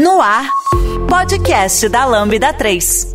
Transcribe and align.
No 0.00 0.20
ar, 0.22 0.48
podcast 1.08 1.88
da 1.88 2.04
Lambda 2.04 2.52
3. 2.52 3.12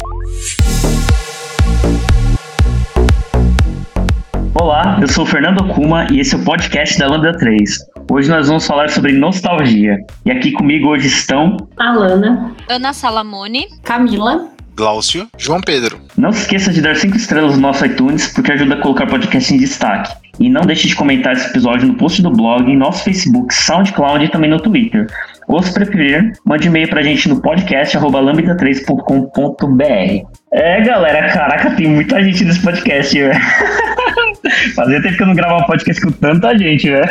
Olá, 4.53 4.97
eu 4.99 5.07
sou 5.07 5.23
o 5.23 5.25
Fernando 5.25 5.65
Kuma 5.69 6.07
e 6.11 6.19
esse 6.19 6.35
é 6.35 6.37
o 6.37 6.43
podcast 6.43 6.99
da 6.99 7.07
Lambda 7.07 7.37
3. 7.37 7.77
Hoje 8.11 8.29
nós 8.29 8.49
vamos 8.49 8.67
falar 8.67 8.89
sobre 8.89 9.13
nostalgia. 9.13 9.97
E 10.25 10.31
aqui 10.31 10.51
comigo 10.51 10.89
hoje 10.89 11.07
estão 11.07 11.55
Alana, 11.77 12.53
Ana 12.67 12.91
Salamone, 12.91 13.69
Camila, 13.81 14.49
Glaucio, 14.75 15.29
João 15.37 15.61
Pedro. 15.61 16.01
Não 16.17 16.33
se 16.33 16.41
esqueça 16.41 16.73
de 16.73 16.81
dar 16.81 16.97
5 16.97 17.15
estrelas 17.15 17.55
no 17.55 17.61
nosso 17.61 17.85
iTunes, 17.85 18.27
porque 18.33 18.51
ajuda 18.51 18.73
a 18.73 18.81
colocar 18.81 19.05
o 19.05 19.09
podcast 19.09 19.53
em 19.53 19.57
destaque. 19.57 20.13
E 20.39 20.49
não 20.49 20.61
deixe 20.63 20.87
de 20.87 20.95
comentar 20.95 21.33
esse 21.33 21.47
episódio 21.47 21.87
no 21.87 21.93
post 21.93 22.21
do 22.21 22.31
blog, 22.31 22.69
em 22.69 22.75
nosso 22.75 23.03
Facebook, 23.03 23.53
SoundCloud 23.53 24.25
e 24.25 24.29
também 24.29 24.49
no 24.49 24.59
Twitter. 24.59 25.07
Ou 25.47 25.61
se 25.61 25.73
preferir, 25.73 26.31
mande 26.45 26.67
e-mail 26.67 26.89
pra 26.89 27.01
gente 27.01 27.27
no 27.29 27.41
podcast 27.41 27.97
lambda3.com.br. 27.97 30.27
É, 30.53 30.81
galera, 30.81 31.33
caraca, 31.33 31.71
tem 31.75 31.89
muita 31.89 32.21
gente 32.23 32.43
nesse 32.45 32.61
podcast, 32.61 33.17
velho. 33.19 33.39
Fazia 34.75 35.01
tempo 35.01 35.17
que 35.17 35.23
eu 35.23 35.27
não 35.27 35.35
gravava 35.35 35.63
um 35.63 35.65
podcast 35.65 36.01
com 36.01 36.11
tanta 36.11 36.57
gente, 36.57 36.89
velho. 36.89 37.09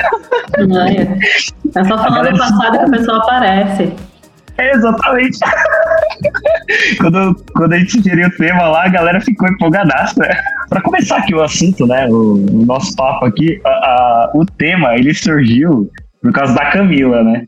Ai, 0.78 1.08
É 1.76 1.84
só 1.84 1.98
falar 1.98 2.30
do 2.30 2.38
passado 2.38 2.78
que 2.78 2.84
a 2.84 2.90
pessoa 2.90 3.18
aparece. 3.18 3.92
É, 4.58 4.72
exatamente. 4.74 5.38
quando, 7.00 7.34
quando 7.54 7.72
a 7.72 7.78
gente 7.78 7.92
sugeriu 7.92 8.28
o 8.28 8.36
tema 8.36 8.68
lá, 8.68 8.84
a 8.84 8.88
galera 8.88 9.20
ficou 9.20 9.48
empolgadaça. 9.48 10.22
Para 10.68 10.82
começar 10.82 11.16
aqui 11.18 11.34
o 11.34 11.42
assunto, 11.42 11.86
né, 11.86 12.06
o, 12.08 12.34
o 12.50 12.66
nosso 12.66 12.94
papo 12.94 13.24
aqui, 13.26 13.60
a- 13.64 13.68
a- 13.70 14.30
o 14.34 14.44
tema, 14.44 14.94
ele 14.94 15.14
surgiu 15.14 15.90
por 16.22 16.32
causa 16.32 16.54
da 16.54 16.66
Camila, 16.66 17.22
né? 17.24 17.44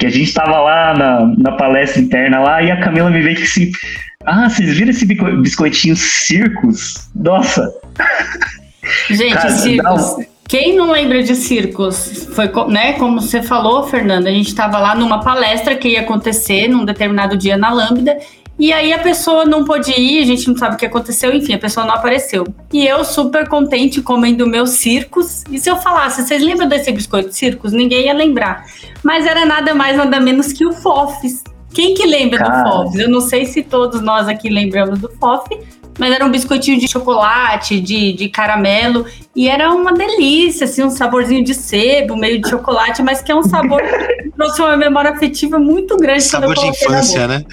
Que 0.00 0.06
a 0.06 0.10
gente 0.10 0.34
tava 0.34 0.58
lá 0.58 0.94
na, 0.94 1.34
na 1.38 1.52
palestra 1.52 2.00
interna 2.00 2.40
lá 2.40 2.60
e 2.62 2.70
a 2.70 2.80
Camila 2.80 3.10
me 3.10 3.20
veio 3.20 3.36
que 3.36 3.42
assim, 3.42 3.70
ah, 4.24 4.48
vocês 4.48 4.76
viram 4.76 4.90
esse 4.90 5.04
biscoitinho 5.04 5.94
circos? 5.94 7.08
Nossa, 7.14 7.70
Gente, 9.10 9.34
Cara, 9.34 9.50
circos. 9.50 10.16
Quem 10.48 10.74
não 10.74 10.90
lembra 10.90 11.22
de 11.22 11.36
circos? 11.36 12.28
Foi, 12.34 12.50
né, 12.68 12.94
como 12.94 13.20
você 13.20 13.40
falou, 13.40 13.84
Fernanda, 13.84 14.28
a 14.28 14.32
gente 14.32 14.48
estava 14.48 14.78
lá 14.78 14.96
numa 14.96 15.20
palestra 15.20 15.76
que 15.76 15.90
ia 15.90 16.00
acontecer 16.00 16.66
num 16.66 16.84
determinado 16.84 17.36
dia 17.36 17.56
na 17.56 17.70
Lambda. 17.70 18.18
E 18.60 18.74
aí 18.74 18.92
a 18.92 18.98
pessoa 18.98 19.46
não 19.46 19.64
pôde 19.64 19.90
ir, 19.98 20.22
a 20.22 20.26
gente 20.26 20.46
não 20.46 20.54
sabe 20.54 20.74
o 20.74 20.78
que 20.78 20.84
aconteceu, 20.84 21.32
enfim, 21.34 21.54
a 21.54 21.58
pessoa 21.58 21.86
não 21.86 21.94
apareceu. 21.94 22.46
E 22.70 22.86
eu 22.86 23.02
super 23.06 23.48
contente 23.48 24.02
comendo 24.02 24.46
meus 24.46 24.72
circos. 24.72 25.44
E 25.50 25.58
se 25.58 25.70
eu 25.70 25.76
falasse, 25.76 26.22
vocês 26.22 26.42
lembram 26.42 26.68
desse 26.68 26.92
biscoito 26.92 27.32
circos? 27.32 27.72
Ninguém 27.72 28.04
ia 28.04 28.12
lembrar. 28.12 28.66
Mas 29.02 29.24
era 29.24 29.46
nada 29.46 29.74
mais, 29.74 29.96
nada 29.96 30.20
menos 30.20 30.52
que 30.52 30.66
o 30.66 30.72
Fofes. 30.74 31.42
Quem 31.72 31.94
que 31.94 32.04
lembra 32.04 32.38
Cara. 32.38 32.62
do 32.62 32.70
Fofes? 32.70 33.00
Eu 33.00 33.08
não 33.08 33.22
sei 33.22 33.46
se 33.46 33.62
todos 33.62 34.02
nós 34.02 34.28
aqui 34.28 34.50
lembramos 34.50 34.98
do 34.98 35.08
Fof, 35.08 35.48
mas 36.00 36.14
era 36.14 36.24
um 36.24 36.30
biscoitinho 36.30 36.80
de 36.80 36.88
chocolate, 36.88 37.78
de, 37.78 38.14
de 38.14 38.28
caramelo, 38.30 39.04
e 39.36 39.48
era 39.48 39.70
uma 39.70 39.92
delícia, 39.92 40.64
assim, 40.64 40.82
um 40.82 40.90
saborzinho 40.90 41.44
de 41.44 41.52
sebo, 41.54 42.16
meio 42.16 42.40
de 42.40 42.48
chocolate, 42.48 43.02
mas 43.02 43.20
que 43.20 43.30
é 43.30 43.36
um 43.36 43.42
sabor 43.42 43.82
que 43.82 44.30
trouxe 44.30 44.62
uma 44.62 44.76
memória 44.76 45.10
afetiva 45.10 45.58
muito 45.58 45.96
grande 45.98 46.22
Sabor 46.22 46.54
de 46.54 46.66
infância, 46.66 47.28
né? 47.28 47.44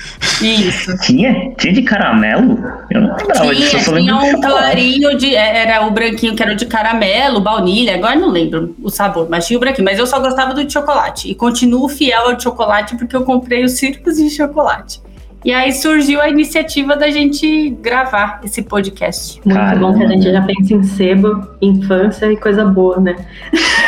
Isso. 0.42 0.98
tinha? 1.00 1.54
Tinha 1.58 1.74
de 1.74 1.82
caramelo? 1.82 2.58
Eu 2.90 3.02
não 3.02 3.16
lembrava 3.18 3.54
disso, 3.54 3.66
eu 3.66 3.70
Tinha, 3.70 3.84
só 3.84 3.92
lembro 3.92 4.20
tinha 4.20 4.32
de 4.32 4.36
um 4.38 4.42
clarinho 4.42 5.18
de. 5.18 5.36
é, 5.36 5.58
Era 5.58 5.86
o 5.86 5.92
branquinho 5.92 6.36
que 6.36 6.42
era 6.42 6.54
o 6.54 6.56
de 6.56 6.66
caramelo, 6.66 7.42
baunilha, 7.42 7.96
agora 7.96 8.16
não 8.16 8.30
lembro 8.30 8.74
o 8.82 8.90
sabor, 8.90 9.28
mas 9.30 9.46
tinha 9.46 9.58
o 9.58 9.60
branquinho. 9.60 9.84
Mas 9.84 10.00
eu 10.00 10.08
só 10.08 10.20
gostava 10.20 10.54
do 10.54 10.64
de 10.64 10.72
chocolate. 10.72 11.30
E 11.30 11.36
continuo 11.36 11.90
fiel 11.90 12.28
ao 12.28 12.34
de 12.34 12.44
chocolate 12.44 12.96
porque 12.96 13.16
eu 13.16 13.24
comprei 13.24 13.66
os 13.66 13.74
circos 13.74 14.16
de 14.16 14.30
chocolate. 14.30 15.02
E 15.48 15.54
aí 15.54 15.72
surgiu 15.72 16.20
a 16.20 16.28
iniciativa 16.28 16.98
da 16.98 17.10
gente 17.10 17.70
gravar 17.82 18.42
esse 18.44 18.62
podcast. 18.62 19.40
Muito 19.46 19.80
bom 19.80 19.98
que 19.98 20.04
a 20.04 20.08
gente 20.10 20.30
já 20.30 20.42
pensa 20.42 20.74
em 20.74 20.84
sebo, 20.84 21.48
infância 21.62 22.30
e 22.30 22.36
coisa 22.36 22.66
boa, 22.66 23.00
né? 23.00 23.16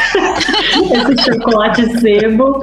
Esse 0.09 1.23
chocolate 1.23 1.99
sebo. 1.99 2.59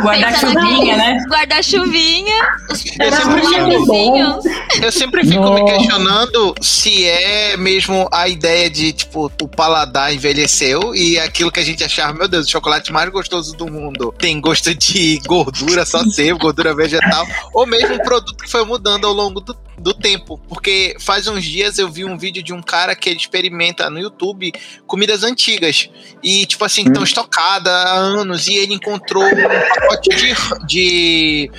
Guarda-chuvinha, 0.00 0.96
né? 0.96 1.18
guarda-chuvinha, 1.28 2.34
os 2.70 2.84
Eu 2.98 3.12
sempre, 3.12 3.42
fico, 3.46 4.84
eu 4.84 4.92
sempre 4.92 5.26
fico 5.26 5.54
me 5.54 5.64
questionando 5.64 6.54
se 6.60 7.04
é 7.04 7.56
mesmo 7.56 8.08
a 8.12 8.28
ideia 8.28 8.70
de, 8.70 8.92
tipo, 8.92 9.30
o 9.40 9.48
paladar 9.48 10.14
envelheceu 10.14 10.94
e 10.94 11.18
aquilo 11.18 11.50
que 11.50 11.60
a 11.60 11.64
gente 11.64 11.84
achava, 11.84 12.12
meu 12.12 12.28
Deus, 12.28 12.46
o 12.46 12.50
chocolate 12.50 12.92
mais 12.92 13.08
gostoso 13.10 13.56
do 13.56 13.70
mundo. 13.70 14.14
Tem 14.18 14.40
gosto 14.40 14.74
de 14.74 15.20
gordura, 15.26 15.84
só 15.84 16.02
sebo, 16.04 16.38
gordura 16.38 16.74
vegetal, 16.74 17.26
ou 17.52 17.66
mesmo 17.66 17.94
um 17.94 17.98
produto 17.98 18.42
que 18.42 18.50
foi 18.50 18.64
mudando 18.64 19.06
ao 19.06 19.12
longo 19.12 19.40
do, 19.40 19.56
do 19.78 19.94
tempo. 19.94 20.40
Porque 20.48 20.96
faz 21.00 21.26
uns 21.28 21.44
dias 21.44 21.78
eu 21.78 21.88
vi 21.88 22.04
um 22.04 22.18
vídeo 22.18 22.42
de 22.42 22.52
um 22.52 22.62
cara 22.62 22.94
que 22.94 23.08
ele 23.08 23.18
experimenta 23.18 23.88
no 23.88 23.98
YouTube 23.98 24.52
comidas 24.86 25.22
antigas. 25.22 25.88
E, 26.22 26.46
tipo 26.46 26.64
assim, 26.64 26.82
estão 26.82 27.02
estocadas 27.02 27.72
há 27.72 27.94
anos. 27.94 28.48
E 28.48 28.54
ele 28.54 28.74
encontrou 28.74 29.24
um 29.24 29.48
pacote 29.48 30.10
de, 30.10 30.66
de 30.66 31.50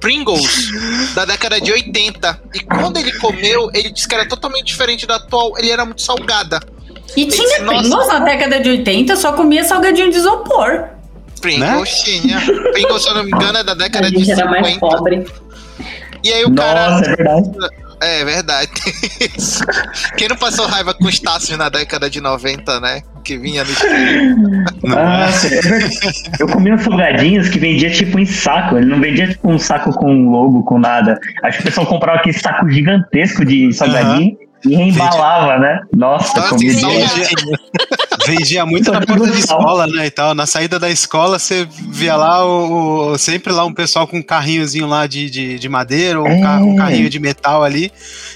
Pringles 0.00 0.70
da 1.14 1.24
década 1.24 1.60
de 1.60 1.72
80. 1.72 2.42
E 2.54 2.60
quando 2.60 2.98
ele 2.98 3.12
comeu, 3.18 3.70
ele 3.74 3.90
disse 3.90 4.08
que 4.08 4.14
era 4.14 4.26
totalmente 4.26 4.66
diferente 4.66 5.06
da 5.06 5.16
atual. 5.16 5.52
Ele 5.58 5.70
era 5.70 5.84
muito 5.84 6.02
salgada. 6.02 6.60
E 7.16 7.26
tinha 7.26 7.62
Nossa. 7.62 7.80
Pringles 7.80 8.08
na 8.08 8.18
década 8.20 8.60
de 8.60 8.70
80, 8.70 9.12
eu 9.12 9.16
só 9.16 9.32
comia 9.32 9.64
salgadinho 9.64 10.10
de 10.10 10.18
isopor. 10.18 10.84
Pringles 11.40 12.02
tinha. 12.02 12.40
Pringles, 12.72 13.02
se 13.02 13.08
eu 13.08 13.14
não 13.14 13.24
me 13.24 13.30
engano, 13.30 13.58
é 13.58 13.64
da 13.64 13.72
A 13.72 13.74
década 13.74 14.10
de 14.10 14.18
gente 14.18 14.32
era 14.32 14.50
mais 14.50 14.74
50. 14.74 14.78
pobre. 14.80 15.26
E 16.22 16.32
aí 16.32 16.44
o 16.44 16.54
cara. 16.54 16.90
Nossa, 16.90 17.04
é 17.04 17.16
verdade. 17.16 17.50
É 18.00 18.24
verdade. 18.24 18.70
Isso. 19.36 19.64
Quem 20.16 20.28
não 20.28 20.36
passou 20.36 20.66
raiva 20.66 20.94
com 20.94 21.06
os 21.06 21.20
na 21.56 21.68
década 21.68 22.08
de 22.08 22.20
90, 22.20 22.80
né? 22.80 23.02
Que 23.24 23.36
vinha 23.36 23.64
no. 23.64 23.70
Ah, 24.96 25.28
é 25.28 25.60
verdade. 25.60 26.30
Eu 26.38 26.48
comia 26.48 26.74
uns 26.74 26.82
salgadinhos 26.82 27.48
que 27.48 27.58
vendia 27.58 27.90
tipo 27.90 28.18
em 28.18 28.26
saco. 28.26 28.76
Ele 28.76 28.86
não 28.86 29.00
vendia 29.00 29.28
tipo 29.28 29.50
um 29.50 29.58
saco 29.58 29.92
com 29.92 30.30
logo, 30.30 30.62
com 30.62 30.78
nada. 30.78 31.18
Acho 31.42 31.58
que 31.58 31.64
o 31.64 31.66
pessoal 31.66 31.86
comprava 31.86 32.18
aquele 32.18 32.38
saco 32.38 32.68
gigantesco 32.70 33.44
de 33.44 33.72
salgadinho 33.72 34.36
e 34.64 34.74
reembalava, 34.74 35.58
né? 35.58 35.80
Nossa, 35.94 36.40
Nossa, 36.40 36.50
comia. 36.50 36.72
Vendia 38.28 38.66
muito 38.66 38.92
na 38.92 39.00
porta 39.00 39.26
de 39.30 39.38
escola, 39.40 39.86
né, 39.86 40.06
e 40.06 40.10
tal. 40.10 40.34
Na 40.34 40.44
saída 40.46 40.78
da 40.78 40.90
escola, 40.90 41.38
você 41.38 41.66
via 41.70 42.14
lá 42.16 42.44
o, 42.44 43.12
o- 43.12 43.18
sempre 43.18 43.52
lá 43.52 43.64
um 43.64 43.72
pessoal 43.72 44.06
com 44.06 44.18
um 44.18 44.22
carrinhozinho 44.22 44.86
lá 44.86 45.06
de, 45.06 45.30
de, 45.30 45.58
de 45.58 45.68
madeira 45.68 46.20
ou 46.20 46.28
um, 46.28 46.40
ca- 46.42 46.58
um 46.60 46.74
É. 46.74 46.76
carrinho 46.76 47.08
de 47.08 47.18
metal 47.18 47.64
ali, 47.64 47.90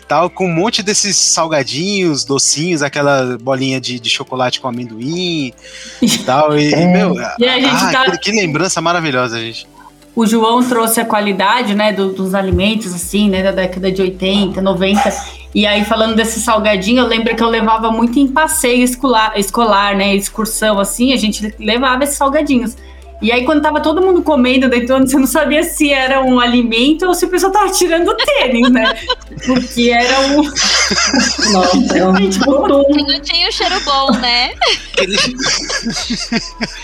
tal, 0.09 0.31
com 0.31 0.47
um 0.47 0.53
monte 0.55 0.83
desses 0.83 1.17
salgadinhos, 1.17 2.25
docinhos, 2.25 2.83
aquela 2.83 3.37
bolinha 3.39 3.81
de, 3.81 4.01
de 4.01 4.09
chocolate 4.11 4.61
com 4.61 4.69
amendoim 4.69 5.53
e 6.01 6.19
tal. 6.25 6.59
E, 6.59 6.73
É. 6.73 6.87
meu, 6.87 7.15
E 7.39 7.45
a 7.49 7.61
gente 7.61 7.69
ah, 7.85 7.93
tá- 7.93 8.11
que, 8.13 8.19
que 8.19 8.31
lembrança 8.33 8.81
maravilhosa, 8.81 9.39
gente. 9.41 9.67
O 10.15 10.27
João 10.27 10.63
trouxe 10.63 11.01
a 11.01 11.05
qualidade, 11.05 11.75
né, 11.75 11.93
do- 11.93 12.13
dos 12.13 12.35
alimentos, 12.35 12.93
assim, 12.95 13.31
né, 13.31 13.43
da 13.43 13.51
década 13.51 13.91
de 13.91 14.03
80, 14.03 14.61
90. 14.61 15.11
E 15.55 15.67
aí, 15.67 15.85
falando 15.85 16.15
desse 16.15 16.41
salgadinho, 16.41 17.01
eu 17.03 17.07
lembro 17.07 17.35
que 17.35 17.43
eu 17.43 17.49
levava 17.49 17.91
muito 17.91 18.19
em 18.19 18.29
passeio 18.29 18.83
escolar, 18.83 19.33
escolar 19.39 19.97
né, 19.97 20.15
excursão, 20.15 20.79
assim, 20.79 21.13
a 21.13 21.17
gente 21.17 21.55
levava 21.59 22.05
esses 22.05 22.17
salgadinhos. 22.17 22.77
E 23.23 23.31
aí, 23.31 23.45
quando 23.45 23.63
tava 23.63 23.81
todo 23.81 24.03
mundo 24.03 24.21
comendo 24.23 24.69
dentro, 24.69 24.89
do 24.89 24.95
ônibus, 24.95 25.13
você 25.13 25.19
não 25.19 25.27
sabia 25.27 25.63
se 25.63 25.91
era 25.93 26.21
um 26.21 26.41
alimento 26.41 27.07
ou 27.07 27.15
se 27.15 27.25
a 27.25 27.29
pessoa 27.29 27.53
tava 27.53 27.71
tirando 27.71 28.09
o 28.09 28.15
tênis, 28.17 28.69
né? 28.71 28.93
Porque 29.47 29.91
era 29.91 30.21
um... 30.23 30.43
Nossa, 31.53 31.99
é 31.99 32.05
um 32.07 32.13
não 32.13 33.21
tinha 33.21 33.49
o 33.49 33.53
cheiro 33.53 33.81
bom, 33.85 34.11
né? 34.19 34.51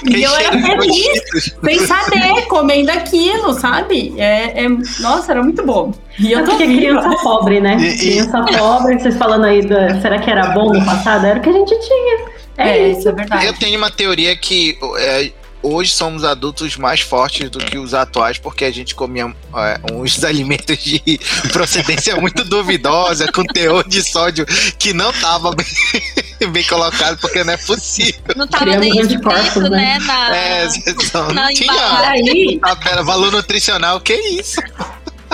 E 0.08 0.22
eu 0.22 0.34
era 0.36 0.52
feliz 0.52 1.22
sem 1.64 1.78
saber, 1.86 2.46
comendo 2.46 2.90
aquilo, 2.90 3.52
sabe? 3.54 4.14
É, 4.18 4.64
é- 4.64 4.68
Nossa, 5.00 5.32
era 5.32 5.42
muito 5.42 5.64
bom. 5.64 5.92
E 6.18 6.32
eu 6.32 6.40
tô 6.44 6.50
porque 6.52 6.66
viva. 6.66 6.78
criança 7.00 7.10
pobre, 7.22 7.60
né? 7.60 7.76
E- 7.80 7.86
e- 7.94 7.98
Criança 7.98 8.44
pobre, 8.58 8.98
vocês 8.98 9.16
falando 9.16 9.44
aí 9.44 9.64
da. 9.66 10.00
Será 10.00 10.18
que 10.18 10.30
era 10.30 10.48
bom 10.50 10.72
no 10.72 10.84
passado? 10.84 11.26
Era 11.26 11.38
o 11.38 11.42
que 11.42 11.48
a 11.48 11.52
gente 11.52 11.78
tinha. 11.80 12.28
É, 12.56 12.70
É, 12.70 12.88
isso. 12.88 13.00
isso 13.00 13.08
é 13.08 13.12
verdade. 13.12 13.46
Eu 13.46 13.52
tenho 13.54 13.78
uma 13.78 13.90
teoria 13.90 14.34
que 14.36 14.76
é, 14.98 15.30
hoje 15.62 15.92
somos 15.92 16.24
adultos 16.24 16.76
mais 16.76 17.00
fortes 17.00 17.50
do 17.50 17.58
que 17.58 17.78
os 17.78 17.94
atuais, 17.94 18.38
porque 18.38 18.64
a 18.64 18.70
gente 18.70 18.94
comia 18.94 19.34
é, 19.54 19.80
uns 19.92 20.22
alimentos 20.24 20.78
de 20.78 21.20
procedência 21.52 22.16
muito 22.16 22.44
duvidosa, 22.44 23.30
com 23.32 23.44
teor 23.44 23.86
de 23.88 24.02
sódio 24.02 24.46
que 24.78 24.92
não 24.92 25.12
tava 25.12 25.52
bem, 25.54 25.66
bem 26.50 26.64
colocado, 26.64 27.18
porque 27.18 27.42
não 27.44 27.52
é 27.52 27.56
possível. 27.56 28.20
Não 28.36 28.46
tava 28.46 28.64
Criamos 28.64 28.86
nem 28.86 29.00
anticorpos, 29.02 29.46
escrito, 29.46 29.70
né? 29.70 29.98
né? 29.98 29.98
Na, 30.00 30.36
É, 30.36 30.68
não 31.14 31.32
na 31.32 31.48
tinha. 31.48 32.08
Aí, 32.08 32.58
tabela, 32.60 33.02
valor 33.02 33.32
nutricional, 33.32 34.00
que 34.00 34.14
isso? 34.14 34.60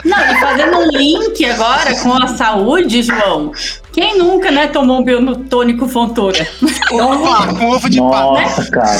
Não, 0.04 0.18
e 0.18 0.40
fazendo 0.40 0.76
um 0.78 0.88
link 0.90 1.44
agora 1.46 1.94
com 2.00 2.12
a 2.12 2.26
saúde, 2.28 3.02
João. 3.02 3.52
Quem 3.92 4.18
nunca, 4.18 4.50
né, 4.50 4.66
tomou 4.66 5.00
um 5.00 5.04
biotônico 5.04 5.88
fontura? 5.88 6.46
Opa, 6.90 7.54
com 7.54 7.70
ovo 7.70 7.88
de 7.88 7.98
pato. 7.98 8.32
Nossa, 8.32 8.70
cara. 8.70 8.98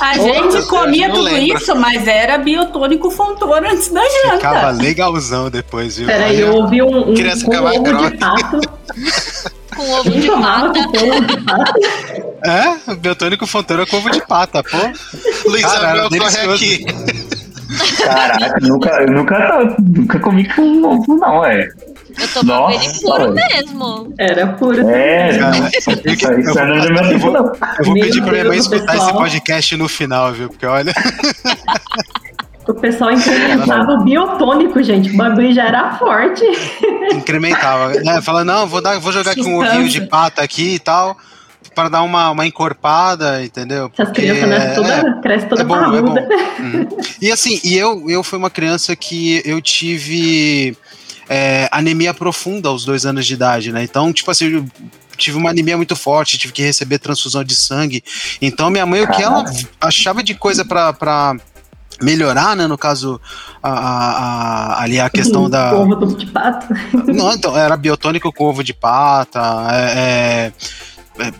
A 0.00 0.14
gente 0.18 0.62
comia 0.66 1.08
não 1.08 1.14
tudo 1.16 1.24
lembro. 1.24 1.56
isso, 1.56 1.74
mas 1.74 2.06
era 2.06 2.38
biotônico 2.38 3.10
fontura 3.10 3.72
antes 3.72 3.88
da 3.88 4.02
Ficava 4.02 4.70
janta. 4.70 4.82
legalzão 4.82 5.50
depois, 5.50 5.96
viu? 5.96 6.06
Peraí, 6.06 6.40
eu 6.40 6.54
ouvi 6.54 6.82
um, 6.82 7.10
um 7.10 7.14
Criança 7.14 7.44
com 7.44 7.52
ficava 7.52 7.72
ovo 7.72 8.08
de 8.08 8.16
pato. 8.18 8.60
Com 9.78 9.92
ovo 9.92 10.10
de 10.10 10.28
pata. 10.28 10.88
pato? 11.46 11.80
É, 12.44 12.94
biotônico 12.96 13.46
fonteira 13.46 13.86
com 13.86 13.96
ovo 13.98 14.10
de 14.10 14.20
pata, 14.26 14.60
pô. 14.64 14.76
Luiz 15.48 15.62
Cara, 15.64 16.06
Abel 16.06 16.18
corre 16.18 16.52
aqui. 16.54 16.84
Caraca, 18.04 18.58
nunca, 18.60 18.88
eu 19.02 19.10
nunca, 19.12 19.76
nunca 19.80 20.20
comi 20.20 20.48
com 20.54 20.82
ovo, 20.84 21.16
não, 21.16 21.44
é. 21.44 21.68
Eu 22.20 22.28
tomava 22.34 22.72
ele 22.74 22.84
Nossa, 22.84 23.00
puro 23.00 23.32
velho. 23.34 23.34
mesmo. 23.34 24.14
Era 24.18 24.46
puro. 24.54 24.88
É, 24.88 25.38
Cara, 25.38 25.68
isso, 25.68 25.90
eu- 25.90 25.96
eu 25.96 26.02
é 26.02 27.02
eu 27.02 27.08
tempo, 27.08 27.18
vou- 27.20 27.32
não. 27.32 27.44
Eu 27.78 27.84
vou 27.84 27.94
pedir 27.94 28.22
pra 28.22 28.32
minha 28.32 28.44
mãe 28.44 28.58
escutar 28.58 28.94
esse 28.94 29.04
pessoal. 29.04 29.16
podcast 29.16 29.76
no 29.76 29.88
final, 29.88 30.32
viu? 30.32 30.48
Porque 30.48 30.66
olha, 30.66 30.92
O 32.66 32.74
pessoal 32.74 33.12
incrementava 33.12 33.92
o 33.92 34.04
biotônico, 34.04 34.82
gente. 34.82 35.10
O 35.10 35.16
bagulho 35.16 35.52
já 35.54 35.68
era 35.68 35.94
forte. 35.96 36.44
incrementava. 37.14 37.88
Né? 37.94 38.20
Fala, 38.20 38.44
não, 38.44 38.66
vou, 38.66 38.82
dar, 38.82 38.98
vou 38.98 39.10
jogar 39.12 39.30
aqui 39.32 39.42
um 39.42 39.58
ovinho 39.58 39.88
de 39.88 40.02
pata 40.06 40.42
aqui 40.42 40.74
e 40.74 40.78
tal, 40.78 41.16
para 41.74 41.88
dar 41.88 42.02
uma, 42.02 42.30
uma 42.30 42.46
encorpada, 42.46 43.44
entendeu? 43.44 43.90
Essas 43.92 44.06
Porque 44.08 44.22
crianças 44.22 44.48
nascem 44.48 44.70
é- 44.70 44.74
toda, 44.74 45.20
crescem 45.20 45.48
toda 45.48 45.62
é 45.62 45.64
bom, 45.64 45.76
é. 45.76 46.00
Uhum. 46.60 46.88
E 47.20 47.30
assim, 47.30 47.60
e 47.64 47.76
eu, 47.76 48.08
eu 48.08 48.22
fui 48.22 48.38
uma 48.38 48.50
criança 48.50 48.94
que 48.96 49.42
eu 49.44 49.60
tive 49.60 50.76
é, 51.28 51.68
anemia 51.70 52.12
profunda 52.14 52.68
aos 52.68 52.84
dois 52.84 53.04
anos 53.06 53.26
de 53.26 53.34
idade, 53.34 53.72
né? 53.72 53.82
Então, 53.82 54.12
tipo 54.12 54.30
assim, 54.30 54.46
eu 54.52 54.64
tive 55.16 55.36
uma 55.36 55.50
anemia 55.50 55.76
muito 55.76 55.94
forte, 55.96 56.38
tive 56.38 56.52
que 56.52 56.62
receber 56.62 56.98
transfusão 56.98 57.42
de 57.44 57.54
sangue. 57.56 58.02
Então, 58.40 58.70
minha 58.70 58.86
mãe, 58.86 59.02
o 59.02 59.08
que 59.10 59.22
ela 59.22 59.44
achava 59.80 60.22
de 60.22 60.34
coisa 60.34 60.64
pra. 60.64 60.92
pra 60.92 61.34
melhorar, 62.00 62.54
né, 62.54 62.68
no 62.68 62.78
caso 62.78 63.20
a, 63.60 63.70
a- 63.72 64.12
a- 64.76 64.82
ali 64.84 65.00
a 65.00 65.10
questão 65.10 65.50
da 65.50 65.74
Ovo 65.74 66.06
de 66.16 66.26
pato. 66.26 66.68
não, 67.12 67.32
então, 67.34 67.58
era 67.58 67.76
biotônico 67.76 68.32
com 68.32 68.44
ovo 68.44 68.62
de 68.62 68.72
pata, 68.72 69.40
é, 69.72 70.52
é, 71.18 71.24
é, 71.26 71.32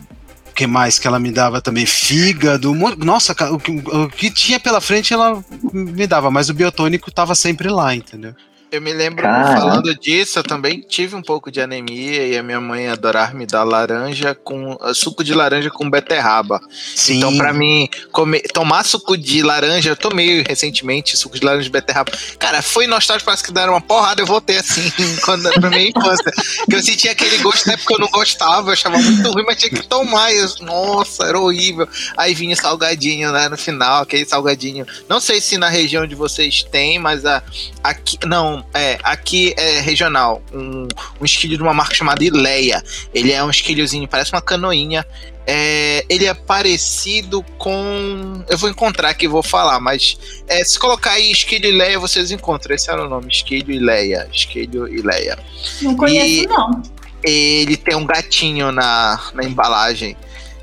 que 0.59 0.67
mais 0.67 0.99
que 0.99 1.07
ela 1.07 1.21
me 1.21 1.31
dava 1.31 1.61
também? 1.61 1.85
Fígado, 1.85 2.75
nossa, 2.97 3.31
o 3.49 3.57
que, 3.57 3.71
o 3.71 4.09
que 4.09 4.29
tinha 4.29 4.59
pela 4.59 4.81
frente 4.81 5.13
ela 5.13 5.41
me 5.71 6.05
dava, 6.05 6.29
mas 6.29 6.49
o 6.49 6.53
biotônico 6.53 7.09
tava 7.09 7.33
sempre 7.33 7.69
lá, 7.69 7.95
entendeu? 7.95 8.35
Eu 8.71 8.81
me 8.81 8.93
lembro, 8.93 9.23
Cara. 9.23 9.59
falando 9.59 9.95
disso, 9.95 10.37
eu 10.37 10.43
também 10.43 10.81
tive 10.81 11.15
um 11.15 11.23
pouco 11.23 11.51
de 11.51 11.59
anemia 11.59 12.27
e 12.27 12.37
a 12.37 12.43
minha 12.43 12.61
mãe 12.61 12.87
adorava 12.87 13.33
me 13.33 13.47
dar 13.47 13.63
laranja 13.63 14.35
com 14.35 14.73
uh, 14.73 14.93
suco 14.93 15.23
de 15.23 15.33
laranja 15.33 15.71
com 15.71 15.89
beterraba. 15.89 16.61
Sim. 16.95 17.17
Então, 17.17 17.35
pra 17.35 17.51
mim, 17.51 17.89
comer, 18.11 18.41
tomar 18.53 18.85
suco 18.85 19.17
de 19.17 19.41
laranja, 19.41 19.89
eu 19.89 19.95
tomei 19.95 20.43
recentemente 20.47 21.17
suco 21.17 21.39
de 21.39 21.43
laranja 21.43 21.63
de 21.63 21.71
beterraba. 21.71 22.11
Cara, 22.37 22.61
foi 22.61 22.85
nostálgico, 22.85 23.25
parece 23.25 23.43
que 23.43 23.51
deram 23.51 23.73
uma 23.73 23.81
porrada, 23.81 24.21
eu 24.21 24.27
voltei 24.27 24.57
assim, 24.57 24.91
quando, 25.25 25.51
pra 25.51 25.69
minha 25.69 25.89
infância. 25.89 26.31
Que 26.69 26.75
eu 26.75 26.83
sentia 26.83 27.11
aquele 27.11 27.39
gosto, 27.39 27.65
na 27.65 27.73
época 27.73 27.95
eu 27.95 27.99
não 27.99 28.09
gostava, 28.09 28.69
eu 28.69 28.73
achava 28.73 28.99
muito 28.99 29.31
ruim, 29.31 29.45
mas 29.47 29.57
tinha 29.57 29.71
que 29.71 29.87
tomar. 29.87 30.31
Eu, 30.31 30.47
nossa, 30.61 31.25
era 31.25 31.39
horrível. 31.39 31.87
Aí 32.15 32.35
vinha 32.35 32.55
salgadinho, 32.55 33.31
né, 33.31 33.49
no 33.49 33.57
final, 33.57 34.03
aquele 34.03 34.25
salgadinho. 34.25 34.85
Não 35.07 35.19
sei 35.19 35.41
se 35.41 35.57
na 35.57 35.69
região 35.69 36.05
de 36.05 36.13
vocês 36.13 36.61
tem, 36.61 36.99
mas 36.99 37.25
a, 37.25 37.41
aqui, 37.83 38.19
não, 38.27 38.58
é, 38.73 38.97
aqui 39.03 39.53
é 39.57 39.79
regional. 39.79 40.41
Um, 40.53 40.87
um 41.19 41.25
esquilho 41.25 41.57
de 41.57 41.63
uma 41.63 41.73
marca 41.73 41.93
chamada 41.95 42.23
Ileia. 42.23 42.83
Ele 43.13 43.31
é 43.31 43.43
um 43.43 43.49
esquilhozinho, 43.49 44.07
parece 44.07 44.31
uma 44.33 44.41
canoinha. 44.41 45.05
É, 45.45 46.05
ele 46.07 46.25
é 46.25 46.33
parecido 46.33 47.41
com. 47.57 48.43
Eu 48.47 48.57
vou 48.57 48.69
encontrar 48.69 49.09
aqui, 49.09 49.27
vou 49.27 49.41
falar, 49.41 49.79
mas 49.79 50.17
é, 50.47 50.63
se 50.63 50.77
colocar 50.77 51.13
aí 51.13 51.31
Esquilho 51.31 51.65
e 51.67 51.71
Leia, 51.71 51.97
vocês 51.97 52.29
encontram. 52.29 52.75
Esse 52.75 52.91
era 52.91 53.03
o 53.03 53.09
nome: 53.09 53.27
Esquilho 53.31 53.71
e 53.71 53.79
Leia. 53.79 54.27
Esquilho 54.31 54.87
e 54.87 55.01
Leia. 55.01 55.39
Não 55.81 55.95
conheço, 55.95 56.43
E- 56.43 56.47
não. 56.47 56.81
Ele 57.23 57.75
tem 57.75 57.95
um 57.95 58.05
gatinho 58.05 58.71
na, 58.71 59.19
na 59.33 59.43
embalagem. 59.43 60.15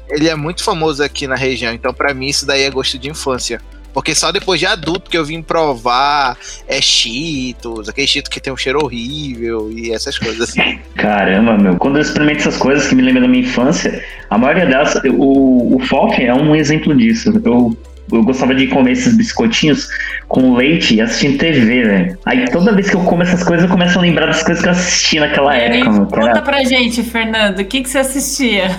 Ele 0.08 0.28
é 0.28 0.34
muito 0.36 0.62
famoso 0.62 1.02
aqui 1.02 1.26
na 1.26 1.34
região, 1.34 1.74
então 1.74 1.92
pra 1.92 2.14
mim 2.14 2.28
isso 2.28 2.46
daí 2.46 2.62
é 2.62 2.70
gosto 2.70 2.96
de 2.96 3.10
infância. 3.10 3.60
Porque 3.96 4.14
só 4.14 4.30
depois 4.30 4.60
de 4.60 4.66
adulto 4.66 5.10
que 5.10 5.16
eu 5.16 5.24
vim 5.24 5.40
provar 5.40 6.36
é 6.68 6.82
Cheetos, 6.82 7.88
aquele 7.88 8.06
Cheeto 8.06 8.30
que 8.30 8.38
tem 8.38 8.52
um 8.52 8.56
cheiro 8.56 8.78
horrível 8.84 9.70
e 9.72 9.90
essas 9.90 10.18
coisas 10.18 10.50
assim. 10.50 10.78
Caramba, 10.96 11.56
meu. 11.56 11.76
Quando 11.76 11.96
eu 11.96 12.02
experimento 12.02 12.40
essas 12.40 12.58
coisas 12.58 12.86
que 12.88 12.94
me 12.94 13.00
lembram 13.00 13.22
da 13.22 13.28
minha 13.28 13.42
infância, 13.42 14.04
a 14.28 14.36
maioria 14.36 14.66
delas, 14.66 14.96
o, 15.16 15.76
o 15.76 15.80
FOF 15.86 16.22
é 16.22 16.34
um 16.34 16.54
exemplo 16.54 16.94
disso. 16.94 17.40
Eu, 17.42 17.74
eu 18.12 18.22
gostava 18.22 18.54
de 18.54 18.66
comer 18.66 18.92
esses 18.92 19.16
biscoitinhos 19.16 19.88
com 20.28 20.54
leite 20.56 20.96
e 20.96 21.00
assistindo 21.00 21.38
TV, 21.38 21.82
velho. 21.84 22.18
Aí 22.26 22.44
toda 22.50 22.74
vez 22.74 22.90
que 22.90 22.96
eu 22.96 23.00
como 23.00 23.22
essas 23.22 23.42
coisas, 23.42 23.64
eu 23.64 23.70
começo 23.70 23.98
a 23.98 24.02
lembrar 24.02 24.26
das 24.26 24.42
coisas 24.42 24.62
que 24.62 24.68
eu 24.68 24.72
assisti 24.72 25.18
naquela 25.20 25.56
E 25.56 25.60
aí, 25.62 25.80
época, 25.80 25.90
meu. 25.92 26.06
que 26.06 26.14
conta 26.14 26.28
era- 26.32 26.42
pra 26.42 26.62
gente, 26.64 27.02
Fernando, 27.02 27.60
o 27.60 27.64
que, 27.64 27.80
que 27.82 27.88
você 27.88 27.96
assistia? 27.98 28.76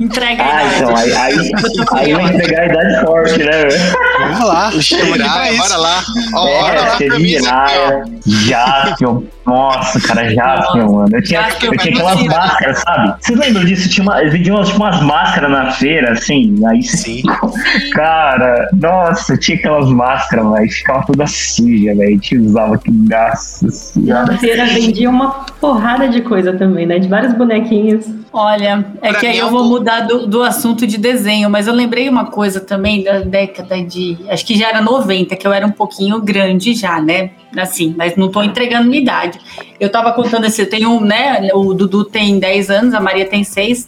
Entrega 0.00 0.42
Ah, 0.44 0.58
aí. 0.58 0.76
então, 0.76 0.96
aí, 0.96 1.12
aí, 1.12 1.52
aí 1.96 2.14
vai 2.14 2.24
entregar 2.34 2.60
a 2.60 2.66
idade 2.66 3.04
forte, 3.04 3.38
né, 3.38 3.50
velho? 3.64 3.92
Vamos 4.20 4.46
lá, 4.48 4.70
bora 5.56 5.76
lá. 5.76 6.04
Ó, 6.34 6.44
bora 6.46 6.74
É, 6.76 6.80
lá 6.80 6.86
pra 6.86 6.96
teve 6.98 7.18
mim, 7.18 7.34
aqui, 7.34 7.46
ó. 7.48 7.48
Jiraya, 7.48 8.04
Jaspion. 8.26 9.22
Nossa, 9.48 10.00
cara, 10.00 10.28
Jaspion, 10.32 10.92
mano. 10.92 11.08
Eu 11.16 11.22
tinha, 11.22 11.42
Jaspion, 11.42 11.72
eu 11.72 11.78
tinha 11.78 11.94
aquelas 11.94 12.16
mentira. 12.16 12.36
máscaras, 12.36 12.78
sabe? 12.80 13.14
Vocês 13.20 13.38
lembram 13.38 13.64
disso? 13.64 13.88
Tinha 13.88 14.02
uma, 14.04 14.20
eles 14.20 14.32
vendiam 14.32 14.56
umas, 14.56 14.68
tipo, 14.68 14.80
umas 14.80 15.02
máscaras 15.02 15.50
na 15.50 15.70
feira, 15.72 16.12
assim. 16.12 16.54
Aí 16.66 16.82
Sim. 16.82 17.22
Cara, 17.92 18.68
nossa, 18.72 19.36
tinha 19.36 19.56
aquelas 19.56 19.88
máscaras, 19.90 20.50
velho. 20.52 20.70
Ficava 20.70 21.06
toda 21.06 21.26
suja, 21.26 21.94
velho. 21.94 22.08
A 22.08 22.10
gente 22.10 22.38
usava 22.38 22.78
que 22.78 22.90
nossa 22.90 23.70
senhora. 23.70 24.26
Na 24.26 24.38
feira 24.38 24.66
vendia 24.66 25.08
uma 25.08 25.46
porrada 25.60 26.08
de 26.08 26.20
coisa 26.22 26.52
também, 26.52 26.86
né? 26.86 26.98
De 26.98 27.08
vários 27.08 27.32
bonequinhos. 27.34 28.06
Olha, 28.32 28.84
é 29.00 29.10
Pra 29.10 29.20
que 29.20 29.26
aí 29.26 29.38
é 29.38 29.42
eu 29.42 29.50
vou 29.50 29.64
mudar 29.64 30.00
do, 30.02 30.26
do 30.26 30.42
assunto 30.42 30.86
de 30.86 30.98
desenho, 30.98 31.48
mas 31.48 31.66
eu 31.66 31.74
lembrei 31.74 32.08
uma 32.08 32.26
coisa 32.26 32.60
também 32.60 33.02
da 33.02 33.20
década 33.20 33.82
de. 33.82 34.18
Acho 34.28 34.44
que 34.44 34.56
já 34.56 34.68
era 34.68 34.80
90, 34.80 35.34
que 35.36 35.46
eu 35.46 35.52
era 35.52 35.66
um 35.66 35.70
pouquinho 35.70 36.20
grande 36.20 36.74
já, 36.74 37.00
né? 37.00 37.30
Assim, 37.56 37.94
mas 37.96 38.16
não 38.16 38.30
tô 38.30 38.42
entregando 38.42 38.88
minha 38.88 39.00
idade. 39.00 39.37
Eu 39.78 39.90
tava 39.90 40.12
contando 40.12 40.46
assim, 40.46 40.62
eu 40.62 40.70
tenho, 40.70 41.00
né? 41.00 41.50
O 41.54 41.74
Dudu 41.74 42.04
tem 42.04 42.38
10 42.38 42.70
anos, 42.70 42.94
a 42.94 43.00
Maria 43.00 43.26
tem 43.26 43.44
6. 43.44 43.86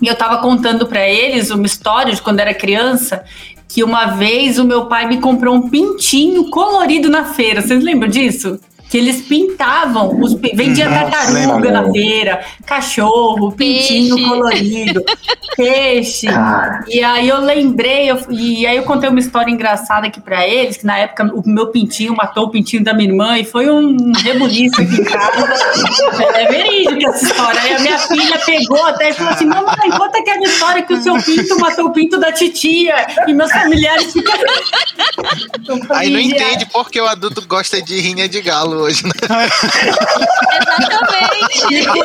E 0.00 0.06
eu 0.06 0.14
tava 0.14 0.38
contando 0.38 0.86
pra 0.86 1.08
eles 1.08 1.50
uma 1.50 1.66
história 1.66 2.14
de 2.14 2.22
quando 2.22 2.40
era 2.40 2.54
criança, 2.54 3.24
que 3.66 3.82
uma 3.82 4.06
vez 4.06 4.58
o 4.58 4.64
meu 4.64 4.86
pai 4.86 5.06
me 5.06 5.20
comprou 5.20 5.54
um 5.54 5.68
pintinho 5.68 6.50
colorido 6.50 7.10
na 7.10 7.24
feira. 7.24 7.60
Vocês 7.60 7.82
lembram 7.82 8.08
disso? 8.08 8.58
Que 8.88 8.96
eles 8.96 9.20
pintavam, 9.22 10.18
os, 10.20 10.32
vendia 10.54 10.88
Nossa, 10.88 11.10
tartaruga 11.10 11.38
lembro. 11.56 11.70
na 11.72 11.92
feira, 11.92 12.40
cachorro, 12.64 13.52
pintinho 13.52 14.14
Peixe. 14.16 14.28
colorido, 14.30 15.04
peixe. 15.56 16.26
Cara, 16.26 16.84
E 16.88 17.02
aí 17.02 17.28
eu 17.28 17.38
lembrei, 17.40 18.10
eu- 18.10 18.18
e 18.30 18.66
aí 18.66 18.76
eu 18.76 18.84
contei 18.84 19.10
uma 19.10 19.18
história 19.20 19.50
engraçada 19.50 20.06
aqui 20.06 20.20
pra 20.20 20.46
eles, 20.48 20.78
que 20.78 20.86
na 20.86 20.96
época 20.98 21.24
o 21.34 21.42
meu 21.46 21.66
pintinho 21.66 22.14
matou 22.16 22.44
o 22.44 22.50
pintinho 22.50 22.82
da 22.82 22.94
minha 22.94 23.10
irmã 23.10 23.38
e 23.38 23.44
foi 23.44 23.70
um 23.70 24.12
rebuliço 24.24 24.80
aqui 24.80 24.94
em 25.00 25.04
casa. 25.04 25.48
É 26.38 26.46
verídico 26.46 27.08
essa 27.10 27.24
história. 27.26 27.60
Aí 27.60 27.74
a 27.74 27.78
minha 27.80 27.98
filha 27.98 28.38
pegou 28.38 28.86
até 28.86 29.10
e 29.10 29.12
falou 29.12 29.32
assim: 29.32 29.44
Mamãe, 29.46 29.90
conta 29.96 30.18
aquela 30.18 30.42
história 30.44 30.82
que 30.82 30.94
o 30.94 31.02
seu 31.02 31.14
pinto 31.22 31.58
matou 31.58 31.86
o 31.86 31.92
pinto 31.92 32.18
da 32.18 32.30
titia 32.32 32.94
e 33.26 33.32
meus 33.34 33.50
familiares 33.50 34.12
ficaram. 34.12 34.42
Aí 35.90 36.10
não 36.10 36.20
"Gente, 36.20 36.34
entende 36.34 36.66
porque 36.72 37.00
o 37.00 37.06
adulto 37.06 37.42
gosta 37.46 37.82
de 37.82 38.00
rinha 38.00 38.28
de 38.28 38.40
galo 38.40 38.77
hoje, 38.78 39.04
né? 39.04 39.12
Exatamente. 40.60 41.66
Tipo 41.68 41.96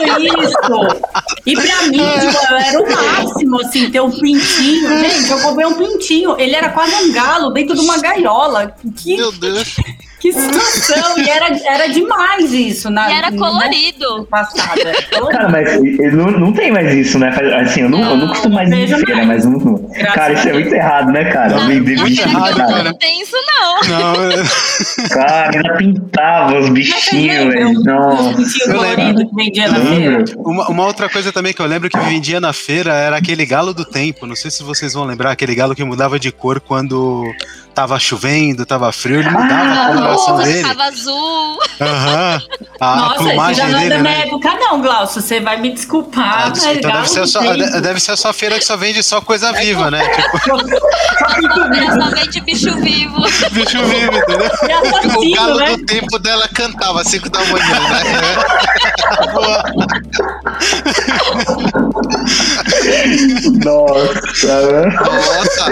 isso. 0.43 1.03
E 1.45 1.53
pra 1.55 1.81
mim, 1.83 1.97
tipo, 1.97 2.53
era 2.53 2.81
o 2.81 2.91
máximo, 2.91 3.61
assim, 3.61 3.91
ter 3.91 4.01
um 4.01 4.11
pintinho. 4.11 4.99
Gente, 4.99 5.31
eu 5.31 5.39
comprei 5.41 5.65
um 5.65 5.73
pintinho. 5.73 6.39
Ele 6.39 6.55
era 6.55 6.69
quase 6.69 6.93
um 6.95 7.11
galo 7.11 7.51
dentro 7.51 7.75
de 7.75 7.81
uma 7.81 7.97
gaiola. 7.99 8.75
Que, 8.95 9.17
Meu 9.17 9.31
Deus. 9.31 9.75
Que 10.23 10.31
situação. 10.31 11.17
E 11.17 11.29
era, 11.29 11.47
era 11.65 11.87
demais 11.89 12.53
isso. 12.53 12.89
Na, 12.89 13.11
E 13.11 13.13
era 13.17 13.29
na 13.29 13.37
colorido. 13.37 14.25
Passada. 14.29 14.93
Cara, 15.29 15.49
mas 15.49 15.69
eh, 15.73 16.11
não, 16.11 16.31
não 16.31 16.53
tem 16.53 16.71
mais 16.71 16.93
isso, 16.93 17.19
né? 17.19 17.27
Assim, 17.61 17.81
eu 17.81 17.89
não, 17.89 17.99
eu 17.99 18.05
não 18.05 18.17
Não, 18.17 18.27
costumo 18.29 18.55
mais 18.55 18.69
ir 18.71 18.83
em 18.83 18.87
feira, 18.87 19.25
mais. 19.25 19.45
mas 19.45 19.63
não. 19.63 19.75
Graças 19.75 20.13
Cara, 20.13 20.33
isso 20.33 20.47
é 20.47 20.53
muito 20.53 20.73
errado, 20.73 21.11
né, 21.11 21.25
cara? 21.25 21.55
Não, 21.55 21.67
Vender 21.67 21.97
muito 21.97 22.03
bichinho, 22.15 22.37
errado, 22.37 22.55
cara. 22.55 22.83
Não 22.83 22.93
tem 22.97 23.21
isso, 23.21 23.35
não. 23.45 23.89
Não, 23.89 24.31
é- 24.31 25.09
Cara, 25.09 25.51
ainda 25.57 25.75
pintava 25.75 26.59
os 26.59 26.69
bichinhos, 26.69 27.53
velho. 27.53 27.69
Um 27.69 27.83
Não. 27.83 28.31
Eu 28.31 28.73
colorido 28.73 29.27
que 29.29 29.35
vendia 29.35 29.67
na 29.67 29.75
feira. 29.81 30.17
Lembro. 30.19 30.41
uma, 30.41 30.69
uma 30.69 30.85
outra 30.85 31.09
coisa 31.09 31.33
também 31.33 31.53
que 31.53 31.61
eu 31.61 31.65
lembro 31.65 31.89
que 31.89 31.99
vendia 31.99 32.39
na 32.39 32.53
feira 32.53 32.93
era 32.93 33.17
aquele 33.17 33.45
galo 33.45 33.73
do 33.73 33.83
tempo. 33.83 34.25
Não 34.25 34.37
sei 34.37 34.49
se 34.49 34.63
vocês 34.63 34.93
vão 34.93 35.03
lembrar, 35.03 35.31
aquele 35.31 35.53
galo 35.53 35.75
que 35.75 35.83
mudava 35.83 36.17
de 36.17 36.31
cor 36.31 36.61
quando 36.61 37.25
tava 37.73 37.99
chovendo, 37.99 38.65
tava 38.65 38.91
frio, 38.91 39.19
ele 39.19 39.29
mudava 39.29 39.73
a 39.73 39.87
coloração 39.93 40.37
Nossa, 40.37 40.43
dele. 40.47 40.67
tava 40.67 40.83
azul. 40.83 41.59
Aham. 41.81 42.41
A, 42.79 42.93
a 42.93 42.95
Nossa, 42.95 43.13
isso 43.15 43.23
plumagem 43.23 43.55
já 43.55 43.67
não 43.71 43.79
é 43.79 43.89
da 43.89 43.97
minha 43.99 44.03
né? 44.03 44.21
época, 44.27 44.53
não, 44.59 44.81
Glaucio. 44.81 45.21
Você 45.21 45.39
vai 45.39 45.59
me 45.59 45.71
desculpar. 45.73 46.45
Ah, 46.45 46.49
mas 46.49 46.63
então 46.65 46.91
deve 46.91 47.09
ser, 47.09 47.19
a 47.21 47.25
tem- 47.41 47.81
deve 47.81 47.99
ser 47.99 48.11
a 48.11 48.17
sua 48.17 48.33
feira 48.33 48.59
que 48.59 48.65
só 48.65 48.77
vende 48.77 49.01
só 49.01 49.21
coisa 49.21 49.51
viva, 49.53 49.89
né? 49.89 50.01
Tipo, 50.09 50.39
só 51.99 52.09
vende 52.15 52.41
bicho 52.41 52.75
vivo. 52.77 53.21
bicho 53.51 53.83
vivo, 53.85 54.17
entendeu? 54.17 54.51
É 54.69 54.79
O 54.91 54.97
assassino, 54.97 55.35
galo 55.35 55.59
né? 55.59 55.77
do 55.77 55.85
tempo 55.85 56.19
dela 56.19 56.47
cantava 56.53 57.01
às 57.01 57.07
5 57.07 57.29
da 57.29 57.39
manhã, 57.45 57.79
né? 57.79 58.03
Nossa, 63.63 64.61
Nossa, 64.91 65.71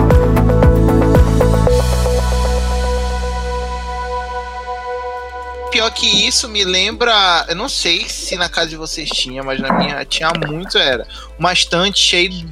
pior 5.81 5.91
que 5.91 6.27
isso 6.27 6.47
me 6.47 6.63
lembra. 6.63 7.45
Eu 7.49 7.55
não 7.55 7.67
sei 7.67 8.07
se 8.07 8.35
na 8.35 8.47
casa 8.47 8.69
de 8.69 8.75
vocês 8.75 9.09
tinha, 9.09 9.41
mas 9.41 9.59
na 9.59 9.73
minha 9.73 10.05
tinha 10.05 10.31
muito, 10.47 10.77
era. 10.77 11.07
Uma 11.39 11.51
estante 11.51 11.97
cheia 11.97 12.29
de 12.29 12.45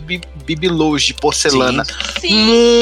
bi- 0.56 0.56
bibelôs 0.60 1.04
de 1.04 1.14
porcelana. 1.14 1.84
Sim. 2.20 2.34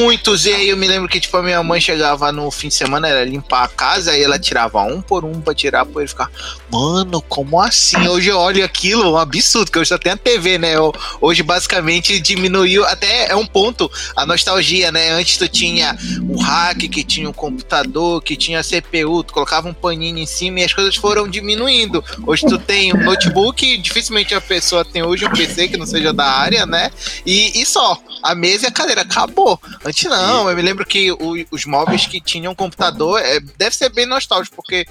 Muitos. 0.02 0.46
E 0.46 0.52
aí 0.52 0.68
eu 0.70 0.76
me 0.76 0.86
lembro 0.86 1.08
que, 1.08 1.20
tipo, 1.20 1.36
a 1.36 1.42
minha 1.42 1.62
mãe 1.62 1.80
chegava 1.80 2.30
no 2.32 2.50
fim 2.50 2.68
de 2.68 2.74
semana, 2.74 3.08
era 3.08 3.24
limpar 3.24 3.64
a 3.64 3.68
casa, 3.68 4.12
aí 4.12 4.22
ela 4.22 4.38
tirava 4.38 4.82
um 4.82 5.00
por 5.00 5.24
um 5.24 5.40
pra 5.40 5.54
tirar, 5.54 5.84
pra 5.86 6.00
ele 6.02 6.08
ficar, 6.08 6.30
mano, 6.70 7.20
como 7.22 7.60
assim? 7.60 8.08
Hoje 8.08 8.28
eu 8.30 8.38
olho 8.38 8.64
aquilo, 8.64 9.12
um 9.12 9.16
absurdo, 9.16 9.70
que 9.70 9.78
hoje 9.78 9.88
só 9.88 9.98
tem 9.98 10.12
a 10.12 10.16
TV, 10.16 10.58
né? 10.58 10.74
Eu- 10.76 10.92
Hoje 11.20 11.42
basicamente 11.42 12.18
diminuiu, 12.20 12.84
até 12.84 13.30
é 13.30 13.36
um 13.36 13.46
ponto, 13.46 13.90
a 14.16 14.24
nostalgia, 14.26 14.90
né? 14.92 15.10
Antes 15.10 15.36
tu 15.36 15.48
tinha 15.48 15.96
o 16.28 16.40
hack, 16.40 16.78
que 16.88 17.02
tinha 17.04 17.28
um 17.28 17.32
computador, 17.32 18.22
que 18.22 18.36
tinha 18.36 18.62
CPU, 18.62 19.22
tu 19.24 19.32
colocava 19.32 19.68
um 19.68 19.74
paninho 19.74 20.18
em 20.18 20.26
cima 20.26 20.60
e 20.60 20.64
as 20.64 20.72
coisas 20.72 20.94
foram 20.96 21.28
diminuindo. 21.28 22.02
Hoje 22.26 22.46
tu 22.46 22.58
tem 22.58 22.92
um 22.94 23.04
notebook, 23.04 23.76
dificilmente 23.78 24.34
a 24.34 24.40
pessoa 24.40 24.84
tem 24.84 25.02
hoje 25.02 25.24
um 25.26 25.30
PC 25.30 25.68
que 25.68 25.76
não 25.76 25.86
seja 25.86 26.12
da 26.12 26.24
área, 26.26 26.64
né? 26.66 26.90
E, 27.26 27.57
e 27.62 27.66
só, 27.66 27.98
a 28.22 28.34
mesa 28.34 28.66
e 28.66 28.68
a 28.68 28.72
cadeira, 28.72 29.02
acabou. 29.02 29.60
Antes 29.84 30.04
não, 30.04 30.48
eu 30.50 30.56
me 30.56 30.62
lembro 30.62 30.84
que 30.86 31.10
o- 31.12 31.44
os 31.50 31.64
móveis 31.64 32.06
que 32.06 32.20
tinham 32.20 32.54
computador, 32.54 33.20
é, 33.20 33.40
deve 33.56 33.74
ser 33.76 33.88
bem 33.90 34.06
nostálgico, 34.06 34.56
porque 34.56 34.86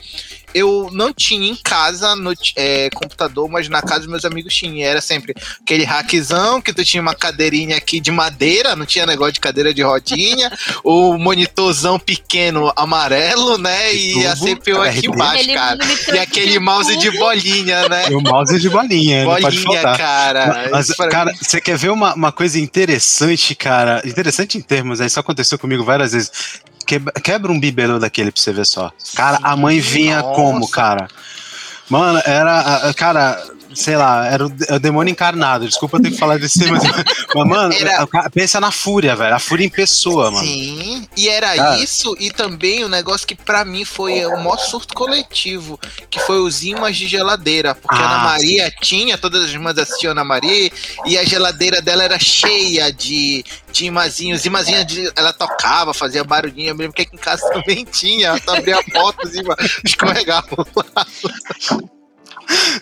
eu 0.54 0.90
não 0.92 1.14
tinha 1.14 1.50
em 1.50 1.56
casa 1.56 2.16
no, 2.16 2.34
é, 2.56 2.90
computador, 2.96 3.48
mas 3.50 3.68
na 3.70 3.82
casa 3.82 4.00
dos 4.02 4.08
meus 4.10 4.26
amigos 4.26 4.56
tinha. 4.56 4.88
Era 4.88 5.02
sempre 5.02 5.34
aquele 5.62 5.84
hackzão 5.84 6.62
que 6.62 6.74
tu 6.74 6.84
tinha 6.84 7.02
uma 7.02 7.14
cadeirinha 7.14 7.78
aqui 7.78 8.00
de 8.00 8.12
madeira, 8.12 8.76
não 8.76 8.86
tinha 8.86 9.06
negócio 9.06 9.34
de 9.34 9.40
cadeira 9.40 9.74
de 9.74 9.82
rodinha, 9.84 10.52
o 10.84 11.18
monitorzão 11.18 12.00
pequeno 12.00 12.72
amarelo, 12.76 13.58
né? 13.58 13.94
E 13.94 14.26
a 14.26 14.36
CPU 14.36 14.82
aqui 14.82 15.08
embaixo, 15.16 15.44
cara. 15.54 15.78
E 16.16 16.20
aquele 16.20 16.60
mouse 16.60 16.98
de 16.98 17.12
bolinha, 17.12 17.88
né? 17.90 18.06
E 18.10 18.16
o 18.16 18.22
mouse 18.22 18.60
de 18.60 18.70
bolinha, 18.70 19.26
Bolinha, 19.26 19.82
cara. 19.98 20.70
Mas, 20.72 20.88
cara, 21.12 21.32
mim- 21.32 21.38
você 21.42 21.62
quer 21.62 21.78
ver 21.78 21.90
uma, 21.90 22.14
uma 22.16 22.32
coisa 22.32 22.57
interessante, 22.60 23.56
cara? 23.56 24.02
Interessante 24.06 24.58
em 24.58 24.62
termos, 24.62 25.00
né? 25.00 25.06
Isso 25.06 25.20
aconteceu 25.20 25.58
comigo 25.58 25.84
várias 25.84 26.12
vezes. 26.14 26.32
Quebra, 26.86 27.14
quebra 27.14 27.52
um 27.52 27.60
bibelô 27.60 28.00
daquele 28.00 28.32
pra 28.32 28.42
você 28.42 28.54
ver 28.54 28.66
só. 28.66 28.92
Cara, 29.16 29.40
a 29.44 29.56
mãe 29.56 29.80
vinha 29.80 30.22
nossa. 30.22 30.36
como, 30.36 30.68
cara? 30.70 31.08
Mano, 31.90 32.22
era. 32.26 32.94
Cara, 32.96 33.44
sei 33.78 33.96
lá, 33.96 34.26
era 34.28 34.46
o, 34.46 34.52
é 34.68 34.76
o 34.76 34.80
demônio 34.80 35.12
encarnado. 35.12 35.68
Desculpa 35.68 36.02
ter 36.02 36.12
que 36.12 36.18
falar 36.18 36.38
desse 36.40 36.60
tema. 36.60 36.80
Mas, 37.36 37.48
mano, 37.48 37.74
Era- 37.74 38.04
a- 38.12 38.20
a- 38.26 38.30
pensa 38.30 38.60
na 38.60 38.72
fúria, 38.72 39.16
velho. 39.16 39.36
A 39.36 39.40
fúria 39.40 39.66
em 39.66 39.70
pessoa, 39.70 40.32
mano. 40.32 40.46
Sim, 40.46 41.08
e 41.16 41.30
era 41.30 41.56
Cara. 41.56 41.78
isso, 41.80 42.16
e 42.20 42.32
também 42.32 42.84
o 42.84 42.90
negócio 42.90 43.28
que 43.28 43.36
pra 43.36 43.64
mim 43.64 43.86
foi 43.86 44.26
o 44.26 44.38
maior 44.38 44.58
surto 44.58 44.94
coletivo, 44.94 45.80
que 46.10 46.20
foi 46.20 46.40
os 46.40 46.64
imãs 46.64 46.98
de 46.98 47.08
geladeira, 47.08 47.76
porque 47.76 47.96
a 47.96 48.00
Ah, 48.06 48.16
Ana 48.16 48.24
Maria 48.24 48.74
tinha, 48.82 49.18
todas 49.18 49.44
as 49.46 49.52
irmãs 49.52 49.78
assistiam 49.78 50.12
a 50.12 50.14
Ana 50.14 50.24
Maria, 50.24 50.72
e 51.06 51.18
a 51.18 51.24
geladeira 51.24 51.82
dela 51.82 52.04
era 52.04 52.18
cheia 52.20 52.92
de, 52.92 53.44
de 53.72 53.86
imazinhos, 53.86 54.46
imazinhos 54.46 54.86
de, 54.86 55.12
ela 55.16 55.32
tocava, 55.34 55.94
fazia 55.94 56.24
barulhinho, 56.24 56.70
eu 56.70 56.76
me 56.76 56.82
lembro 56.82 56.96
que 56.96 57.04
aqui 57.04 57.16
em 57.16 57.20
casa 57.20 57.48
também 57.54 57.86
tinha, 57.86 58.40
tu 58.40 58.52
abria 58.52 58.80
a 58.80 58.84
porta, 58.84 59.28
os 59.28 59.36
imãs 59.36 59.58
escorregavam. 59.86 60.66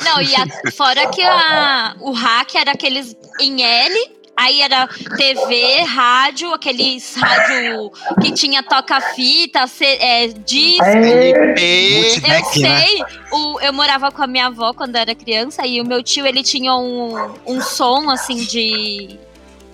Não, 0.03 0.21
e 0.21 0.33
a- 0.35 0.71
fora 0.71 1.07
que 1.09 1.21
a, 1.21 1.95
o 1.99 2.11
hack 2.11 2.55
era 2.55 2.71
aqueles 2.71 3.15
em 3.39 3.61
L, 3.63 4.11
aí 4.37 4.61
era 4.61 4.87
TV, 5.17 5.81
rádio, 5.83 6.53
aqueles 6.53 7.15
rádio 7.15 7.91
que 8.21 8.31
tinha 8.33 8.61
toca-fita, 8.63 9.65
é, 9.81 10.27
disco. 10.27 10.83
É, 10.83 11.29
LP, 11.29 12.15
Eu 12.17 12.21
né? 12.29 12.43
sei, 12.43 13.03
o, 13.31 13.59
eu 13.61 13.71
morava 13.73 14.11
com 14.11 14.21
a 14.23 14.27
minha 14.27 14.47
avó 14.47 14.73
quando 14.73 14.95
era 14.95 15.13
criança 15.15 15.65
e 15.65 15.79
o 15.79 15.85
meu 15.87 16.03
tio 16.03 16.25
ele 16.25 16.43
tinha 16.43 16.75
um, 16.75 17.33
um 17.45 17.61
som 17.61 18.09
assim 18.09 18.37
de, 18.43 19.17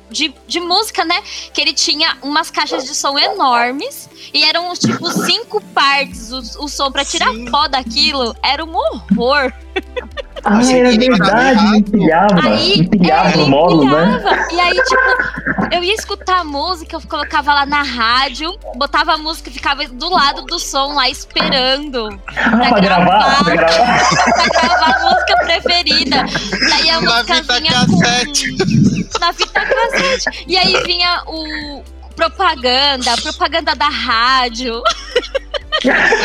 de 0.10 0.34
de 0.48 0.60
música, 0.60 1.04
né? 1.06 1.22
Que 1.54 1.62
ele 1.62 1.74
tinha 1.74 2.18
umas 2.22 2.52
caixas 2.52 2.84
de 2.86 2.94
som 2.94 3.18
enormes 3.18 4.10
e 4.34 4.44
eram 4.44 4.72
tipo 4.74 5.10
cinco 5.26 5.60
partes 5.74 6.32
o, 6.32 6.66
o 6.66 6.68
som 6.68 6.92
pra 6.92 7.04
tirar 7.04 7.32
Sim. 7.32 7.50
pó 7.50 7.68
daquilo 7.68 8.36
era 8.44 8.64
um 8.64 8.76
horror. 8.76 9.52
Ah, 10.44 10.60
era 10.74 10.92
verdade, 10.92 11.78
empilhava. 11.78 12.48
Aí 12.48 12.80
empilhava 12.80 13.30
é, 13.30 13.36
no 13.38 13.42
ele 13.44 13.50
módulo, 13.52 13.86
né? 13.86 14.04
empilhava. 14.16 14.54
E 14.54 14.60
aí, 14.60 14.74
tipo, 14.84 15.76
eu 15.76 15.84
ia 15.84 15.94
escutar 15.94 16.40
a 16.40 16.44
música, 16.44 16.96
eu 16.96 17.02
colocava 17.02 17.54
lá 17.54 17.66
na 17.66 17.84
rádio, 17.84 18.52
botava 18.76 19.14
a 19.14 19.18
música 19.18 19.50
e 19.50 19.54
ficava 19.54 19.86
do 19.88 20.10
lado 20.10 20.42
do 20.46 20.58
som 20.60 20.94
lá 20.94 21.08
esperando 21.10 22.20
Ah, 22.36 22.70
pra 22.70 22.80
gravar, 22.80 23.44
pra 23.44 23.56
gravar. 23.56 24.10
pra 24.10 24.62
gravar 24.62 24.96
a 24.96 25.12
música 25.12 25.38
preferida. 25.46 26.26
Daí 26.70 26.90
a 26.90 27.02
na 27.02 27.12
música 27.12 27.36
fita 27.36 27.60
vinha 27.60 27.72
cassete. 27.74 28.58
com. 28.58 29.20
Na 29.20 29.34
fita 29.34 29.62
cassete. 29.62 30.46
E 30.48 30.58
aí 30.58 30.84
vinha 30.84 31.22
o. 31.28 31.84
Propaganda, 32.16 33.16
propaganda 33.24 33.74
da 33.74 33.88
rádio. 33.88 34.82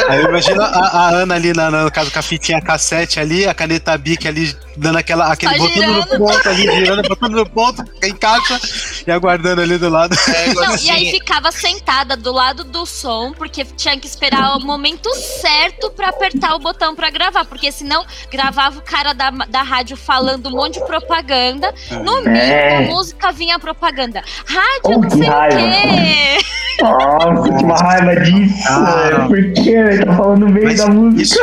Aí 0.09 0.23
imagina 0.23 0.65
a, 0.65 0.87
a 0.87 1.09
Ana 1.09 1.35
ali, 1.35 1.53
na, 1.53 1.71
no 1.71 1.91
caso, 1.91 2.11
com 2.13 2.19
a 2.19 2.23
fitinha 2.23 2.61
cassete 2.61 3.19
ali, 3.19 3.47
a 3.47 3.55
caneta 3.55 3.97
Bic 3.97 4.27
ali, 4.27 4.55
dando 4.77 4.99
aquela, 4.99 5.33
aquele 5.33 5.57
Só 5.57 5.59
botando 5.63 5.77
no 5.87 5.93
girando. 6.03 6.19
ponto 6.19 6.49
ali, 6.49 6.63
girando, 6.63 7.09
botando 7.09 7.33
no 7.35 7.47
ponto, 7.51 7.85
encaixa 8.05 8.61
e 9.07 9.11
aguardando 9.11 9.61
ali 9.63 9.79
do 9.79 9.89
lado. 9.89 10.17
É, 10.35 10.55
Não, 10.55 10.75
assim, 10.75 10.87
e 10.89 10.91
aí 10.91 11.11
ficava 11.11 11.51
sentada 11.53 12.17
do 12.17 12.33
lado 12.33 12.65
do 12.65 12.85
som, 12.87 13.33
porque 13.33 13.65
tinha 13.65 13.99
que 13.99 14.07
esperar 14.07 14.57
o 14.57 14.61
momento 14.61 15.09
certo 15.41 15.91
pra 15.91 16.09
apertar 16.11 16.55
o 16.55 16.59
botão 16.59 16.95
pra 16.95 17.11
gravar, 17.11 17.45
porque 17.45 17.71
senão 17.73 18.05
gravava 18.31 18.79
o 18.79 18.83
cara 18.83 19.13
da, 19.13 19.31
da 19.31 19.63
rádio 19.63 19.97
falando 19.97 20.49
um 20.49 20.53
monte 20.53 20.75
de 20.81 20.87
propaganda, 20.87 21.73
no 22.03 22.23
meio 22.23 22.37
É. 22.37 22.81
da 22.83 22.93
música 22.93 23.33
vinha 23.33 23.57
a 23.57 23.59
propaganda. 23.59 24.23
Rádio 24.47 24.81
Oh, 24.85 24.91
não 24.91 25.01
que 25.09 25.17
sei 25.17 25.27
raiva. 25.27 25.57
o 25.57 25.59
quê. 25.59 26.39
Nossa, 26.83 27.57
que 27.59 27.65
uma 27.65 27.77
raiva 27.77 28.17
disso. 28.21 28.55
Ah. 28.69 29.25
Por 29.27 29.53
que 29.55 29.71
ele 29.71 30.05
tá 30.05 30.15
falando 30.15 30.41
no 30.41 30.49
meio 30.51 30.67
Mas 30.67 30.77
da 30.79 30.87
música? 30.89 31.23
isso- 31.23 31.41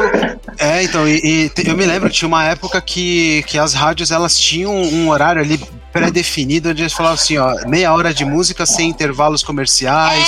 É, 0.60 0.84
então, 0.84 1.08
e, 1.08 1.52
e 1.56 1.68
eu 1.68 1.76
me 1.76 1.86
lembro, 1.86 2.10
tinha 2.10 2.28
uma 2.28 2.46
época 2.46 2.80
que, 2.82 3.23
que 3.48 3.58
as 3.58 3.74
rádios 3.74 4.12
elas 4.12 4.38
tinham 4.38 4.74
um 4.74 5.10
horário 5.10 5.42
ali 5.42 5.58
pré-definido, 5.92 6.70
onde 6.70 6.82
eles 6.82 6.94
falavam 6.94 7.16
assim, 7.16 7.38
ó, 7.38 7.68
meia 7.68 7.94
hora 7.94 8.12
de 8.12 8.26
música 8.26 8.66
sem 8.66 8.90
intervalos 8.90 9.44
comerciais, 9.44 10.28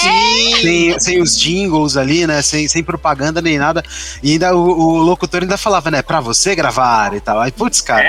sem, 0.62 1.00
sem 1.00 1.22
os 1.22 1.38
jingles 1.40 1.98
ali, 1.98 2.28
né, 2.28 2.42
sem, 2.44 2.68
sem 2.68 2.84
propaganda 2.84 3.42
nem 3.42 3.58
nada, 3.58 3.84
e 4.22 4.34
ainda 4.34 4.56
o, 4.56 4.60
o 4.60 4.98
locutor 4.98 5.42
ainda 5.42 5.58
falava, 5.58 5.90
né, 5.90 6.04
pra 6.04 6.20
você 6.20 6.56
gravar 6.56 7.16
e 7.16 7.20
tal, 7.20 7.42
aí, 7.42 7.52
putz, 7.52 7.82
cara, 7.82 8.08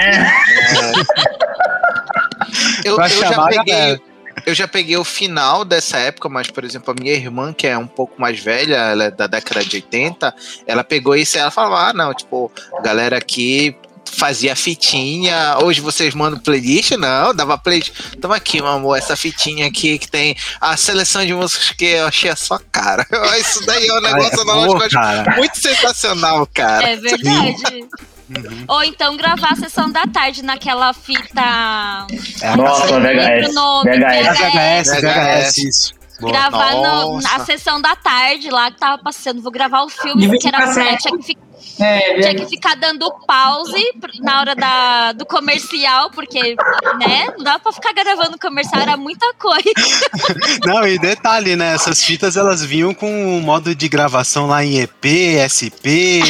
eu, 2.84 2.94
Pra 2.94 3.06
eu 3.06 3.20
já 3.20 3.28
chamar 3.28 3.46
a 3.46 3.64
peguei. 3.64 4.00
Eu 4.44 4.54
já 4.54 4.68
peguei 4.68 4.96
o 4.96 5.02
final 5.02 5.64
dessa 5.64 5.96
época, 5.96 6.28
mas, 6.28 6.48
por 6.48 6.62
exemplo, 6.62 6.92
a 6.92 7.00
minha 7.02 7.14
irmã, 7.14 7.52
que 7.52 7.66
é 7.66 7.76
um 7.76 7.86
pouco 7.86 8.20
mais 8.20 8.38
velha, 8.38 8.76
ela 8.76 9.04
é 9.04 9.10
da 9.10 9.26
década 9.26 9.64
de 9.64 9.76
80, 9.76 10.34
ela 10.66 10.84
pegou 10.84 11.16
isso 11.16 11.36
e 11.36 11.40
ela 11.40 11.50
falava: 11.50 11.88
ah, 11.88 11.92
não, 11.92 12.12
tipo, 12.12 12.52
galera 12.82 13.16
aqui 13.16 13.74
fazia 14.12 14.54
fitinha. 14.56 15.56
Hoje 15.62 15.80
vocês 15.80 16.14
mandam 16.14 16.38
playlist? 16.40 16.92
Não, 16.92 17.34
dava 17.34 17.58
playlist. 17.58 17.92
Toma 18.20 18.36
aqui, 18.36 18.60
meu 18.62 18.70
amor, 18.72 18.96
essa 18.98 19.16
fitinha 19.16 19.66
aqui 19.66 19.98
que 19.98 20.08
tem 20.08 20.36
a 20.60 20.76
seleção 20.76 21.24
de 21.24 21.34
músicas 21.34 21.70
que 21.70 21.84
eu 21.84 22.06
achei 22.06 22.30
a 22.30 22.36
sua 22.36 22.58
cara. 22.72 23.06
Isso 23.38 23.64
daí 23.66 23.86
é 23.86 23.92
um 23.94 24.00
negócio 24.02 24.32
Ai, 24.38 24.40
analógico 24.42 24.90
cara. 24.90 25.36
muito 25.36 25.58
sensacional, 25.58 26.46
cara. 26.52 26.88
É 26.90 26.96
verdade. 26.96 27.86
Ou 28.66 28.82
então 28.82 29.16
gravar 29.16 29.52
a 29.52 29.56
sessão 29.56 29.90
da 29.90 30.04
tarde 30.06 30.42
naquela 30.42 30.92
fita. 30.92 31.42
É, 32.42 32.56
Nossa, 32.56 32.98
VHS. 32.98 33.48
o 33.48 33.52
nome, 33.52 33.90
VHS. 33.90 34.38
VHS, 34.38 34.88
VHS. 34.88 35.00
VHS, 35.02 35.58
isso. 35.58 35.92
Boa. 36.20 36.32
Gravar 36.32 36.72
no- 36.76 37.20
na 37.20 37.44
sessão 37.44 37.80
da 37.80 37.94
tarde 37.94 38.48
lá 38.50 38.70
que 38.70 38.78
tava 38.78 38.96
passando. 39.02 39.42
Vou 39.42 39.52
gravar 39.52 39.82
o 39.82 39.88
filme, 39.90 40.22
De 40.22 40.28
porque 40.28 40.48
era, 40.48 40.66
videocassete. 40.66 41.02
tinha, 41.02 41.18
que 41.18 41.36
É, 41.78 42.20
tinha 42.20 42.34
que 42.34 42.46
ficar 42.46 42.74
dando 42.76 43.10
pause 43.26 43.82
na 44.20 44.40
hora 44.40 44.54
da, 44.54 45.12
do 45.12 45.26
comercial, 45.26 46.10
porque, 46.10 46.56
né? 46.98 47.32
Não 47.36 47.44
dava 47.44 47.58
pra 47.60 47.72
ficar 47.72 47.92
gravando 47.92 48.38
comercial, 48.38 48.80
era 48.82 48.96
muita 48.96 49.32
coisa. 49.34 49.64
Não, 50.64 50.86
e 50.86 50.98
detalhe, 50.98 51.54
né? 51.56 51.74
Essas 51.74 52.02
fitas 52.02 52.36
elas 52.36 52.62
vinham 52.64 52.94
com 52.94 53.10
um 53.10 53.40
modo 53.40 53.74
de 53.74 53.88
gravação 53.88 54.46
lá 54.46 54.64
em 54.64 54.78
EP, 54.80 55.04
SP, 55.44 56.20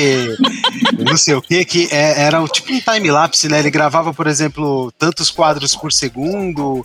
não 0.98 1.16
sei 1.16 1.34
o 1.34 1.42
que, 1.42 1.64
que 1.64 1.88
é- 1.90 2.22
era 2.22 2.42
tipo 2.48 2.72
um 2.72 2.80
time-lapse, 2.80 3.48
né? 3.48 3.58
Ele 3.58 3.70
gravava, 3.70 4.12
por 4.12 4.26
exemplo, 4.26 4.92
tantos 4.98 5.30
quadros 5.30 5.74
por 5.76 5.92
segundo. 5.92 6.84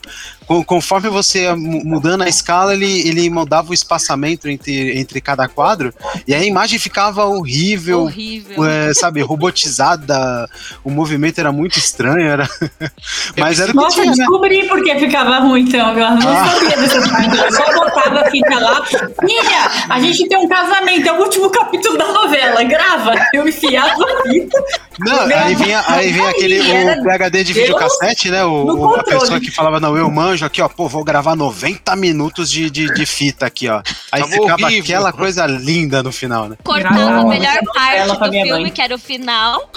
Conforme 0.66 1.10
você 1.10 1.54
mudando 1.56 2.24
a 2.24 2.28
escala, 2.28 2.74
ele, 2.74 3.08
ele 3.08 3.30
mudava 3.30 3.72
o 3.72 3.74
espaçamento 3.74 4.50
entre, 4.50 5.00
entre 5.00 5.22
cada 5.22 5.48
quadro, 5.48 5.94
e 6.28 6.34
a 6.34 6.44
imagem 6.44 6.78
ficava 6.78 7.26
horrível. 7.26 8.02
Horrível. 8.02 8.51
É, 8.60 8.94
sabe, 8.94 9.22
robotizada, 9.22 10.50
o 10.84 10.90
movimento 10.90 11.40
era 11.40 11.52
muito 11.52 11.78
estranho, 11.78 12.28
era... 12.28 12.48
mas 13.38 13.60
era 13.60 13.74
Nossa, 13.74 14.02
tinha, 14.02 14.08
né? 14.08 14.14
descobri 14.18 14.68
por 14.68 14.84
que 14.84 15.00
ficava 15.00 15.40
ruim, 15.40 15.62
então. 15.64 15.90
Eu 15.98 16.10
não 16.12 16.30
Ah. 16.30 16.48
sabia. 16.48 17.44
Eu 17.46 17.52
só 17.52 17.66
botava 17.74 18.22
a 18.22 18.30
fita 18.32 18.60
lá. 18.60 18.86
Filha, 18.86 19.72
a 19.90 20.00
gente 20.00 20.28
tem 20.28 20.38
um 20.38 20.48
casamento, 20.48 21.08
é 21.08 21.12
o 21.14 21.22
último 21.22 21.50
capítulo 21.50 21.98
da 21.98 22.08
novela. 22.12 22.64
Grava. 22.64 23.14
Eu 23.34 23.48
enfiava 23.48 24.04
a 24.04 24.24
fita. 24.24 24.64
Não, 25.02 25.20
aí 25.38 25.56
vinha, 25.56 25.84
aí 25.88 26.12
vinha 26.12 26.30
aquele 26.30 26.60
o 26.60 27.04
PHD 27.04 27.44
de 27.44 27.54
videocassete, 27.54 28.30
né? 28.30 28.44
O, 28.46 28.96
a 28.96 29.04
pessoa 29.04 29.40
que 29.40 29.50
falava, 29.52 29.80
não, 29.80 29.98
eu 29.98 30.10
manjo 30.12 30.46
aqui, 30.46 30.62
ó, 30.62 30.70
pô, 30.70 30.88
vou 30.88 31.04
gravar 31.04 31.36
90 31.36 31.96
minutos 31.96 32.52
de, 32.52 32.70
de, 32.70 32.94
de 32.94 33.06
fita 33.06 33.46
aqui, 33.46 33.68
ó. 33.68 33.82
Aí 34.12 34.22
Tava 34.22 34.32
ficava 34.34 34.64
horrível. 34.64 34.84
aquela 34.84 35.12
coisa 35.14 35.46
linda 35.48 36.04
no 36.04 36.12
final, 36.12 36.48
né? 36.50 36.58
Cortava 36.64 37.22
a 37.22 37.26
melhor 37.26 37.58
parte 37.74 38.08
do 38.08 38.32
filme, 38.44 38.62
mãe. 38.64 38.72
que 38.72 38.82
era 38.82 38.96
o 38.96 39.00
final. 39.00 39.70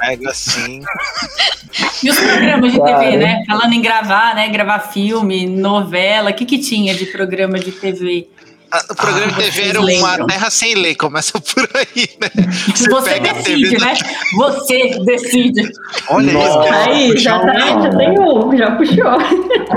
Pega 0.00 0.30
assim. 0.30 0.82
E 2.02 2.10
os 2.10 2.18
programas 2.18 2.72
de 2.72 2.78
Claro. 2.78 2.98
TV, 3.04 3.16
né? 3.18 3.44
Falando 3.46 3.72
em 3.74 3.82
gravar, 3.82 4.34
né? 4.34 4.48
Gravar 4.48 4.78
filme, 4.80 5.46
novela. 5.46 6.30
O 6.30 6.34
que, 6.34 6.44
que 6.46 6.58
tinha 6.58 6.94
de 6.94 7.06
programa 7.06 7.58
de 7.58 7.70
TV? 7.72 8.28
O 8.90 8.94
programa 8.94 9.32
Ah, 9.36 9.40
de 9.42 9.50
TV 9.50 9.68
era 9.68 9.80
uma 9.80 9.86
lembram. 9.86 10.26
terra 10.28 10.48
sem 10.50 10.74
lei, 10.76 10.94
começa 10.94 11.40
por 11.40 11.68
aí, 11.74 12.08
né? 12.20 12.30
Você, 12.88 13.10
a 13.10 13.18
decide, 13.18 13.70
TV 13.70 13.78
né? 13.84 13.94
Você 14.36 14.98
decide. 15.04 15.62
Olha 16.08 16.32
Nossa. 16.32 16.48
isso. 16.68 16.74
Aí, 16.90 17.16
já, 17.16 17.38
tá, 17.40 17.52
já 17.82 17.90
tem 17.96 18.18
um, 18.20 18.56
já 18.56 18.70
puxou. 18.76 19.18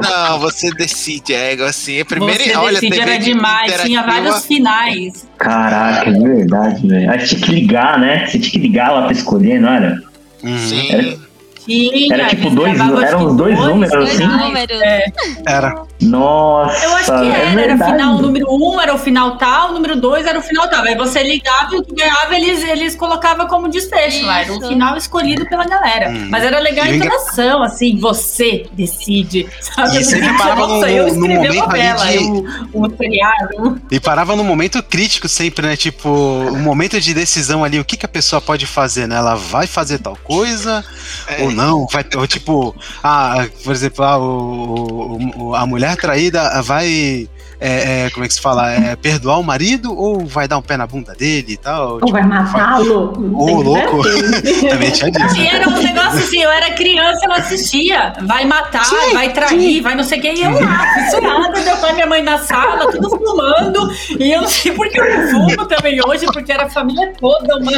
Não, 0.02 0.40
você 0.40 0.70
decide, 0.76 1.34
é 1.34 1.54
assim. 1.64 2.06
Primeiro, 2.06 2.44
Você 2.44 2.56
olha, 2.56 2.74
decide, 2.80 2.92
TV 3.00 3.12
era 3.12 3.20
demais. 3.20 3.82
Tinha 3.82 4.04
vários 4.04 4.46
finais. 4.46 5.28
Caraca, 5.40 6.10
é 6.10 6.14
verdade, 6.14 6.88
velho. 6.88 7.12
Aí 7.12 7.18
tinha 7.26 7.42
que 7.42 7.52
ligar, 7.52 8.00
né? 8.00 8.28
Você 8.28 8.38
tinha 8.40 8.52
que 8.52 8.60
ligar 8.60 8.92
lá 8.92 9.02
pra 9.04 9.12
escolher, 9.12 9.60
não 9.60 9.70
era? 9.74 10.04
Sim. 10.44 11.20
Tinha. 11.66 12.14
Era 12.14 12.28
tipo 12.28 12.50
dois- 12.50 12.78
eram 12.78 13.20
que 13.20 13.26
uns 13.26 13.38
dois 13.38 13.58
números, 13.58 13.92
Dois 13.94 14.10
assim? 14.16 14.26
números. 14.28 14.82
É, 14.82 15.06
Era. 15.48 15.84
Nossa, 16.06 16.86
eu 16.86 16.96
acho 16.96 17.06
que 17.06 17.12
é 17.12 17.30
era. 17.30 17.50
Era 17.50 17.54
verdade. 17.68 17.92
final 17.92 18.18
número 18.22 18.46
um, 18.50 18.80
era 18.82 18.94
o 18.94 18.98
final 18.98 19.38
tal, 19.38 19.72
número 19.74 19.96
dois 19.96 20.26
era 20.26 20.38
o 20.38 20.42
final 20.42 20.68
tal. 20.70 20.84
Aí 20.84 20.96
você 20.96 21.24
ligava 21.24 21.76
e 21.76 21.78
o 21.80 21.84
que 21.84 21.96
ganhava, 21.96 22.36
eles, 22.36 22.64
eles 22.64 22.96
colocavam 22.96 23.48
como 23.48 23.68
desfecho 23.70 24.26
lá. 24.26 24.42
Era 24.42 24.54
o 24.54 24.58
Isso. 24.58 24.68
final 24.68 24.98
escolhido 24.98 25.46
pela 25.48 25.66
galera. 25.66 26.10
Hum. 26.10 26.28
Mas 26.30 26.44
era 26.44 26.60
legal 26.60 26.86
a 26.86 26.90
E 26.90 26.92
o 26.92 26.96
engra- 26.96 27.08
interação, 27.08 27.64
assim, 27.64 27.98
você 28.00 28.66
decide. 28.74 29.48
Sabe? 29.62 29.96
E 29.96 29.98
Assim, 30.00 30.20
parava 30.38 30.68
no- 30.68 30.86
eu 30.86 31.04
no 31.04 31.10
escrevi 31.26 31.34
a 31.34 31.38
momento 31.62 31.66
novela, 31.68 32.06
de- 32.08 32.16
eu- 32.16 32.46
o 32.74 32.98
seriado. 32.98 33.82
E 33.92 34.00
parava 34.00 34.36
num 34.36 34.44
momento 34.44 34.82
crítico 34.84 35.28
sempre, 35.28 35.66
né? 35.68 35.76
Tipo, 35.76 36.10
um 36.10 36.60
momento 36.60 37.00
de 37.00 37.14
decisão 37.14 37.64
ali, 37.64 37.80
o 37.80 37.86
que, 37.86 37.98
que 37.98 38.06
a 38.06 38.10
pessoa 38.10 38.42
pode 38.42 38.66
fazer, 38.66 39.08
né? 39.08 39.16
Ela 39.16 39.36
vai 39.36 39.68
fazer 39.68 40.00
tal 40.00 40.18
coisa 40.24 40.84
É. 41.28 41.44
ou 41.44 41.52
não? 41.52 41.88
Vai, 41.92 42.06
ou 42.16 42.28
tipo, 42.28 42.76
ah, 43.04 43.46
por 43.64 43.72
exemplo, 43.74 44.04
ah, 44.04 44.18
o, 44.18 45.18
o- 45.38 45.56
a 45.56 45.66
mulher 45.66 45.93
traída 45.96 46.62
vai. 46.62 47.28
é, 47.60 48.06
é, 48.06 48.10
como 48.10 48.26
é 48.26 48.28
que 48.28 48.34
se 48.34 48.42
fala? 48.42 48.72
É, 48.72 48.96
perdoar 48.96 49.40
o 49.40 49.44
marido 49.44 49.98
ou 49.98 50.26
vai 50.26 50.48
dar 50.48 50.58
um 50.58 50.62
pé 50.62 50.76
na 50.76 50.86
bunda 50.86 51.14
dele 51.14 51.54
e 51.54 51.58
tal? 51.58 51.94
Ou 51.94 52.00
Tipo, 52.00 52.12
vai 52.12 52.24
matá-lo? 52.24 53.14
Que 53.14 53.20
louco. 53.22 54.02
assim. 54.02 54.68
também 54.68 54.92
tinha 54.92 55.12
disso. 55.12 55.38
E 55.38 55.48
era 55.48 55.70
um 55.70 55.82
negócio 55.82 56.20
assim, 56.20 56.42
eu 56.44 56.52
era 56.52 56.72
criança, 56.72 57.26
eu 57.26 57.32
assistia. 57.32 58.14
Vai 58.24 58.46
matar, 58.46 58.84
vai 59.14 59.32
trair, 59.32 59.82
vai 59.82 59.96
não 59.96 60.04
sei 60.04 60.20
o 60.20 60.22
que. 60.22 60.34
E 60.34 60.44
eu 60.44 60.52
lá, 60.52 60.94
fissurada, 60.94 61.62
meu 61.62 61.78
pai 61.78 61.92
e 61.92 61.94
minha 61.94 62.08
mãe 62.08 62.22
na 62.22 62.38
sala, 62.40 62.92
tudo 62.92 63.10
fumando. 63.10 63.92
E 64.20 64.32
eu 64.32 64.42
não 64.42 64.48
sei 64.50 64.72
porque 64.74 65.00
eu 65.00 65.30
fumo 65.30 65.66
também 65.66 66.00
hoje, 66.06 66.26
porque 66.26 66.52
era 66.52 66.66
a 66.66 66.70
família 66.70 67.14
toda. 67.20 67.58
Uma... 67.58 67.72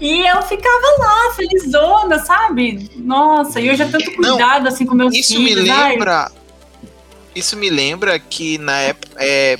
E 0.00 0.26
eu 0.26 0.42
ficava 0.42 0.86
lá, 0.98 1.34
felizona, 1.34 2.18
sabe? 2.18 2.90
Nossa, 2.96 3.58
e 3.60 3.70
hoje 3.70 3.82
é 3.82 3.86
tanto 3.86 4.12
cuidado 4.12 4.68
assim 4.68 4.84
com 4.84 4.94
meus 4.94 5.14
Isso 5.14 5.38
me 5.38 5.48
filhos. 5.48 5.70
ai, 5.70 5.92
lembra. 5.92 6.30
Isso 7.38 7.56
me 7.56 7.70
lembra 7.70 8.18
que 8.18 8.58
na 8.58 8.80
época. 8.80 9.14
É, 9.18 9.56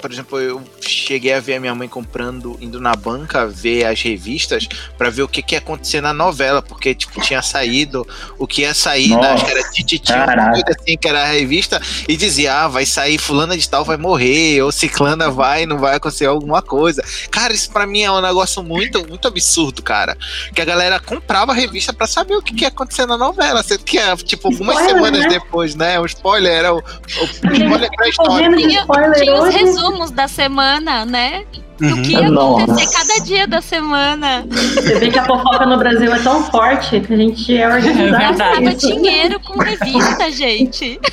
por 0.00 0.10
exemplo, 0.10 0.40
eu 0.40 0.60
cheguei 0.80 1.32
a 1.32 1.40
ver 1.40 1.56
a 1.56 1.60
minha 1.60 1.74
mãe 1.74 1.88
comprando, 1.88 2.56
indo 2.60 2.80
na 2.80 2.94
banca 2.94 3.46
ver 3.46 3.84
as 3.84 4.00
revistas 4.00 4.66
pra 4.96 5.10
ver 5.10 5.22
o 5.22 5.28
que, 5.28 5.42
que 5.42 5.54
ia 5.54 5.58
acontecer 5.58 6.00
na 6.00 6.12
novela, 6.12 6.62
porque 6.62 6.94
tipo, 6.94 7.20
tinha 7.20 7.42
saído 7.42 8.06
o 8.38 8.46
que 8.46 8.62
ia 8.62 8.74
sair, 8.74 9.16
né, 9.16 9.32
acho 9.32 9.44
que 9.44 9.50
era 9.50 9.70
Tititi, 9.70 10.12
assim, 10.12 10.96
que 10.96 11.08
era 11.08 11.22
a 11.22 11.26
revista, 11.26 11.80
e 12.08 12.16
dizia, 12.16 12.54
ah, 12.54 12.68
vai 12.68 12.86
sair 12.86 13.18
fulana 13.18 13.56
de 13.56 13.68
tal 13.68 13.84
vai 13.84 13.96
morrer, 13.96 14.62
ou 14.62 14.72
ciclana 14.72 15.30
vai, 15.30 15.66
não 15.66 15.78
vai 15.78 15.96
acontecer 15.96 16.26
alguma 16.26 16.62
coisa. 16.62 17.02
Cara, 17.30 17.52
isso 17.52 17.70
pra 17.70 17.86
mim 17.86 18.02
é 18.02 18.10
um 18.10 18.20
negócio 18.20 18.62
muito, 18.62 19.06
muito 19.06 19.28
absurdo, 19.28 19.82
cara. 19.82 20.16
Que 20.54 20.60
a 20.60 20.64
galera 20.64 20.98
comprava 21.00 21.52
a 21.52 21.54
revista 21.54 21.92
pra 21.92 22.06
saber 22.06 22.36
o 22.36 22.42
que, 22.42 22.54
que 22.54 22.62
ia 22.62 22.68
acontecer 22.68 23.06
na 23.06 23.16
novela, 23.16 23.62
sendo 23.62 23.84
que, 23.84 23.98
é, 23.98 24.16
tipo, 24.16 24.48
algumas 24.48 24.76
Spoiler, 24.76 24.96
semanas 24.96 25.20
né? 25.20 25.28
depois, 25.28 25.74
né, 25.74 26.00
o 26.00 26.06
spoiler 26.06 26.52
era 26.52 26.74
o, 26.74 26.78
o 26.78 26.82
spoiler 26.82 27.90
vendo 28.36 28.56
de 28.56 28.68
Tinha, 28.68 28.86
tinha 29.14 29.42
os 29.42 29.54
resumos 29.54 30.10
da 30.10 30.28
semana, 30.28 30.69
né? 30.78 31.44
Do 31.78 31.86
Uhum. 31.86 32.02
que 32.02 32.12
ia 32.12 32.30
Nossa. 32.30 32.64
acontecer 32.64 32.92
cada 32.98 33.24
dia 33.24 33.46
da 33.46 33.62
semana. 33.62 34.44
Você 34.50 34.98
vê 34.98 35.10
que 35.10 35.18
a 35.18 35.24
fofoca 35.24 35.64
no 35.64 35.78
Brasil 35.78 36.12
é 36.14 36.18
tão 36.18 36.44
forte 36.44 37.00
que 37.00 37.14
a 37.14 37.16
gente 37.16 37.56
é 37.56 37.62
É 37.62 37.68
organizado. 37.68 38.36
Gastava 38.36 38.74
dinheiro 38.74 39.40
com 39.40 39.58
revista, 39.58 40.30
gente. 40.30 41.00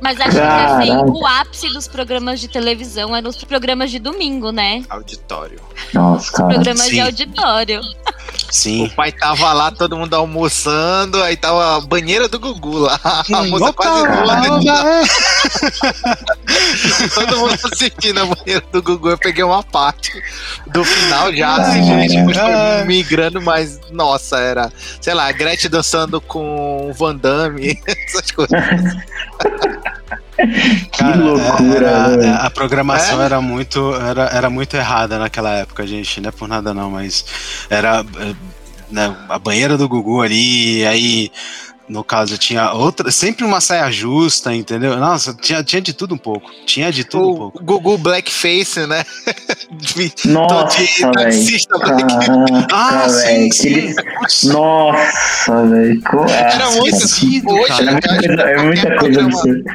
Mas 0.00 0.20
acho 0.20 0.32
que 0.32 0.38
assim, 0.38 0.88
Caraca. 0.90 1.10
o 1.10 1.26
ápice 1.26 1.68
dos 1.72 1.88
programas 1.88 2.38
de 2.38 2.46
televisão 2.46 3.16
eram 3.16 3.30
os 3.30 3.42
programas 3.42 3.90
de 3.90 3.98
domingo, 3.98 4.52
né? 4.52 4.82
Auditório. 4.90 5.58
Nossa, 5.94 6.30
cara. 6.30 6.52
Programas 6.52 6.84
de 6.84 6.90
sim. 6.90 7.00
auditório. 7.00 7.80
Sim. 8.50 8.86
O 8.86 8.90
pai 8.94 9.10
tava 9.12 9.52
lá, 9.52 9.70
todo 9.70 9.96
mundo 9.96 10.14
almoçando, 10.14 11.22
aí 11.22 11.36
tava 11.36 11.76
a 11.76 11.80
banheira 11.80 12.28
do 12.28 12.38
Gugu 12.38 12.78
lá. 12.78 13.00
A 13.04 13.42
moça 13.44 13.64
Opa, 13.66 13.72
quase 13.72 14.06
voando. 14.06 14.68
é. 14.70 15.02
Todo 17.14 17.38
mundo 17.38 17.54
assistindo 17.72 18.20
a 18.20 18.26
banheira 18.26 18.64
do 18.72 18.82
Gugu. 18.82 19.10
Eu 19.10 19.18
peguei 19.18 19.42
uma 19.44 19.62
parte 19.62 20.10
do 20.66 20.84
final 20.84 21.32
já, 21.34 21.56
Ai, 21.56 21.62
assim, 21.62 21.84
gente, 21.84 22.16
migrando, 22.86 23.40
mas 23.40 23.80
nossa, 23.90 24.38
era, 24.38 24.72
sei 25.00 25.14
lá, 25.14 25.28
a 25.28 25.32
Gretchen 25.32 25.70
dançando 25.70 26.20
com 26.20 26.88
o 26.90 26.92
Van 26.92 27.16
Damme, 27.16 27.80
essas 27.86 28.30
coisas. 28.30 28.60
Que 30.92 31.04
loucura, 31.18 31.86
era- 31.88 32.08
velho. 32.16 32.34
a, 32.34 32.50
programação 32.50 33.20
É? 33.22 33.24
era 33.26 33.40
muito 33.40 33.94
era, 33.94 34.22
era 34.32 34.50
muito 34.50 34.74
errada 34.76 35.18
naquela 35.18 35.50
época, 35.52 35.86
gente. 35.86 36.20
Não 36.20 36.28
é 36.28 36.32
por 36.32 36.48
nada 36.48 36.72
não, 36.74 36.90
mas 36.90 37.24
era 37.70 38.04
eh, 38.20 38.34
né, 38.90 39.14
a 39.28 39.38
banheira 39.38 39.76
do 39.76 39.88
Gugu 39.88 40.22
ali, 40.22 40.84
aí 40.86 41.30
no 41.86 42.02
caso 42.02 42.38
tinha 42.38 42.72
outra, 42.72 43.10
sempre 43.10 43.44
uma 43.44 43.60
saia 43.60 43.90
justa, 43.92 44.54
entendeu? 44.54 44.96
Nossa, 44.96 45.34
tinha, 45.34 45.62
tinha 45.62 45.82
de 45.82 45.92
tudo 45.92 46.14
um 46.14 46.18
pouco. 46.18 46.50
Tinha 46.64 46.90
de 46.90 47.04
tudo 47.04 47.26
um 47.28 47.30
O 47.32 47.36
pouco. 47.36 47.62
Gugu 47.62 47.98
Blackface, 47.98 48.86
né? 48.86 49.04
De- 49.70 50.12
Nossa, 50.30 50.78
de 50.82 51.12
taxista 51.12 51.76
Ah, 52.72 53.06
sim, 53.08 53.50
velho. 53.50 53.52
sim. 53.52 54.48
Nossa, 54.48 55.66
velho. 55.66 56.00
Era 56.30 56.70
muito 56.70 56.92
cara. 56.92 57.04
assim, 57.04 57.42
hoje, 57.46 57.72
Era 57.82 57.92
muita 57.92 58.08
coisa, 58.08 58.42
é 58.42 58.62
muita 58.62 58.96
coisa 58.96 59.20
absurda. 59.24 59.74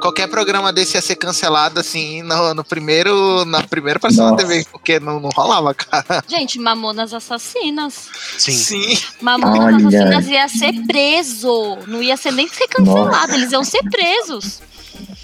Qualquer 0.00 0.28
programa 0.28 0.72
desse 0.72 0.96
ia 0.96 1.02
ser 1.02 1.16
cancelado, 1.16 1.80
assim, 1.80 2.22
no, 2.22 2.54
no 2.54 2.64
primeiro. 2.64 3.44
Na 3.44 3.62
primeira 3.62 3.98
na 4.02 4.10
Nossa. 4.10 4.36
TV, 4.36 4.64
porque 4.70 4.98
não, 5.00 5.18
não 5.20 5.30
rolava, 5.34 5.74
cara. 5.74 6.22
Gente, 6.28 6.58
Mamonas 6.58 7.12
Assassinas. 7.12 8.08
Sim. 8.38 8.52
Sim. 8.52 8.98
Mamonas 9.20 9.84
Olha. 9.84 9.88
Assassinas 9.88 10.26
ia 10.28 10.48
ser 10.48 10.72
preso. 10.86 11.78
Não 11.86 12.02
ia 12.02 12.16
ser 12.16 12.32
nem 12.32 12.48
ser 12.48 12.68
cancelado, 12.68 13.10
Nossa. 13.10 13.34
eles 13.34 13.52
iam 13.52 13.64
ser 13.64 13.82
presos. 13.90 14.60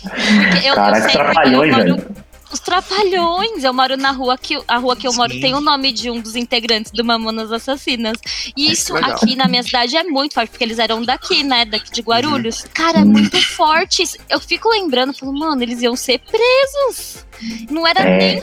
Porque 0.02 0.68
eu, 0.68 0.74
Caraca, 0.74 0.98
eu 0.98 1.02
sei, 1.02 1.12
porque 1.12 1.32
trapalhões, 1.32 1.72
eu 1.72 1.78
moro- 1.87 1.96
velho. 2.02 2.16
Os 2.54 2.60
Trapalhões. 2.60 3.64
Eu 3.64 3.74
moro 3.74 3.96
na 3.96 4.12
rua 4.12 4.38
que 4.38 4.56
a 4.68 4.78
rua 4.78 4.94
que 4.94 5.08
eu 5.08 5.12
moro 5.12 5.32
Sim. 5.32 5.40
tem 5.40 5.54
o 5.54 5.60
nome 5.60 5.90
de 5.92 6.08
um 6.08 6.20
dos 6.20 6.36
integrantes 6.36 6.92
do 6.92 7.04
Mamonas 7.04 7.50
Assassinas. 7.50 8.16
E 8.56 8.70
isso 8.70 8.94
legal. 8.94 9.10
aqui 9.10 9.34
na 9.34 9.48
minha 9.48 9.62
cidade 9.64 9.96
é 9.96 10.04
muito 10.04 10.34
forte, 10.34 10.50
porque 10.50 10.62
eles 10.62 10.78
eram 10.78 11.02
daqui, 11.02 11.42
né? 11.42 11.64
Daqui 11.64 11.90
de 11.90 12.00
Guarulhos. 12.00 12.62
Uhum. 12.62 12.68
Cara, 12.72 12.98
é 13.00 13.04
muito 13.04 13.40
forte. 13.42 14.04
Eu 14.30 14.38
fico 14.38 14.68
lembrando, 14.68 15.12
falo, 15.12 15.36
mano, 15.36 15.60
eles 15.62 15.82
iam 15.82 15.96
ser 15.96 16.20
presos. 16.20 17.24
Não 17.68 17.84
era 17.84 18.00
É, 18.00 18.16
nem 18.16 18.42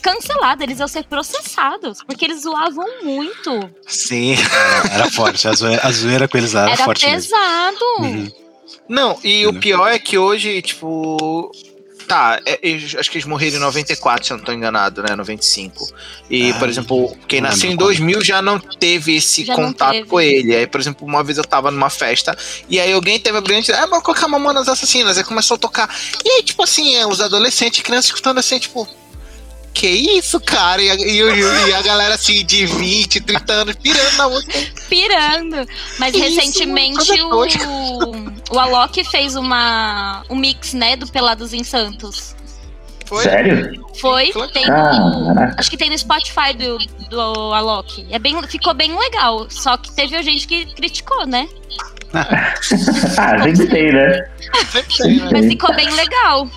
cancelado, 0.00 0.62
eles 0.62 0.78
iam 0.80 0.88
ser 0.88 1.04
processados, 1.04 2.02
porque 2.06 2.24
eles 2.24 2.42
zoavam 2.42 2.86
muito. 3.04 3.70
Sim. 3.86 4.34
Era 4.90 5.10
forte, 5.10 5.46
a 5.46 5.52
zoeira, 5.52 5.80
a 5.86 5.92
zoeira 5.92 6.26
com 6.26 6.38
eles 6.38 6.54
lá 6.54 6.62
era, 6.62 6.72
Era 6.72 6.84
forte 6.84 7.06
mesmo. 7.06 7.30
pesado. 7.30 7.84
Uhum. 8.00 8.32
Não, 8.88 9.18
e 9.22 9.46
o 9.46 9.52
pior 9.60 9.88
é 9.88 9.98
que 9.98 10.16
hoje, 10.18 10.62
tipo. 10.62 11.50
Tá, 12.06 12.40
é, 12.46 12.58
acho 12.98 13.10
que 13.10 13.18
eles 13.18 13.26
morreram 13.26 13.56
em 13.56 13.60
94, 13.60 14.24
se 14.26 14.32
eu 14.32 14.36
não 14.36 14.44
tô 14.44 14.52
enganado, 14.52 15.02
né? 15.02 15.16
95. 15.16 15.88
E, 16.30 16.50
Ah, 16.50 16.54
por 16.58 16.68
exemplo, 16.68 17.16
quem 17.26 17.40
nasceu 17.40 17.66
em 17.66 17.70
lembro 17.70 17.86
2000 17.86 18.22
já 18.24 18.40
não 18.40 18.58
teve 18.60 19.16
esse 19.16 19.44
Já 19.44 19.54
contato 19.54 19.92
teve. 19.92 20.06
com 20.06 20.20
ele. 20.20 20.54
Aí, 20.54 20.66
por 20.66 20.80
exemplo, 20.80 21.06
uma 21.06 21.24
vez 21.24 21.36
eu 21.38 21.44
tava 21.44 21.70
numa 21.70 21.90
festa 21.90 22.36
e 22.68 22.78
aí 22.78 22.92
alguém 22.92 23.18
teve 23.18 23.36
a 23.36 23.40
brilhante 23.40 23.70
ideia, 23.70 23.84
ah, 23.84 23.86
vamos 23.86 24.04
colocar 24.04 24.28
Mamonas 24.28 24.68
Assassinas. 24.68 25.18
Aí 25.18 25.24
começou 25.24 25.56
a 25.56 25.58
tocar. 25.58 25.92
E 26.24 26.28
aí, 26.28 26.42
tipo 26.42 26.62
assim, 26.62 26.94
é, 26.94 27.06
os 27.06 27.20
adolescentes, 27.20 27.82
crianças 27.82 28.06
escutando 28.06 28.38
assim, 28.38 28.58
tipo. 28.58 28.86
Que 29.76 29.88
isso, 29.88 30.40
cara? 30.40 30.80
E 30.80 30.90
a, 30.90 30.94
e 30.94 31.68
e 31.68 31.74
a 31.74 31.82
galera 31.82 32.14
assim 32.14 32.42
de 32.46 32.64
20, 32.64 33.20
30 33.20 33.52
anos 33.52 33.74
pirando 33.76 34.16
na 34.16 34.26
música. 34.26 34.54
Pirando. 34.88 35.68
Mas 35.98 36.12
Que 36.12 36.24
isso, 36.24 36.40
recentemente 36.40 37.18
coisa 37.28 37.68
o, 37.68 38.32
o 38.56 38.58
Alok 38.58 39.04
fez 39.04 39.36
uma, 39.36 40.24
um 40.30 40.34
mix, 40.34 40.72
né, 40.72 40.96
do 40.96 41.06
Pelados 41.06 41.52
em 41.52 41.62
Santos. 41.62 42.34
Foi? 43.04 43.22
Sério? 43.22 43.86
Foi, 44.00 44.32
tem 44.54 44.64
Caraca. 44.64 45.54
acho 45.58 45.70
que 45.70 45.76
tem 45.76 45.90
no 45.90 45.98
Spotify 45.98 46.54
do, 46.56 46.78
do 47.10 47.52
Alok. 47.52 48.06
É 48.10 48.18
bem, 48.18 48.34
ficou 48.48 48.72
bem 48.72 48.98
legal. 48.98 49.46
Só 49.50 49.76
que 49.76 49.92
teve 49.92 50.20
gente 50.22 50.48
que 50.48 50.64
criticou, 50.74 51.26
né? 51.26 51.46
ah, 52.14 53.42
sempre 53.42 53.68
tem, 53.68 53.92
né? 53.92 54.26
Sempre 54.72 54.96
tem, 54.96 55.16
né? 55.18 55.28
Mas 55.32 55.46
ficou 55.46 55.76
bem 55.76 55.90
legal. 55.92 56.48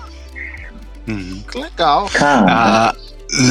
Que 1.50 1.58
legal. 1.58 2.08
Cara, 2.12 2.46
Ah, 2.48 2.94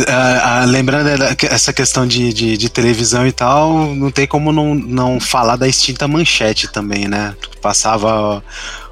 ah, 0.08 0.62
ah, 0.62 0.66
lembrando 0.66 1.10
essa 1.50 1.72
questão 1.72 2.06
de, 2.06 2.34
de, 2.34 2.58
de 2.58 2.70
televisão 2.70 3.26
e 3.26 3.32
tal, 3.32 3.94
não 3.96 4.12
tem 4.12 4.28
como 4.28 4.52
não, 4.52 4.76
não 4.76 5.20
falar 5.20 5.56
da 5.56 5.68
extinta 5.68 6.08
manchete 6.08 6.68
também, 6.68 7.08
né? 7.08 7.34
Passava 7.62 8.44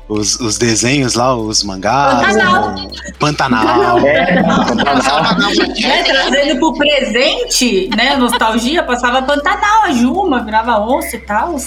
os, 0.08 0.40
os 0.40 0.58
desenhos 0.58 1.16
lá, 1.16 1.36
os 1.36 1.64
mangás, 1.64 2.28
Pantanal. 2.28 2.76
o 2.76 3.18
Pantanal. 3.20 4.00
é, 4.00 4.42
Né, 4.42 4.44
manchete. 4.44 6.04
trazendo 6.06 6.60
pro 6.60 6.74
presente, 6.74 7.90
né? 7.96 8.16
Nostalgia, 8.16 8.84
passava 8.84 9.22
Pantanal, 9.22 9.84
a 9.84 9.92
Juma, 9.92 10.44
virava 10.44 10.80
onça 10.80 11.16
e 11.18 11.20
tal. 11.20 11.58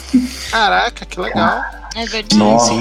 Caraca, 0.50 1.04
que 1.04 1.20
legal. 1.20 1.62
É 1.94 2.04
verdade. 2.06 2.36
Nossa. 2.36 2.72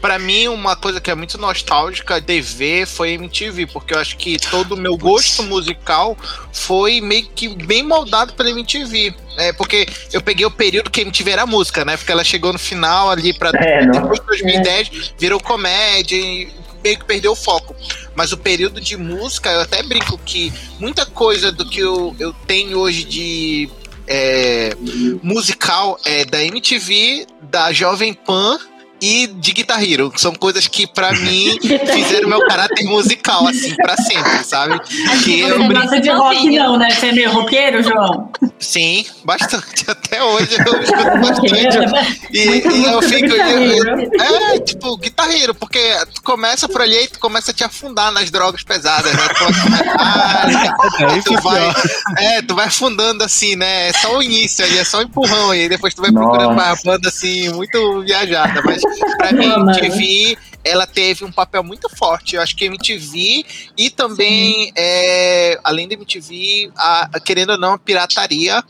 Pra 0.00 0.18
mim, 0.18 0.48
uma 0.48 0.76
coisa 0.76 1.00
que 1.00 1.10
é 1.10 1.14
muito 1.14 1.38
nostálgica 1.38 2.20
de 2.20 2.40
ver 2.40 2.86
foi 2.86 3.12
MTV, 3.12 3.66
porque 3.66 3.94
eu 3.94 3.98
acho 3.98 4.16
que 4.16 4.38
todo 4.38 4.72
o 4.72 4.76
meu 4.76 4.96
gosto 4.96 5.42
musical 5.42 6.16
foi 6.52 7.00
meio 7.00 7.26
que 7.34 7.48
bem 7.48 7.82
moldado 7.82 8.34
pela 8.34 8.50
MTV. 8.50 9.14
É, 9.38 9.52
porque 9.52 9.86
eu 10.12 10.20
peguei 10.22 10.46
o 10.46 10.50
período 10.50 10.90
que 10.90 11.00
a 11.00 11.02
MTV 11.02 11.30
era 11.30 11.46
música, 11.46 11.84
né? 11.84 11.96
Porque 11.96 12.12
ela 12.12 12.24
chegou 12.24 12.52
no 12.52 12.58
final 12.58 13.10
ali 13.10 13.32
pra 13.32 13.50
É, 13.54 13.86
depois 13.86 14.20
de 14.20 14.26
2010, 14.26 15.14
virou 15.18 15.40
comédia 15.40 16.16
e 16.16 16.48
meio 16.82 16.98
que 16.98 17.04
perdeu 17.04 17.32
o 17.32 17.36
foco. 17.36 17.74
Mas 18.14 18.32
o 18.32 18.36
período 18.36 18.80
de 18.80 18.96
música, 18.96 19.50
eu 19.50 19.60
até 19.60 19.82
brinco 19.82 20.18
que 20.24 20.52
muita 20.78 21.04
coisa 21.04 21.50
do 21.50 21.68
que 21.68 21.80
eu, 21.80 22.14
eu 22.18 22.32
tenho 22.46 22.78
hoje 22.78 23.04
de 23.04 23.68
é, 24.06 24.76
musical 25.22 25.98
é 26.04 26.24
da 26.24 26.42
MTV, 26.44 27.26
da 27.42 27.72
Jovem 27.72 28.14
Pan 28.14 28.58
e 29.00 29.26
de 29.26 29.52
Guitar 29.52 29.82
Hero. 29.82 30.10
que 30.10 30.20
São 30.20 30.34
coisas 30.34 30.66
que, 30.66 30.86
pra 30.86 31.12
mim, 31.20 31.58
fizeram 31.92 32.28
meu 32.28 32.46
caráter 32.46 32.84
musical, 32.84 33.46
assim, 33.48 33.74
pra 33.76 33.96
sempre, 33.96 34.44
sabe? 34.44 34.78
Que 35.24 35.42
Você 35.42 35.52
eu 35.52 35.58
não 35.58 35.68
brinco. 35.68 35.82
gosta 35.82 36.00
de 36.00 36.10
rock, 36.10 36.50
não, 36.58 36.76
né? 36.78 36.90
Você 36.90 37.06
é 37.06 37.12
meio 37.12 37.30
roqueiro, 37.32 37.82
João? 37.82 38.30
Sim, 38.58 39.04
bastante. 39.24 39.84
Até 39.90 40.22
hoje 40.22 40.56
eu 40.66 40.80
escuto 40.82 41.18
bastante. 41.20 42.26
E, 42.32 42.46
Muita 42.46 42.68
e 42.72 42.84
eu 42.84 43.02
fico. 43.02 43.26
eu- 43.34 44.54
é, 44.54 44.58
tipo, 44.60 44.96
guitarreiro, 44.96 45.54
porque 45.54 45.80
tu 46.14 46.22
começa 46.22 46.68
por 46.68 46.80
ali 46.80 47.04
e 47.04 47.08
tu 47.08 47.18
começa 47.18 47.50
a 47.50 47.54
te 47.54 47.64
afundar 47.64 48.10
nas 48.12 48.30
drogas 48.30 48.62
pesadas, 48.62 49.12
né? 49.12 49.28
Tu, 49.28 49.44
começa- 49.44 49.76
Aí 51.06 51.22
tu 51.22 51.28
fica 51.36 51.40
vai, 51.42 51.72
é, 52.18 52.42
tu 52.42 52.54
vai 52.54 52.66
afundando 52.66 53.22
assim, 53.24 53.56
né? 53.56 53.88
É 53.88 53.92
só 53.92 54.16
o 54.16 54.22
início 54.22 54.64
ali, 54.64 54.78
é 54.78 54.84
só 54.84 54.98
o 54.98 55.02
empurrão 55.02 55.50
aí. 55.50 55.68
Depois 55.68 55.94
tu 55.94 56.02
vai 56.02 56.10
Nossa. 56.10 56.26
procurando 56.26 56.52
uma 56.52 56.76
banda 56.84 57.08
assim, 57.08 57.48
muito 57.50 58.02
viajada. 58.02 58.62
Mas 58.64 58.80
pra 59.16 59.32
mim, 59.32 59.46
Ah, 59.46 59.58
mano. 59.58 59.70
MTV, 59.78 60.36
ela 60.64 60.86
teve 60.86 61.24
um 61.24 61.32
papel 61.32 61.62
muito 61.62 61.88
forte. 61.96 62.36
Eu 62.36 62.42
acho 62.42 62.56
que 62.56 62.64
MTV 62.64 63.44
e 63.76 63.90
também, 63.90 64.72
é, 64.76 65.58
além 65.62 65.86
da 65.88 65.94
MTV, 65.94 66.70
a, 66.76 67.08
a- 67.14 67.20
querendo 67.20 67.50
ou 67.50 67.58
não, 67.58 67.74
a 67.74 67.78
pirataria 67.78 68.62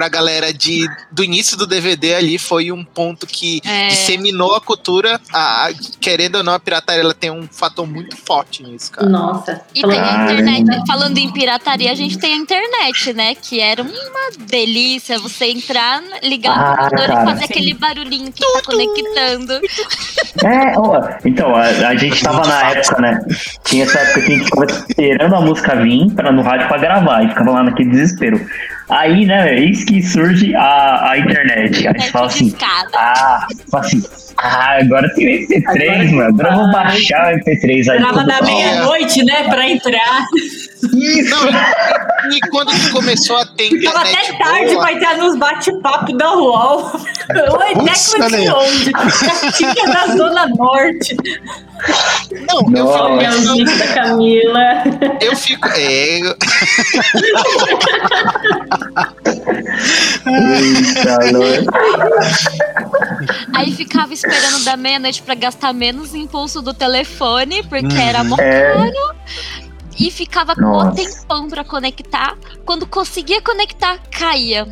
pra 0.00 0.08
galera 0.08 0.50
de, 0.50 0.88
do 1.12 1.22
início 1.22 1.58
do 1.58 1.66
DVD 1.66 2.14
ali 2.14 2.38
foi 2.38 2.72
um 2.72 2.82
ponto 2.82 3.26
que 3.26 3.60
É. 3.66 3.88
disseminou 3.88 4.54
a 4.56 4.60
cultura. 4.60 5.20
A, 5.30 5.66
a- 5.66 5.72
querendo 6.00 6.36
ou 6.36 6.42
não, 6.42 6.54
a 6.54 6.58
pirataria 6.58 7.02
ela 7.02 7.12
tem 7.12 7.30
um 7.30 7.46
fator 7.46 7.86
muito 7.86 8.16
forte 8.16 8.62
nisso, 8.62 8.92
cara. 8.92 9.06
Nossa. 9.06 9.60
E 9.74 9.82
Falando- 9.82 9.96
tem 9.98 10.08
a 10.08 10.24
internet. 10.58 10.86
Falando 10.86 11.18
em 11.18 11.30
pirataria, 11.30 11.92
a 11.92 11.94
gente 11.94 12.16
tem 12.18 12.32
a 12.32 12.36
internet, 12.36 13.12
né? 13.12 13.34
Que 13.34 13.60
era 13.60 13.82
uma 13.82 14.46
delícia 14.48 15.18
você 15.18 15.50
entrar, 15.50 16.02
ligar 16.22 16.56
Ah, 16.58 16.72
o 16.72 16.76
computador 16.78 17.06
cara. 17.06 17.22
e 17.22 17.26
fazer 17.26 17.38
Sim. 17.40 17.44
aquele 17.52 17.74
barulhinho 17.74 18.32
que 18.32 18.40
tá 18.40 18.62
conectando. 18.64 19.52
É, 20.42 20.78
ó, 20.78 20.98
então, 21.26 21.54
a, 21.54 21.64
a 21.64 21.94
gente 21.96 22.22
tava 22.22 22.46
na 22.46 22.70
época, 22.70 23.02
né? 23.02 23.20
Tinha 23.64 23.84
essa 23.84 23.98
época 23.98 24.20
que 24.22 24.32
a 24.32 24.36
gente 24.36 24.44
ficava 24.46 24.66
esperando 24.88 25.34
a 25.36 25.40
música 25.42 25.76
vir 25.76 26.10
pra, 26.14 26.32
no 26.32 26.40
rádio 26.40 26.68
pra 26.68 26.78
gravar 26.78 27.22
e 27.24 27.28
ficava 27.28 27.50
lá 27.50 27.62
naquele 27.64 27.90
desespero. 27.90 28.40
Aí, 28.90 29.24
né, 29.24 29.56
eis 29.58 29.84
que 29.84 30.02
surge 30.02 30.54
a, 30.54 31.10
a 31.10 31.18
internet. 31.18 31.86
Aí 31.88 31.94
você 32.00 32.10
fala 32.10 32.26
assim, 32.26 32.54
ah, 32.94 33.46
fala 33.70 33.84
assim, 33.84 34.02
ah, 34.42 34.78
agora 34.80 35.12
tem 35.14 35.46
MP3, 35.46 35.66
Agora 35.66 36.10
mano. 36.12 36.28
Agora 36.28 36.48
eu 36.50 36.56
vou 36.56 36.72
baixar 36.72 37.32
o 37.34 37.36
MP3 37.38 37.88
aí. 37.90 38.00
Da 38.00 38.12
bom. 38.40 38.46
meia-noite, 38.46 39.24
né? 39.24 39.44
Pra 39.44 39.68
entrar. 39.68 40.26
Isso! 40.94 41.30
Não, 41.30 42.32
e, 42.32 42.40
quando 42.50 42.72
começou 42.92 43.36
a 43.38 43.46
ter 43.46 43.66
internet 43.66 44.16
até 44.16 44.38
tarde 44.38 44.72
boa, 44.74 44.80
pra 44.86 44.92
entrar 44.92 45.16
nos 45.18 45.36
bate-papos 45.38 46.16
da 46.16 46.32
UOL. 46.34 46.90
Oi, 47.30 47.84
técnico 47.84 48.30
de 48.30 48.50
onde? 48.50 48.92
Tinha 49.56 49.86
da 49.86 50.06
Zona 50.16 50.46
Norte. 50.48 51.16
não, 52.48 52.60
eu 52.76 52.84
Nossa. 52.84 52.98
fico 52.98 53.04
Olha 53.04 53.14
o 53.14 53.18
pensando- 53.18 53.56
vídeo 53.56 53.78
da 53.78 53.86
Camila. 53.94 54.60
Eu 55.20 55.36
fico. 55.36 55.68
É, 55.68 56.20
eu- 56.20 56.36
Eita. 60.26 61.18
Aí 63.54 63.72
ficava 63.72 64.12
esperando 64.30 64.64
da 64.64 64.76
meia-noite 64.76 65.22
pra 65.22 65.34
gastar 65.34 65.72
menos 65.72 66.14
impulso 66.14 66.62
do 66.62 66.72
telefone, 66.74 67.62
porque 67.64 67.86
Uhum. 67.94 68.00
era 68.00 68.24
mó 68.24 68.36
É. 68.38 68.72
caro. 68.74 68.92
E 69.98 70.10
ficava 70.10 70.54
com 70.54 70.62
um 70.78 70.92
tempão 70.94 71.48
pra 71.48 71.62
conectar. 71.64 72.34
Quando 72.64 72.86
conseguia 72.86 73.42
conectar, 73.42 73.98
caía. 74.10 74.66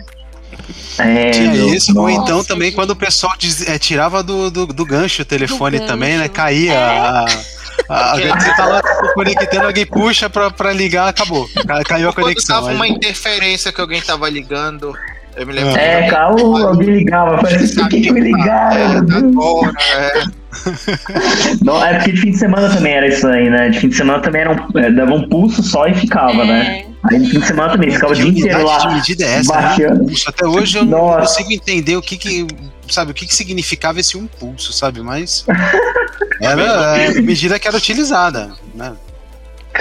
É, 0.99 1.31
Tinha 1.31 1.55
isso, 1.75 1.99
ou 1.99 2.09
então 2.09 2.39
Nossa, 2.39 2.49
também 2.49 2.69
gente. 2.69 2.75
quando 2.77 2.91
o 2.91 2.97
pessoal 2.97 3.35
diz- 3.39 3.67
é, 3.69 3.79
tirava 3.79 4.23
do, 4.23 4.51
do, 4.51 4.67
do 4.67 4.85
gancho 4.87 5.21
o 5.23 5.25
telefone 5.25 5.79
Do 5.81 5.87
também, 5.87 6.13
né? 6.13 6.21
gancho. 6.21 6.31
Caía. 6.33 6.73
É. 6.73 6.99
A, 6.99 7.27
a, 7.91 8.13
a- 8.13 8.17
você 8.41 8.57
tá 8.57 8.65
lá 8.67 8.81
conectando, 9.15 9.67
alguém 9.67 9.85
puxa 9.87 10.29
pra, 10.31 10.51
pra 10.51 10.73
ligar, 10.73 11.09
acabou. 11.09 11.47
Ca- 11.67 11.85
Caiu 11.85 12.09
a 12.09 12.13
quando 12.13 12.25
conexão. 12.27 12.57
tava 12.63 12.73
uma 12.73 12.89
interferência 12.89 13.71
que 13.71 13.81
alguém 13.81 14.01
tava 14.01 14.29
ligando. 14.31 14.95
Eu 15.39 15.47
me 15.47 15.53
lembro. 15.53 15.77
É, 15.79 16.03
que- 16.05 16.11
cara, 16.11 16.35
ô, 16.35 16.57
alguém 16.57 16.89
ligava, 16.91 17.39
parece 17.39 17.75
por 17.75 17.89
que 17.89 18.01
que 18.01 18.13
me 18.13 18.21
ligaram? 18.21 19.05
Deus? 19.05 19.23
Agora, 19.23 19.73
é. 19.95 20.39
Não, 21.63 21.85
é 21.85 21.95
porque 21.95 22.13
de 22.13 22.21
fim 22.21 22.31
de 22.33 22.39
semana 22.39 22.69
também 22.75 22.93
era 22.95 23.07
isso 23.07 23.27
aí, 23.29 23.49
né? 23.51 23.69
De 23.69 23.79
fim 23.81 23.89
de 23.89 23.97
semana 23.97 24.21
também 24.21 24.41
era 24.43 24.51
um, 24.53 24.79
é, 24.79 24.91
dava 24.91 25.15
um 25.15 25.29
pulso 25.29 25.63
só 25.63 25.87
e 25.87 25.95
ficava, 25.95 26.45
né? 26.45 26.85
Aí 27.05 27.19
de 27.21 27.31
fim 27.31 27.39
de 27.41 27.47
semana 27.47 27.73
também, 27.73 27.91
ficava 27.91 28.13
o 28.13 28.17
Que 28.17 28.23
dia 28.23 28.31
inteiro 28.41 28.65
lá. 28.67 28.79
de 28.79 28.95
medida 28.95 29.25
é 29.25 29.35
essa? 29.39 29.55
né? 29.55 29.63
baixando. 29.63 30.13
Até 30.27 30.47
hoje 30.47 30.79
eu 30.79 30.85
não 30.85 30.99
Nossa. 31.07 31.21
consigo 31.21 31.53
entender 31.53 31.97
o 31.97 32.03
que 32.03 32.17
que, 32.17 32.47
sabe, 32.89 33.13
o 33.13 33.15
que 33.15 33.27
que 33.27 33.35
significava 33.35 34.01
esse 34.01 34.17
um 34.17 34.27
pulso, 34.27 34.73
sabe? 34.73 35.01
Mas 35.03 35.45
era 36.41 36.95
a 37.11 37.23
medida 37.23 37.59
que 37.59 37.69
era 37.69 37.77
utilizada, 37.77 38.51
né? 38.75 38.93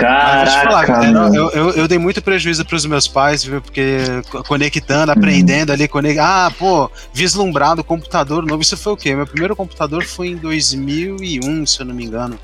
Caraca, 0.01 0.86
cara, 0.86 1.12
mano. 1.12 1.36
eu, 1.36 1.49
eu, 1.49 1.69
eu 1.71 1.88
dei 1.88 1.97
muito 1.97 2.21
prejuízo 2.21 2.63
pros 2.65 2.86
meus 2.86 3.07
pais, 3.07 3.43
viu? 3.43 3.62
Porque 3.62 3.97
co- 4.29 4.43
conectando, 4.43 5.12
aprendendo 5.12 5.71
ali, 5.71 5.88
conect... 5.88 6.19
ah, 6.19 6.51
pô, 6.57 6.89
vislumbrado, 7.13 7.83
computador 7.83 8.45
novo. 8.45 8.62
Isso 8.62 8.77
foi 8.77 8.93
o 8.93 8.97
quê? 8.97 9.15
Meu 9.15 9.25
primeiro 9.25 9.55
computador 9.55 10.03
foi 10.05 10.27
em 10.29 10.36
2001, 10.38 11.65
se 11.65 11.79
eu 11.81 11.86
não 11.86 11.95
me 11.95 12.05
engano. 12.05 12.38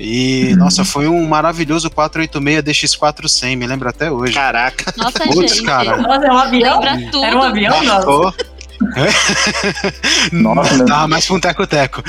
E, 0.00 0.54
nossa, 0.56 0.84
foi 0.84 1.06
um 1.06 1.26
maravilhoso 1.28 1.90
486 1.90 2.62
DX400, 2.98 3.56
me 3.56 3.66
lembro 3.66 3.88
até 3.88 4.10
hoje. 4.10 4.32
Caraca. 4.32 4.92
Nossa, 4.96 5.20
Putz, 5.20 5.54
gente. 5.56 5.62
cara. 5.64 5.96
Nossa, 5.98 6.26
é 6.26 6.32
um 6.32 6.38
avião? 6.38 6.80
Lembra 6.80 7.10
tudo. 7.10 7.24
Era 7.24 7.36
um 7.36 7.42
avião, 7.42 7.84
não? 7.84 8.32
Nossa, 10.32 10.76
meu- 10.76 10.86
Tava 10.86 11.08
mais 11.08 11.26
pra 11.26 11.36
um 11.36 11.40
teco-teco. 11.40 12.02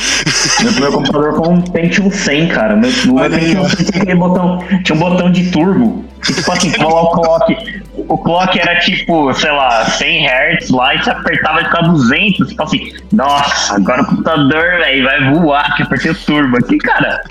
Meu, 0.64 0.72
meu 0.74 0.92
computador 0.92 1.36
foi 1.38 1.48
um 1.54 1.62
Pentium 1.62 2.12
100, 2.12 2.48
cara. 2.50 2.76
Meu, 2.76 2.90
meu 3.06 3.30
Pentium 3.30 3.70
100 3.70 3.86
tinha 3.86 4.02
aquele 4.04 4.16
botão, 4.20 4.60
tinha 4.84 4.96
um 4.96 5.00
botão 5.00 5.32
de 5.32 5.50
turbo. 5.52 6.06
Que, 6.24 6.34
tipo 6.34 6.52
assim, 6.52 6.72
o 6.82 7.08
clock. 7.12 7.84
O 7.96 8.18
clock 8.18 8.60
era 8.60 8.80
tipo, 8.80 9.34
sei 9.34 9.52
lá, 9.52 9.86
100 9.86 10.26
Hz 10.28 10.70
lá 10.70 10.96
e 10.96 11.04
você 11.04 11.10
apertava 11.12 11.62
e 11.62 11.66
ficava 11.66 11.88
200. 11.90 12.48
Tipo 12.50 12.64
assim, 12.64 12.92
nossa, 13.12 13.76
agora 13.76 14.02
o 14.02 14.06
computador, 14.06 14.62
velho, 14.80 15.04
vai 15.04 15.34
voar. 15.34 15.76
Que 15.76 15.84
apertei 15.84 16.12
o 16.12 16.16
turbo 16.16 16.58
aqui, 16.58 16.78
cara. 16.80 17.22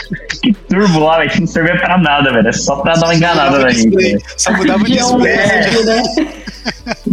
Que 0.42 0.52
turbo 0.52 1.00
lá, 1.00 1.18
velho, 1.18 1.30
isso 1.30 1.40
não 1.40 1.46
servia 1.46 1.76
pra 1.78 1.98
nada, 1.98 2.32
velho. 2.32 2.48
É 2.48 2.52
só 2.52 2.76
pra 2.76 2.94
dar 2.94 3.06
uma 3.06 3.14
enganada 3.14 3.58
na 3.58 3.70
gente. 3.70 3.94
velho. 3.96 4.20
Só 4.36 4.52
mudava 4.52 4.82
o 4.82 4.84
display. 4.86 5.32
É. 5.32 5.82
né? 5.84 6.02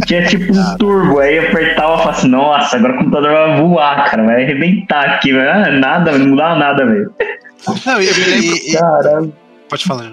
Tinha 0.05 0.25
tipo 0.27 0.53
um 0.53 0.77
turbo, 0.77 1.19
aí 1.19 1.37
eu 1.37 1.47
apertava 1.49 1.93
e 2.01 2.03
assim, 2.19 2.29
nossa, 2.29 2.77
agora 2.77 2.93
o 2.93 2.97
computador 2.97 3.31
vai 3.31 3.57
voar, 3.61 4.09
cara, 4.09 4.23
vai 4.23 4.43
arrebentar 4.43 5.05
aqui, 5.15 5.31
velho. 5.33 5.49
Ah, 5.49 5.71
nada, 5.71 6.11
não 6.17 6.27
mudava 6.27 6.55
nada, 6.55 6.85
velho. 6.85 7.13
Não, 7.85 8.01
e- 8.01 8.05
e- 8.05 8.71
e- 8.71 8.77
Caramba. 8.77 9.31
pode 9.69 9.83
falar. 9.85 10.11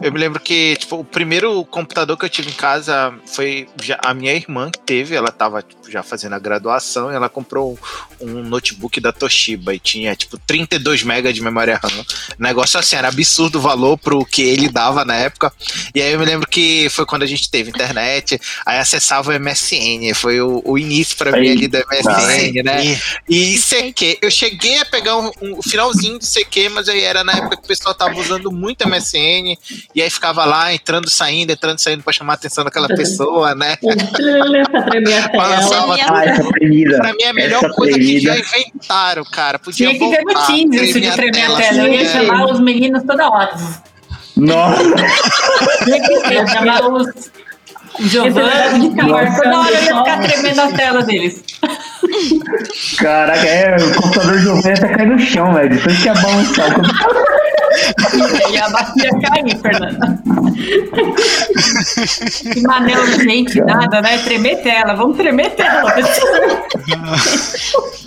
Eu 0.00 0.12
me 0.12 0.18
lembro 0.18 0.40
que, 0.40 0.76
tipo, 0.76 0.96
o 0.96 1.04
primeiro 1.04 1.64
computador 1.66 2.16
que 2.18 2.24
eu 2.24 2.28
tive 2.30 2.50
em 2.50 2.54
casa 2.54 3.14
foi 3.26 3.68
já 3.82 3.98
a 4.04 4.12
minha 4.12 4.32
irmã 4.34 4.70
que 4.70 4.78
teve, 4.80 5.14
ela 5.14 5.30
tava 5.30 5.62
tipo, 5.62 5.90
já 5.90 6.02
fazendo 6.02 6.34
a 6.34 6.38
graduação 6.38 7.10
e 7.12 7.14
ela 7.14 7.28
comprou 7.28 7.78
um, 8.20 8.26
um 8.38 8.42
notebook 8.42 9.00
da 9.00 9.12
Toshiba 9.12 9.72
e 9.74 9.78
tinha, 9.78 10.14
tipo, 10.16 10.36
32 10.38 11.02
MB 11.04 11.32
de 11.32 11.40
memória 11.42 11.78
RAM. 11.82 12.04
Negócio 12.38 12.78
assim, 12.78 12.96
era 12.96 13.08
absurdo 13.08 13.58
o 13.58 13.62
valor 13.62 13.96
pro 13.96 14.24
que 14.24 14.42
ele 14.42 14.68
dava 14.68 15.04
na 15.04 15.14
época. 15.16 15.52
E 15.94 16.02
aí 16.02 16.12
eu 16.12 16.18
me 16.18 16.24
lembro 16.24 16.48
que 16.48 16.88
foi 16.90 17.06
quando 17.06 17.22
a 17.22 17.26
gente 17.26 17.50
teve 17.50 17.70
internet, 17.70 18.40
aí 18.66 18.78
acessava 18.78 19.30
o 19.30 19.40
MSN, 19.40 20.12
foi 20.14 20.40
o, 20.40 20.60
o 20.64 20.76
início 20.78 21.16
pra 21.16 21.30
mim 21.32 21.48
ali 21.50 21.68
do 21.68 21.78
MSN, 21.78 22.62
né? 22.64 22.84
E- 23.28 23.54
E 23.54 23.58
CQ, 23.58 24.18
eu 24.22 24.30
cheguei 24.30 24.78
a 24.78 24.84
pegar 24.84 25.16
um, 25.16 25.30
um 25.40 25.62
finalzinho 25.62 26.18
do 26.18 26.24
CQ, 26.26 26.68
mas 26.70 26.88
aí 26.88 27.00
era 27.02 27.22
na 27.22 27.32
época 27.32 27.56
que 27.56 27.64
o 27.64 27.68
pessoal 27.68 27.94
tava 27.94 28.18
usando 28.18 28.50
muito 28.50 28.86
MSN, 28.88 29.56
e 29.94 30.02
aí 30.02 30.10
ficava 30.10 30.44
lá 30.44 30.72
entrando, 30.72 31.08
saindo, 31.10 31.50
entrando, 31.52 31.78
saindo 31.78 32.02
pra 32.02 32.12
chamar 32.12 32.34
a 32.34 32.36
atenção 32.36 32.64
daquela 32.64 32.88
pessoa, 32.94 33.54
né? 33.54 33.76
Pra 33.76 34.82
tremer 34.82 35.24
a 35.24 35.28
Balançava 35.28 35.96
tela. 35.96 36.34
tudo. 36.36 36.94
Ah. 36.94 36.98
Pra 36.98 37.12
mim 37.12 37.22
é 37.22 37.28
a 37.28 37.32
melhor 37.32 37.64
essa 37.64 37.74
coisa 37.74 37.98
que 37.98 38.04
tremida. 38.04 38.20
já 38.32 38.38
inventaram, 38.38 39.24
cara. 39.24 39.58
Podia 39.58 39.88
Tinha 39.88 39.98
que 39.98 40.10
ter 40.16 40.22
no 40.22 40.32
voltar, 40.32 40.46
Teams 40.46 40.76
isso 40.82 41.00
de 41.00 41.10
tremer 41.12 41.50
a 41.50 41.56
tela. 41.56 41.78
Eu 41.78 41.92
ia 41.92 42.02
assim, 42.02 42.18
é. 42.18 42.24
chamar 42.26 42.44
os 42.52 42.60
meninos 42.60 43.02
toda 43.04 43.28
hora. 43.28 43.54
Nossa, 44.36 44.82
Tinha 45.84 46.00
que 46.00 46.46
chamava 46.52 46.88
os. 46.88 47.06
o 48.00 48.08
Giovanni, 48.08 48.94
toda 48.96 49.16
hora 49.60 49.70
eu 49.70 49.82
ia 49.84 49.96
ficar 49.98 50.22
tremendo 50.22 50.60
a 50.60 50.72
tela 50.72 51.02
deles. 51.04 51.42
Caraca, 52.98 53.46
é, 53.46 53.76
o 53.76 53.94
computador 53.94 54.38
de 54.38 54.48
ovelha 54.48 54.74
até 54.74 54.88
cai 54.88 55.06
no 55.06 55.18
chão, 55.18 55.54
velho. 55.54 55.70
Depois 55.70 55.98
que 55.98 56.06
ia 56.06 56.14
balançar 56.14 56.70
o 56.70 56.74
computador. 56.74 57.24
E 58.50 58.58
a 58.58 58.68
bacia 58.68 59.10
cair, 59.20 59.58
Fernanda. 59.60 60.18
Que 62.52 62.60
mané 62.62 62.98
urgente, 62.98 63.60
nada, 63.60 64.00
né? 64.00 64.18
Tremer 64.18 64.62
tela, 64.62 64.94
vamos 64.94 65.16
tremer 65.16 65.50
tela. 65.50 65.94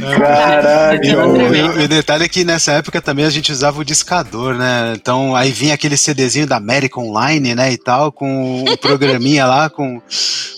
Caraca, 0.00 1.06
Eu- 1.06 1.84
O, 1.84 1.88
detalhe 1.88 2.24
é 2.24 2.28
que 2.28 2.44
nessa 2.44 2.72
época 2.72 3.00
também 3.00 3.24
a 3.24 3.30
gente 3.30 3.52
usava 3.52 3.80
o 3.80 3.84
discador, 3.84 4.54
né? 4.54 4.94
Então 4.96 5.34
aí 5.34 5.50
vinha 5.52 5.74
aquele 5.74 5.96
CDzinho 5.96 6.46
da 6.46 6.56
América 6.56 7.00
Online, 7.00 7.54
né? 7.54 7.72
E 7.72 7.76
tal, 7.78 8.10
com 8.12 8.64
o 8.64 8.76
programinha 8.78 9.46
lá, 9.46 9.68
com, 9.70 10.00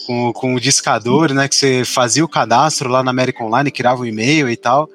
com, 0.07 0.33
com 0.33 0.55
o 0.55 0.61
discador, 0.61 1.33
né? 1.33 1.49
Que 1.49 1.55
você 1.57 1.83
fazia 1.85 2.25
o 2.25 2.29
cadastro 2.29 2.89
lá 2.89 3.03
na 3.03 3.11
América 3.11 3.45
Online, 3.45 3.71
criava 3.71 4.03
o 4.03 4.07
e-mail 4.07 4.49
e 4.51 4.57
tal. 4.57 4.89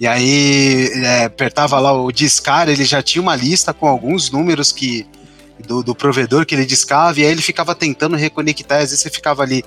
E 0.00 0.06
aí 0.06 0.90
é, 0.94 1.24
apertava 1.24 1.78
lá 1.80 1.92
o 1.92 2.12
discar, 2.12 2.68
ele 2.68 2.84
já 2.84 3.02
tinha 3.02 3.20
uma 3.20 3.34
lista 3.34 3.72
com 3.72 3.86
alguns 3.88 4.30
números 4.30 4.72
que. 4.72 5.06
Do, 5.66 5.82
do 5.82 5.92
provedor 5.92 6.46
que 6.46 6.54
ele 6.54 6.64
discava, 6.64 7.18
e 7.18 7.24
aí 7.24 7.32
ele 7.32 7.42
ficava 7.42 7.74
tentando 7.74 8.14
reconectar, 8.14 8.78
às 8.78 8.90
vezes 8.90 9.00
você 9.00 9.10
ficava 9.10 9.42
ali 9.42 9.64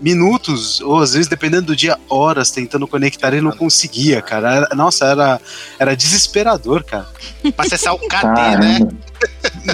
minutos, 0.00 0.80
ou 0.80 1.00
às 1.00 1.12
vezes, 1.12 1.28
dependendo 1.28 1.66
do 1.66 1.76
dia, 1.76 1.96
horas 2.08 2.50
tentando 2.50 2.86
conectar, 2.86 3.28
ele 3.28 3.40
não 3.40 3.52
conseguia, 3.52 4.20
cara. 4.20 4.54
Era- 4.56 4.74
nossa, 4.74 5.06
era, 5.06 5.40
era 5.78 5.96
desesperador, 5.96 6.84
cara. 6.84 7.06
Pra 7.56 7.64
acessar 7.64 7.94
o 7.94 7.98
KD, 7.98 8.56
né? 8.58 8.78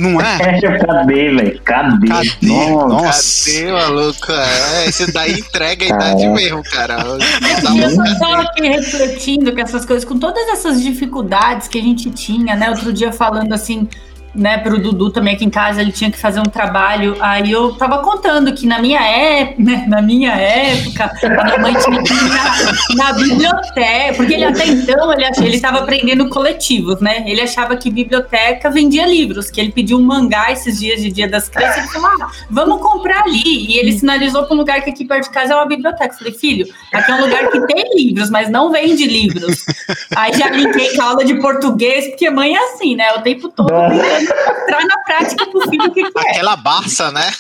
Não 0.00 0.20
é? 0.20 0.60
É, 0.60 0.78
cadê, 0.78 1.34
velho? 1.34 1.60
Cadê? 1.62 2.06
Cadê? 2.06 2.46
Nossa. 2.70 3.50
Cadê, 3.50 3.72
maluco? 3.72 4.32
É, 4.32 4.86
esse 4.86 5.10
daí 5.12 5.40
entrega 5.40 5.84
a 5.84 5.88
idade 5.88 6.28
mesmo, 6.28 6.62
cara. 6.64 6.98
E 7.74 7.78
eu 7.80 7.96
tô 7.96 8.06
só 8.18 8.34
aqui 8.36 8.68
refletindo 8.68 9.52
com 9.52 9.60
essas 9.60 9.84
coisas, 9.84 10.04
com 10.04 10.18
todas 10.18 10.46
essas 10.48 10.82
dificuldades 10.82 11.66
que 11.68 11.78
a 11.78 11.82
gente 11.82 12.10
tinha, 12.10 12.54
né? 12.54 12.70
Outro 12.70 12.92
dia 12.92 13.12
falando 13.12 13.52
assim, 13.52 13.88
né, 14.34 14.58
pro 14.58 14.78
Dudu 14.80 15.10
também 15.10 15.34
aqui 15.34 15.44
em 15.44 15.50
casa, 15.50 15.80
ele 15.80 15.92
tinha 15.92 16.10
que 16.10 16.18
fazer 16.18 16.40
um 16.40 16.44
trabalho. 16.44 17.16
Aí 17.20 17.50
eu 17.50 17.74
tava 17.74 17.98
contando 17.98 18.52
que 18.54 18.66
na 18.66 18.78
minha 18.78 19.00
época, 19.00 19.54
né, 19.62 19.84
na 19.88 20.00
minha 20.02 20.32
época, 20.32 21.10
a 21.22 21.44
minha 21.44 21.58
mãe 21.58 21.74
tinha 21.74 22.02
que 22.02 22.12
ir 22.12 22.96
na, 22.96 23.04
na 23.06 23.12
biblioteca, 23.12 24.14
porque 24.16 24.34
ele 24.34 24.44
até 24.44 24.66
então 24.66 25.12
ele, 25.12 25.24
ach- 25.24 25.38
ele 25.40 25.60
tava 25.60 25.78
aprendendo 25.80 26.28
coletivos, 26.28 27.00
né? 27.00 27.24
Ele 27.26 27.40
achava 27.40 27.76
que 27.76 27.90
biblioteca 27.90 28.70
vendia 28.70 29.06
livros, 29.06 29.50
que 29.50 29.60
ele 29.60 29.72
pediu 29.72 29.98
um 29.98 30.02
mangá 30.02 30.50
esses 30.52 30.78
dias 30.78 31.00
de 31.02 31.10
Dia 31.10 31.28
das 31.28 31.48
Crianças, 31.48 31.78
ele 31.78 31.88
falou: 31.88 32.08
ah, 32.20 32.30
vamos 32.48 32.80
comprar 32.80 33.22
ali. 33.22 33.42
E 33.44 33.78
ele 33.78 33.92
sinalizou 33.92 34.44
para 34.44 34.54
um 34.54 34.58
lugar 34.58 34.80
que 34.82 34.90
aqui 34.90 35.04
perto 35.04 35.24
de 35.24 35.30
casa 35.30 35.52
é 35.52 35.56
uma 35.56 35.66
biblioteca. 35.66 36.14
Eu 36.14 36.18
falei, 36.18 36.32
filho, 36.32 36.66
aqui 36.92 37.10
é 37.10 37.14
um 37.14 37.20
lugar 37.20 37.50
que 37.50 37.60
tem 37.66 37.84
livros, 37.96 38.30
mas 38.30 38.48
não 38.50 38.70
vende 38.70 39.06
livros. 39.06 39.64
Aí 40.16 40.32
já 40.34 40.48
linkei 40.50 40.94
com 40.94 41.02
a 41.02 41.06
aula 41.06 41.24
de 41.24 41.34
português, 41.34 42.08
porque 42.08 42.30
mãe 42.30 42.54
é 42.54 42.64
assim, 42.72 42.94
né? 42.94 43.12
O 43.14 43.22
tempo 43.22 43.48
todo 43.48 43.70
mostrar 44.20 44.86
na 44.86 44.98
prática 45.04 45.46
pro 45.46 45.60
filho 45.68 45.84
o 45.86 45.90
que, 45.92 46.02
que 46.02 46.18
é. 46.18 46.30
Aquela 46.30 46.56
Barça, 46.56 47.10
né? 47.10 47.30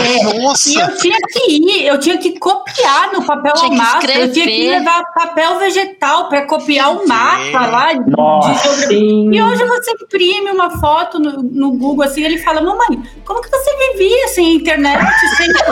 É, 0.00 0.18
E 0.18 0.22
Nossa! 0.40 0.80
eu 0.80 0.96
tinha 0.96 1.16
que 1.30 1.52
ir, 1.52 1.86
eu 1.86 1.98
tinha 1.98 2.18
que 2.18 2.38
copiar 2.38 3.12
no 3.12 3.24
papel 3.24 3.52
Tinha 3.54 3.70
massa, 3.76 3.96
eu 4.06 4.32
tinha 4.32 4.46
que 4.46 4.50
escrever. 4.52 4.78
levar 4.78 5.02
papel 5.14 5.58
vegetal 5.58 6.28
para 6.28 6.46
copiar 6.46 6.90
o 6.96 7.06
mapa 7.06 7.66
lá 7.66 7.92
de 7.92 8.10
Nossa. 8.10 8.86
Sim. 8.88 9.30
E 9.32 9.42
hoje 9.42 9.64
você 9.64 9.92
imprime 9.92 10.50
uma 10.50 10.70
foto 10.80 11.18
no, 11.18 11.42
no 11.42 11.72
Google 11.72 12.04
assim, 12.04 12.24
ele 12.24 12.38
fala, 12.38 12.60
mamãe, 12.60 13.02
como 13.24 13.40
que 13.40 13.48
você 13.50 13.70
vivia 13.92 14.28
sem 14.28 14.54
internet, 14.56 15.00
sem. 15.36 15.46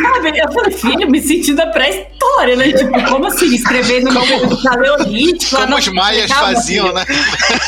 Sabe? 0.00 0.38
Eu 0.38 0.52
falei, 0.52 0.70
filho, 0.72 1.10
me 1.10 1.20
senti 1.20 1.52
da 1.52 1.66
pré-história, 1.66 2.56
né? 2.56 2.72
Tipo, 2.72 3.04
como 3.08 3.26
assim? 3.26 3.54
Escrevendo 3.54 4.12
no 4.12 4.20
período 4.20 4.62
paleolítico. 4.62 5.56
Como 5.56 5.76
os 5.76 5.88
maias 5.88 6.30
faziam, 6.30 6.92
né? 6.92 7.04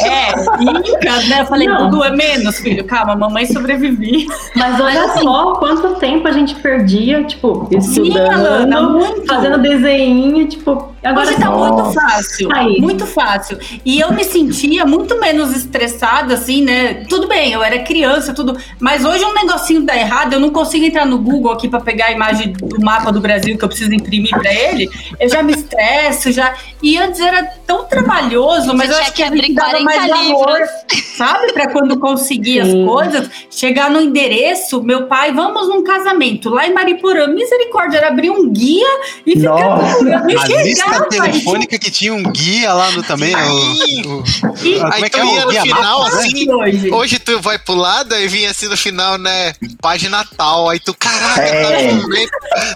É, 0.03 0.33
Incas, 0.63 1.29
né? 1.29 1.41
Eu 1.41 1.47
falei, 1.47 1.67
Não. 1.69 1.91
Dudu, 1.91 2.05
é 2.05 2.11
menos, 2.17 2.59
filho. 2.59 2.85
Calma, 2.85 3.15
mamãe 3.17 3.47
sobrevivi. 3.47 4.27
Mas 4.55 4.81
olha 4.81 5.05
assim- 5.05 5.23
só 5.23 5.55
quanto 5.57 5.95
tempo 5.97 6.27
a 6.29 6.33
gente 6.33 6.55
perdia, 6.57 7.23
tipo, 7.25 7.69
estudando, 7.73 8.93
muito. 8.93 9.27
fazendo 9.27 9.59
desenho, 9.59 10.47
tipo, 10.49 10.93
Agora 11.05 11.27
Hoje 11.27 11.37
tá 11.37 11.51
muito 11.51 11.79
Nossa. 11.79 12.01
fácil, 12.01 12.49
Aí. 12.55 12.81
muito 12.81 13.05
fácil. 13.09 13.59
E 13.85 13.99
eu 13.99 14.13
me 14.13 14.23
sentia 14.23 14.87
muito 14.87 15.19
menos 15.19 15.51
estressada, 15.51 16.35
assim, 16.35 16.63
né? 16.63 17.05
Tudo 17.09 17.27
bem, 17.27 17.51
eu 17.53 17.61
era 17.61 17.81
criança, 17.81 18.33
tudo. 18.33 18.57
Mas 18.79 19.05
hoje 19.05 19.25
um 19.25 19.35
negocinho 19.35 19.83
dá 19.83 19.97
errado, 19.97 20.35
eu 20.35 20.39
não 20.39 20.51
consigo 20.51 20.85
entrar 20.85 21.05
no 21.05 21.19
Google 21.19 21.51
aqui 21.51 21.69
pra 21.69 21.81
pegar 21.81 22.07
a 22.07 22.13
imagem 22.13 22.53
do 22.53 22.81
mapa 22.81 23.11
do 23.11 23.21
Brasil 23.21 23.59
que 23.59 23.65
eu 23.65 23.69
preciso 23.69 23.93
imprimir 23.93 24.31
pra 24.31 24.55
ele. 24.55 24.89
Eu 25.19 25.29
já 25.29 25.43
me 25.43 25.53
estresso, 25.53 26.31
já. 26.31 26.55
E 26.81 26.97
antes 26.97 27.19
era 27.19 27.43
tão 27.67 27.83
trabalhoso, 27.83 28.73
mas 28.73 28.87
Você 28.89 28.95
eu 28.95 28.99
acho 29.01 29.11
que 29.11 29.17
que 29.17 29.23
abrir 29.25 29.53
dava 29.55 29.81
mais 29.81 29.99
40 30.07 30.15
valor, 30.15 30.51
livros. 30.53 30.71
sabe? 31.17 31.53
Pra 31.53 31.69
quando 31.73 31.99
conseguir 32.03 32.65
Sim. 32.65 32.83
as 32.83 32.89
coisas, 32.89 33.31
chegar 33.49 33.89
no 33.89 34.01
endereço, 34.01 34.83
meu 34.83 35.07
pai, 35.07 35.33
vamos 35.33 35.69
num 35.69 35.85
casamento 35.85 36.51
lá 36.51 36.67
em 36.67 36.75
Mariporã. 36.75 37.29
Misericórdia, 37.29 37.99
era 37.99 38.09
abrir 38.09 38.31
um 38.31 38.51
guia 38.51 38.87
e 39.25 39.39
ficar. 39.39 40.03
Me 40.25 40.37
A 40.37 40.45
lista 40.47 40.85
chegava, 40.85 41.09
telefônica 41.09 41.79
que 41.79 41.91
tinha 41.91 42.13
um 42.13 42.25
guia 42.25 42.73
lá 42.73 42.91
no 42.91 43.03
também. 43.05 43.33
Sim. 43.33 44.03
O, 44.07 44.19
o, 44.19 44.25
E- 44.67 44.79
como 44.81 44.93
Aí 44.93 45.03
é 45.03 45.09
que 45.09 45.11
tu 45.11 45.19
é 45.19 45.25
ia 45.25 45.43
o 45.43 45.45
no 45.45 45.51
guia 45.51 45.63
final, 45.63 45.99
mapas, 46.01 46.15
né? 46.17 46.21
assim, 46.27 46.51
hoje. 46.53 46.91
Hoje 46.93 47.19
tu 47.21 47.41
vai 47.41 47.59
pro 47.59 47.75
lado 47.75 48.15
e 48.17 48.27
vinha 48.27 48.51
assim 48.51 48.67
no 48.67 48.77
final, 48.77 49.17
né? 49.17 49.53
Página 49.81 50.25
tal. 50.37 50.69
Aí 50.69 50.81
tu, 50.81 50.93
caraca, 50.95 51.41
É. 51.41 51.87
tá 51.87 51.93
no 51.95 52.03
momento. 52.03 52.31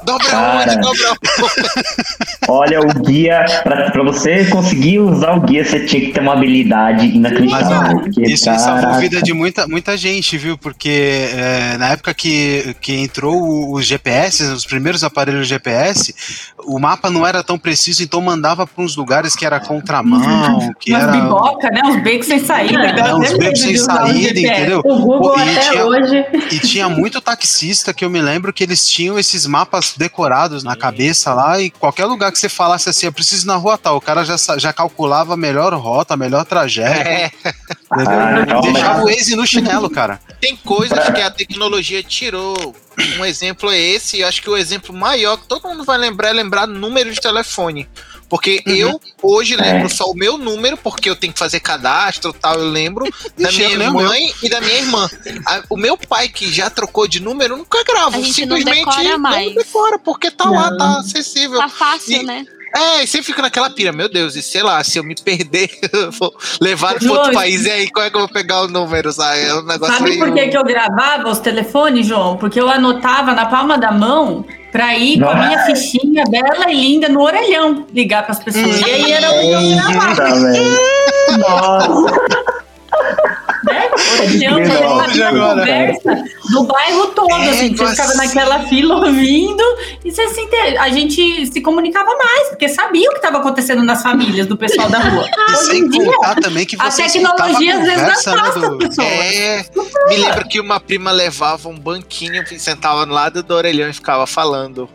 Dobra 0.04 0.26
Cara. 0.26 0.72
onde, 0.72 0.80
dobra 0.80 1.10
onde. 1.10 1.96
Olha, 2.48 2.80
o 2.80 2.86
guia, 3.02 3.44
pra, 3.64 3.90
pra 3.90 4.02
você 4.04 4.44
conseguir 4.46 5.00
usar 5.00 5.32
o 5.36 5.40
guia, 5.40 5.64
você 5.64 5.84
tinha 5.84 6.00
que 6.06 6.12
ter 6.12 6.20
uma 6.20 6.32
habilidade 6.34 7.06
Mas 7.06 7.14
inacreditável. 7.16 7.98
ó, 7.98 8.00
porque, 8.00 8.22
isso 8.22 8.48
aí 8.50 8.58
de 9.22 9.32
muita, 9.32 9.66
muita 9.66 9.96
gente, 9.96 10.36
viu? 10.38 10.56
Porque 10.58 11.28
é, 11.32 11.76
na 11.78 11.88
época 11.90 12.12
que, 12.14 12.74
que 12.80 12.94
entrou 12.94 13.72
os 13.72 13.84
GPS, 13.86 14.42
os 14.44 14.64
primeiros 14.66 15.02
aparelhos 15.04 15.46
GPS, 15.48 16.14
o 16.64 16.78
mapa 16.78 17.10
não 17.10 17.26
era 17.26 17.42
tão 17.42 17.58
preciso, 17.58 18.02
então 18.02 18.20
mandava 18.20 18.66
para 18.66 18.82
uns 18.84 18.96
lugares 18.96 19.34
que 19.36 19.44
era 19.46 19.60
contramão, 19.60 20.72
que 20.78 20.90
Umas 20.92 21.02
era. 21.02 21.12
biboca, 21.12 21.70
né? 21.70 21.82
Uns 21.84 22.02
becos 22.02 22.26
sem 22.26 22.44
saída. 22.44 22.82
É, 22.86 22.96
certeza 22.96 23.38
becos 23.38 23.60
sem 23.60 23.76
saída, 23.76 24.40
entendeu? 24.40 24.80
O 24.84 24.98
Google 25.00 25.38
e 25.38 25.42
até 25.42 25.70
tinha- 25.70 25.84
hoje. 25.86 26.24
E 26.52 26.58
tinha 26.60 26.88
muito 26.88 27.20
taxista 27.20 27.92
que 27.94 28.04
eu 28.04 28.10
me 28.10 28.20
lembro 28.20 28.52
que 28.52 28.62
eles 28.62 28.88
tinham 28.88 29.18
esses 29.18 29.46
mapas 29.46 29.94
decorados 29.96 30.62
na 30.62 30.76
cabeça 30.76 31.32
lá 31.34 31.60
e 31.60 31.70
qualquer 31.70 32.04
lugar 32.06 32.30
que 32.32 32.38
você 32.38 32.48
falasse 32.48 32.88
assim, 32.88 33.06
eu 33.06 33.12
preciso 33.12 33.44
ir 33.44 33.48
na 33.48 33.56
rua 33.56 33.76
tal, 33.78 33.96
o 33.96 34.00
cara 34.00 34.24
já, 34.24 34.36
já 34.58 34.72
calculava 34.72 35.34
a 35.34 35.36
melhor 35.36 35.72
rota, 35.74 36.14
a 36.14 36.16
melhor 36.16 36.44
trajeto, 36.44 37.06
É, 37.06 37.30
entendeu? 37.92 38.20
Ah, 38.20 38.46
não, 38.46 38.60
Deixava 38.60 38.98
mas- 38.98 39.04
o 39.06 39.16
Waze 39.16 39.36
no 39.36 39.46
chinelo, 39.46 39.88
cara. 39.90 40.20
tem 40.40 40.56
coisas 40.56 40.98
que 41.10 41.20
a 41.20 41.30
tecnologia 41.30 42.02
tirou. 42.02 42.74
Um 43.18 43.24
exemplo 43.24 43.70
é 43.70 43.78
esse, 43.78 44.16
e 44.16 44.20
eu 44.22 44.28
acho 44.28 44.40
que 44.40 44.48
o 44.48 44.56
exemplo 44.56 44.94
maior 44.94 45.36
que 45.36 45.46
todo 45.46 45.68
mundo 45.68 45.84
vai 45.84 45.98
lembrar 45.98 46.30
é 46.30 46.32
lembrar 46.32 46.66
número 46.66 47.12
de 47.12 47.20
telefone. 47.20 47.86
Porque 48.28 48.60
Uhum. 48.66 48.74
eu 48.74 49.00
hoje 49.22 49.54
É. 49.54 49.56
lembro 49.58 49.88
só 49.88 50.04
o 50.10 50.14
meu 50.14 50.36
número, 50.36 50.76
porque 50.76 51.08
eu 51.08 51.14
tenho 51.14 51.32
que 51.32 51.38
fazer 51.38 51.60
cadastro 51.60 52.34
e 52.36 52.40
tal, 52.40 52.58
eu 52.58 52.68
lembro 52.70 53.04
da 53.38 53.52
minha 53.52 53.90
mãe 53.92 54.32
e 54.42 54.48
da 54.48 54.60
minha 54.60 54.78
irmã. 54.78 55.08
A- 55.46 55.62
o 55.70 55.76
meu 55.76 55.96
pai, 55.96 56.28
que 56.28 56.50
já 56.52 56.68
trocou 56.68 57.06
de 57.06 57.20
número, 57.20 57.56
nunca 57.56 57.84
grava. 57.84 58.12
Gente 58.20 58.44
não 58.46 58.56
Simplesmente 58.56 58.84
decora 58.96 59.18
mais. 59.18 59.46
não 59.46 59.54
decora, 59.54 59.98
porque 59.98 60.30
tá 60.30 60.48
lá, 60.50 60.70
Não. 60.70 60.78
tá 60.78 60.98
acessível. 61.00 61.58
Tá 61.58 61.68
fácil, 61.68 62.22
E- 62.22 62.24
né? 62.24 62.44
É, 62.74 63.02
e 63.02 63.06
sempre 63.06 63.26
fica 63.26 63.40
naquela 63.40 63.70
pira, 63.70 63.92
meu 63.92 64.08
Deus, 64.08 64.36
e 64.36 64.42
sei 64.42 64.62
lá, 64.62 64.82
se 64.84 64.98
eu 64.98 65.04
me 65.04 65.14
perder, 65.14 65.70
eu 65.92 66.10
vou 66.10 66.34
levar 66.60 66.94
para 66.94 67.10
outro 67.10 67.32
país, 67.32 67.64
e 67.64 67.70
aí, 67.70 67.90
como 67.90 68.04
é 68.04 68.10
que 68.10 68.16
eu 68.16 68.20
vou 68.20 68.28
pegar 68.28 68.62
o 68.62 68.68
número, 68.68 69.12
sabe? 69.12 69.40
É 69.40 69.54
um 69.54 69.62
negócio 69.62 69.94
Sabe 69.94 70.10
meio... 70.10 70.24
por 70.24 70.34
que, 70.34 70.48
que 70.48 70.56
eu 70.56 70.64
gravava 70.64 71.30
os 71.30 71.38
telefones, 71.38 72.06
João? 72.06 72.36
Porque 72.36 72.60
eu 72.60 72.68
anotava 72.68 73.32
na 73.32 73.46
palma 73.46 73.78
da 73.78 73.92
mão 73.92 74.44
pra 74.72 74.94
ir 74.96 75.18
com 75.18 75.28
a 75.28 75.34
Nossa. 75.34 75.48
minha 75.48 75.64
fichinha 75.64 76.24
bela 76.28 76.70
e 76.70 76.74
linda 76.74 77.08
no 77.08 77.22
orelhão 77.22 77.86
ligar 77.94 78.24
pras 78.24 78.40
pessoas. 78.40 78.80
E 78.80 78.84
aí 78.84 79.10
era 79.10 79.30
onde 79.30 79.72
eu 79.72 79.76
gravava, 79.76 80.28
a 84.26 85.30
conversa 85.30 86.24
do 86.52 86.62
bairro 86.64 87.06
todo, 87.08 87.30
É, 87.30 87.50
assim. 87.50 87.74
Você 87.74 87.86
ficava 87.90 88.14
naquela 88.14 88.60
fila 88.64 88.96
ouvindo 88.96 89.62
e 90.04 90.10
você 90.10 90.28
se 90.28 90.40
inte- 90.40 90.56
a 90.78 90.88
gente 90.90 91.46
se 91.52 91.60
comunicava 91.60 92.14
mais, 92.16 92.48
porque 92.48 92.68
sabia 92.68 93.08
o 93.08 93.12
que 93.12 93.18
estava 93.18 93.38
acontecendo 93.38 93.82
nas 93.82 94.02
famílias 94.02 94.46
do 94.46 94.56
pessoal 94.56 94.88
da 94.88 94.98
rua. 94.98 95.26
E 95.46 95.52
Hoje 95.52 95.64
sem 95.66 95.80
em 95.82 95.88
dia, 95.88 96.04
contar 96.12 96.34
também 96.36 96.66
que 96.66 96.76
a 96.78 96.90
você 96.90 97.02
escutava 97.04 97.36
tecnologia 97.36 97.74
a 97.74 97.78
às 97.78 97.84
vezes 97.86 98.02
né, 98.02 98.12
afasta 98.12 98.60
do- 98.60 98.66
as 98.66 98.76
pessoas. 98.88 99.08
É, 99.08 99.64
me 100.08 100.16
lembro 100.16 100.48
que 100.48 100.60
uma 100.60 100.80
prima 100.80 101.10
levava 101.10 101.68
um 101.68 101.78
banquinho 101.78 102.44
e 102.50 102.58
sentava 102.58 103.06
no 103.06 103.14
lado 103.14 103.42
do 103.42 103.54
orelhão 103.54 103.88
e 103.88 103.92
ficava 103.92 104.26
falando. 104.26 104.88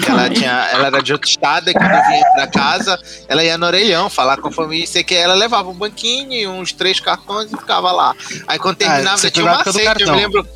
Que 0.00 0.10
ela, 0.10 0.30
tinha, 0.30 0.50
ela 0.72 0.86
era 0.86 1.02
de 1.02 1.12
outro 1.12 1.28
estado 1.28 1.68
e 1.70 1.74
quando 1.74 1.90
vinha 1.90 2.24
pra 2.34 2.46
casa, 2.46 2.98
ela 3.28 3.42
ia 3.44 3.58
no 3.58 3.66
orelhão 3.66 4.08
falar 4.08 4.38
com 4.38 4.48
a 4.48 4.52
família. 4.52 4.86
Sei 4.86 5.02
que 5.04 5.14
ela 5.14 5.34
levava 5.34 5.68
um 5.68 5.74
banquinho 5.74 6.32
e 6.32 6.46
uns 6.46 6.72
três 6.72 6.98
cartões 7.00 7.52
e 7.52 7.56
ficava 7.56 7.92
lá. 7.92 8.14
Aí 8.46 8.58
quando 8.58 8.76
terminava, 8.76 9.14
Ah, 9.14 9.18
você 9.18 9.30
tinha 9.30 9.44
pegou 9.44 9.56
um 9.56 9.58
a 9.58 9.60
época 9.60 9.72
do 9.72 9.84
macete. 9.84 10.02
Eu 10.02 10.06
cartão. 10.08 10.14
me 10.16 10.22
lembro 10.22 10.48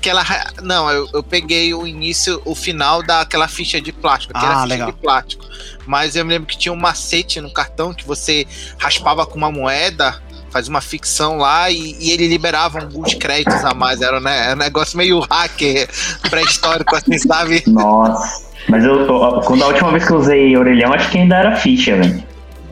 que 0.00 0.10
ela. 0.10 0.24
Não, 0.62 0.90
eu, 0.90 1.08
eu 1.12 1.22
peguei 1.22 1.72
o 1.74 1.86
início, 1.86 2.40
o 2.44 2.54
final 2.54 3.02
daquela 3.02 3.46
ficha 3.48 3.80
de 3.80 3.92
plástico, 3.92 4.32
que 4.32 4.44
era 4.44 4.54
Ah, 4.54 4.62
ficha 4.62 4.66
legal. 4.66 4.92
de 4.92 4.98
plástico. 4.98 5.44
Mas 5.86 6.16
eu 6.16 6.24
me 6.24 6.32
lembro 6.32 6.48
que 6.48 6.58
tinha 6.58 6.72
um 6.72 6.76
macete 6.76 7.40
no 7.40 7.52
cartão 7.52 7.94
que 7.94 8.04
você 8.06 8.46
raspava 8.78 9.26
com 9.26 9.36
uma 9.36 9.50
moeda 9.52 10.20
faz 10.50 10.66
uma 10.66 10.80
ficção 10.80 11.36
lá 11.36 11.70
e, 11.70 11.96
e 12.00 12.10
ele 12.10 12.26
liberava 12.26 12.80
alguns 12.80 13.14
créditos 13.14 13.64
a 13.64 13.72
mais. 13.72 14.02
Era 14.02 14.18
né, 14.18 14.46
era 14.46 14.54
um 14.54 14.58
negócio 14.58 14.98
meio 14.98 15.20
hacker 15.20 15.88
pré-histórico, 16.28 16.96
assim, 16.96 17.16
sabe? 17.18 17.62
Nossa. 17.68 18.49
Mas 18.68 18.84
eu, 18.84 19.00
eu- 19.06 19.40
quando 19.44 19.62
a 19.64 19.66
última 19.68 19.90
vez 19.90 20.04
que 20.06 20.12
eu 20.12 20.18
usei 20.18 20.56
orelhão, 20.56 20.92
acho 20.92 21.10
que 21.10 21.18
ainda 21.18 21.36
era 21.36 21.56
ficha, 21.56 21.96
velho. 21.96 22.22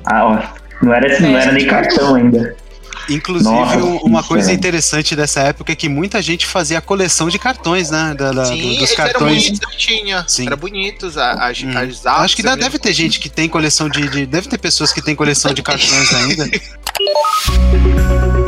Ah, 0.05 0.27
ó, 0.27 0.85
não 0.85 0.95
era, 0.95 1.07
esse- 1.07 1.23
não 1.23 1.37
era 1.39 1.53
nem 1.53 1.67
cartão 1.67 2.15
ainda. 2.15 2.57
Inclusive, 3.11 3.51
Nossa, 3.51 3.79
um- 3.79 3.97
uma 4.03 4.23
coisa 4.23 4.53
interessante 4.53 5.17
dessa 5.17 5.41
época 5.41 5.73
é 5.73 5.75
que 5.75 5.89
muita 5.89 6.21
gente 6.21 6.45
fazia 6.45 6.79
coleção 6.79 7.29
de 7.31 7.39
cartões, 7.39 7.91
né? 7.91 8.15
Da, 8.17 8.33
da- 8.33 8.45
Sim, 8.45 8.75
do- 8.75 8.79
dos 8.81 8.93
cartões. 8.93 9.45
bonitos, 9.45 9.61
eu 9.63 9.79
tinha. 9.79 10.25
Sim. 10.29 10.47
Eram 10.47 10.59
bonitos 10.59 11.17
a- 11.17 11.33
as, 11.49 11.63
Hum. 11.63 11.71
as 11.71 12.05
artes. 12.07 12.07
Acho 12.07 12.37
que 12.37 12.47
ainda 12.47 12.63
deve 12.63 12.79
ter 12.79 12.93
gente 12.93 13.19
que 13.19 13.31
tem 13.31 13.49
coleção 13.49 13.89
de, 13.89 14.07
de- 14.09 14.27
Deve 14.27 14.47
ter 14.49 14.59
pessoas 14.59 14.93
que 14.93 15.01
têm 15.01 15.15
coleção 15.17 15.55
de 15.55 15.63
cartões 15.63 16.15
ainda. 16.15 16.51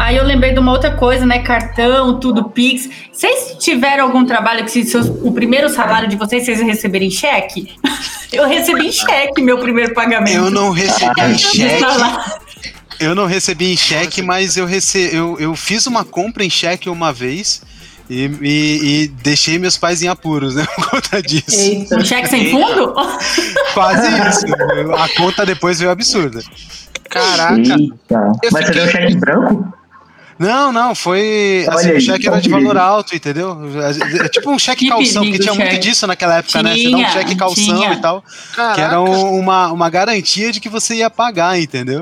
Aí 0.00 0.16
eu 0.16 0.24
lembrei 0.24 0.52
de 0.52 0.58
uma 0.58 0.72
outra 0.72 0.92
coisa, 0.92 1.26
né? 1.26 1.40
Cartão, 1.40 2.18
tudo 2.18 2.44
Pix. 2.50 2.88
Vocês 3.12 3.56
tiveram 3.58 4.04
algum 4.04 4.24
trabalho 4.24 4.64
que 4.64 4.84
seus- 4.84 5.08
o 5.08 5.30
primeiro 5.32 5.68
salário 5.68 6.08
de 6.08 6.16
vocês 6.16 6.44
vocês 6.44 6.60
receberem 6.60 7.08
em 7.08 7.10
cheque? 7.10 7.74
Eu 8.32 8.46
recebi 8.46 8.86
em 8.86 8.92
cheque 8.92 9.42
meu 9.42 9.58
primeiro 9.58 9.92
pagamento. 9.92 10.36
Eu 10.36 10.50
não 10.52 10.70
recebi 10.70 11.20
em 11.20 11.36
cheque. 11.36 11.84
Eu 13.00 13.12
não 13.14 13.26
recebi 13.26 13.72
em 13.72 13.76
cheque, 13.76 14.22
mas 14.22 14.56
eu, 14.56 14.66
rece... 14.66 15.10
eu, 15.12 15.36
eu 15.40 15.56
fiz 15.56 15.86
uma 15.88 16.04
compra 16.04 16.44
em 16.44 16.50
cheque 16.50 16.88
uma 16.88 17.12
vez 17.12 17.60
e, 18.08 18.26
e- 18.40 19.02
e 19.04 19.08
deixei 19.08 19.58
meus 19.58 19.76
pais 19.76 20.00
em 20.02 20.06
apuros, 20.08 20.54
né? 20.54 20.64
Por 20.76 20.90
conta 20.90 21.20
disso. 21.20 21.58
Eita. 21.60 21.96
Um 21.98 22.04
cheque 22.04 22.28
sem 22.28 22.50
fundo? 22.52 22.94
Quase 23.74 24.06
isso. 24.28 24.46
A 24.94 25.08
conta 25.16 25.44
depois 25.44 25.80
veio 25.80 25.90
absurda. 25.90 26.40
Caraca. 27.08 27.56
Eita. 27.56 28.32
Eu 28.44 28.50
Mas 28.52 28.66
você 28.66 28.72
deu 28.72 28.88
cheque 28.88 29.16
branco? 29.16 29.74
Não, 30.40 30.72
não, 30.72 30.94
foi. 30.94 31.66
Olha 31.68 31.76
Assim, 31.78 31.92
o 31.92 32.00
cheque 32.00 32.26
era 32.26 32.40
de 32.40 32.48
valor 32.48 32.76
alto, 32.78 33.14
entendeu? 33.14 33.58
É 34.24 34.28
tipo 34.30 34.50
um 34.50 34.58
cheque 34.58 34.86
Que 34.86 34.90
calção, 34.90 35.22
que 35.22 35.38
tinha 35.38 35.52
muito 35.52 35.68
cheque. 35.72 35.78
disso 35.80 36.06
naquela 36.06 36.38
época, 36.38 36.62
né? 36.62 36.74
Você 36.74 36.82
dá 36.84 36.88
um 36.88 36.92
Tinha, 36.96 37.10
cheque 37.10 37.34
calção 37.36 37.62
tinha. 37.62 37.92
e 37.92 37.96
tal. 38.00 38.24
Caraca. 38.56 38.74
Que 38.74 38.80
era 38.80 39.00
um- 39.02 39.38
uma, 39.38 39.70
uma 39.70 39.90
garantia 39.90 40.50
de 40.50 40.58
que 40.58 40.70
você 40.70 40.94
ia 40.94 41.10
pagar, 41.10 41.60
entendeu? 41.60 42.00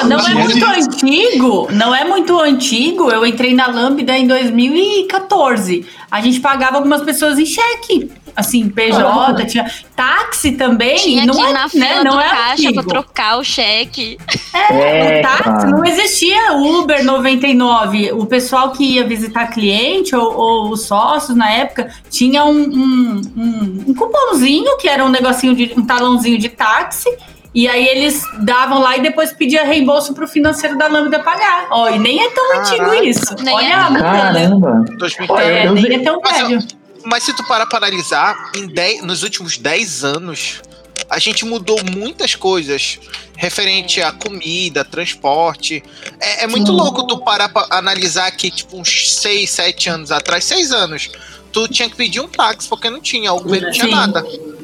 Ó, 0.00 0.06
não 0.06 0.18
é 0.18 0.34
muito 0.34 0.64
antigo, 0.64 1.68
não 1.72 1.94
é 1.94 2.04
muito 2.04 2.38
antigo. 2.38 3.10
Eu 3.10 3.24
entrei 3.24 3.54
na 3.54 3.66
Lambda 3.66 4.16
em 4.16 4.26
2014. 4.26 5.86
A 6.10 6.20
gente 6.20 6.40
pagava 6.40 6.76
algumas 6.76 7.02
pessoas 7.02 7.38
em 7.38 7.46
cheque. 7.46 8.10
Assim, 8.34 8.68
PJ, 8.68 9.44
tinha 9.46 9.70
táxi 9.94 10.52
também. 10.52 10.96
Tinha 10.96 11.26
não 11.26 11.46
é, 11.46 11.52
na 11.52 11.68
fila 11.68 11.84
né, 11.84 11.98
do 11.98 12.04
não 12.04 12.20
é 12.20 12.28
caixa 12.28 12.52
antigo. 12.68 12.74
pra 12.74 12.82
trocar 12.84 13.38
o 13.38 13.44
cheque. 13.44 14.18
É, 14.54 15.18
O 15.18 15.22
táxi 15.22 15.42
cara. 15.42 15.66
não 15.66 15.84
existia 15.84 16.52
Uber 16.54 17.04
99. 17.04 18.12
O 18.12 18.26
pessoal 18.26 18.70
que 18.70 18.84
ia 18.84 19.04
visitar 19.04 19.48
cliente 19.48 20.14
ou, 20.14 20.36
ou 20.36 20.70
os 20.70 20.82
sócios 20.82 21.36
na 21.36 21.50
época 21.50 21.92
tinha 22.08 22.44
um, 22.44 22.62
um, 22.62 23.20
um, 23.36 23.84
um 23.88 23.94
cupomzinho 23.94 24.76
que 24.78 24.88
era 24.88 25.04
um 25.04 25.08
negocinho 25.08 25.54
de 25.54 25.72
um 25.76 25.84
talãozinho 25.84 26.38
de 26.38 26.48
táxi 26.48 27.10
E 27.52 27.66
aí 27.68 27.84
eles 27.88 28.22
davam 28.42 28.80
lá 28.80 28.96
e 28.96 29.02
depois 29.02 29.32
pedia 29.32 29.64
reembolso 29.64 30.14
pro 30.14 30.28
financeiro 30.28 30.78
da 30.78 30.86
Lambda 30.86 31.18
pagar. 31.20 31.66
Ó, 31.70 31.88
e 31.88 31.98
nem 31.98 32.22
é 32.22 32.30
tão 32.30 32.48
Caraca. 32.52 32.68
antigo 32.70 32.94
isso. 33.04 33.34
Nem 33.42 33.54
Olha 33.54 33.66
é. 33.66 33.72
a 33.72 33.90
mudança. 33.90 34.04
Caramba. 34.04 34.84
2010. 34.98 35.30
Olha, 35.30 35.44
É, 35.44 35.66
eu 35.66 35.74
nem 35.74 35.94
é 35.94 35.98
tão 35.98 36.20
Mas 36.22 36.48
velho. 36.48 36.58
Mas 37.04 37.22
se 37.24 37.32
tu 37.34 37.44
parar 37.48 37.66
pra 37.66 37.78
analisar, 37.78 38.50
em 38.56 38.66
dez- 38.68 39.02
nos 39.02 39.22
últimos 39.22 39.56
10 39.58 40.04
anos, 40.04 40.60
a 41.08 41.18
gente 41.18 41.44
mudou 41.44 41.80
muitas 41.96 42.34
coisas 42.36 43.00
referente 43.36 44.00
a 44.02 44.12
comida, 44.12 44.84
transporte. 44.84 45.82
É, 46.20 46.44
é 46.44 46.46
muito 46.46 46.70
Sim. 46.70 46.76
louco 46.76 47.04
tu 47.06 47.18
parar 47.18 47.48
pra 47.48 47.66
analisar 47.70 48.30
que, 48.32 48.50
tipo, 48.50 48.76
uns 48.78 49.12
6, 49.14 49.50
7 49.50 49.88
anos 49.88 50.12
atrás, 50.12 50.44
6 50.44 50.72
anos, 50.72 51.10
tu 51.50 51.66
tinha 51.66 51.88
que 51.88 51.96
pedir 51.96 52.20
um 52.20 52.28
táxi 52.28 52.68
porque 52.68 52.88
não 52.90 53.00
tinha, 53.00 53.32
o 53.32 53.38
Uber 53.38 53.62
não 53.62 53.70
tinha 53.70 53.86
Sim. 53.86 53.90
nada. 53.92 54.22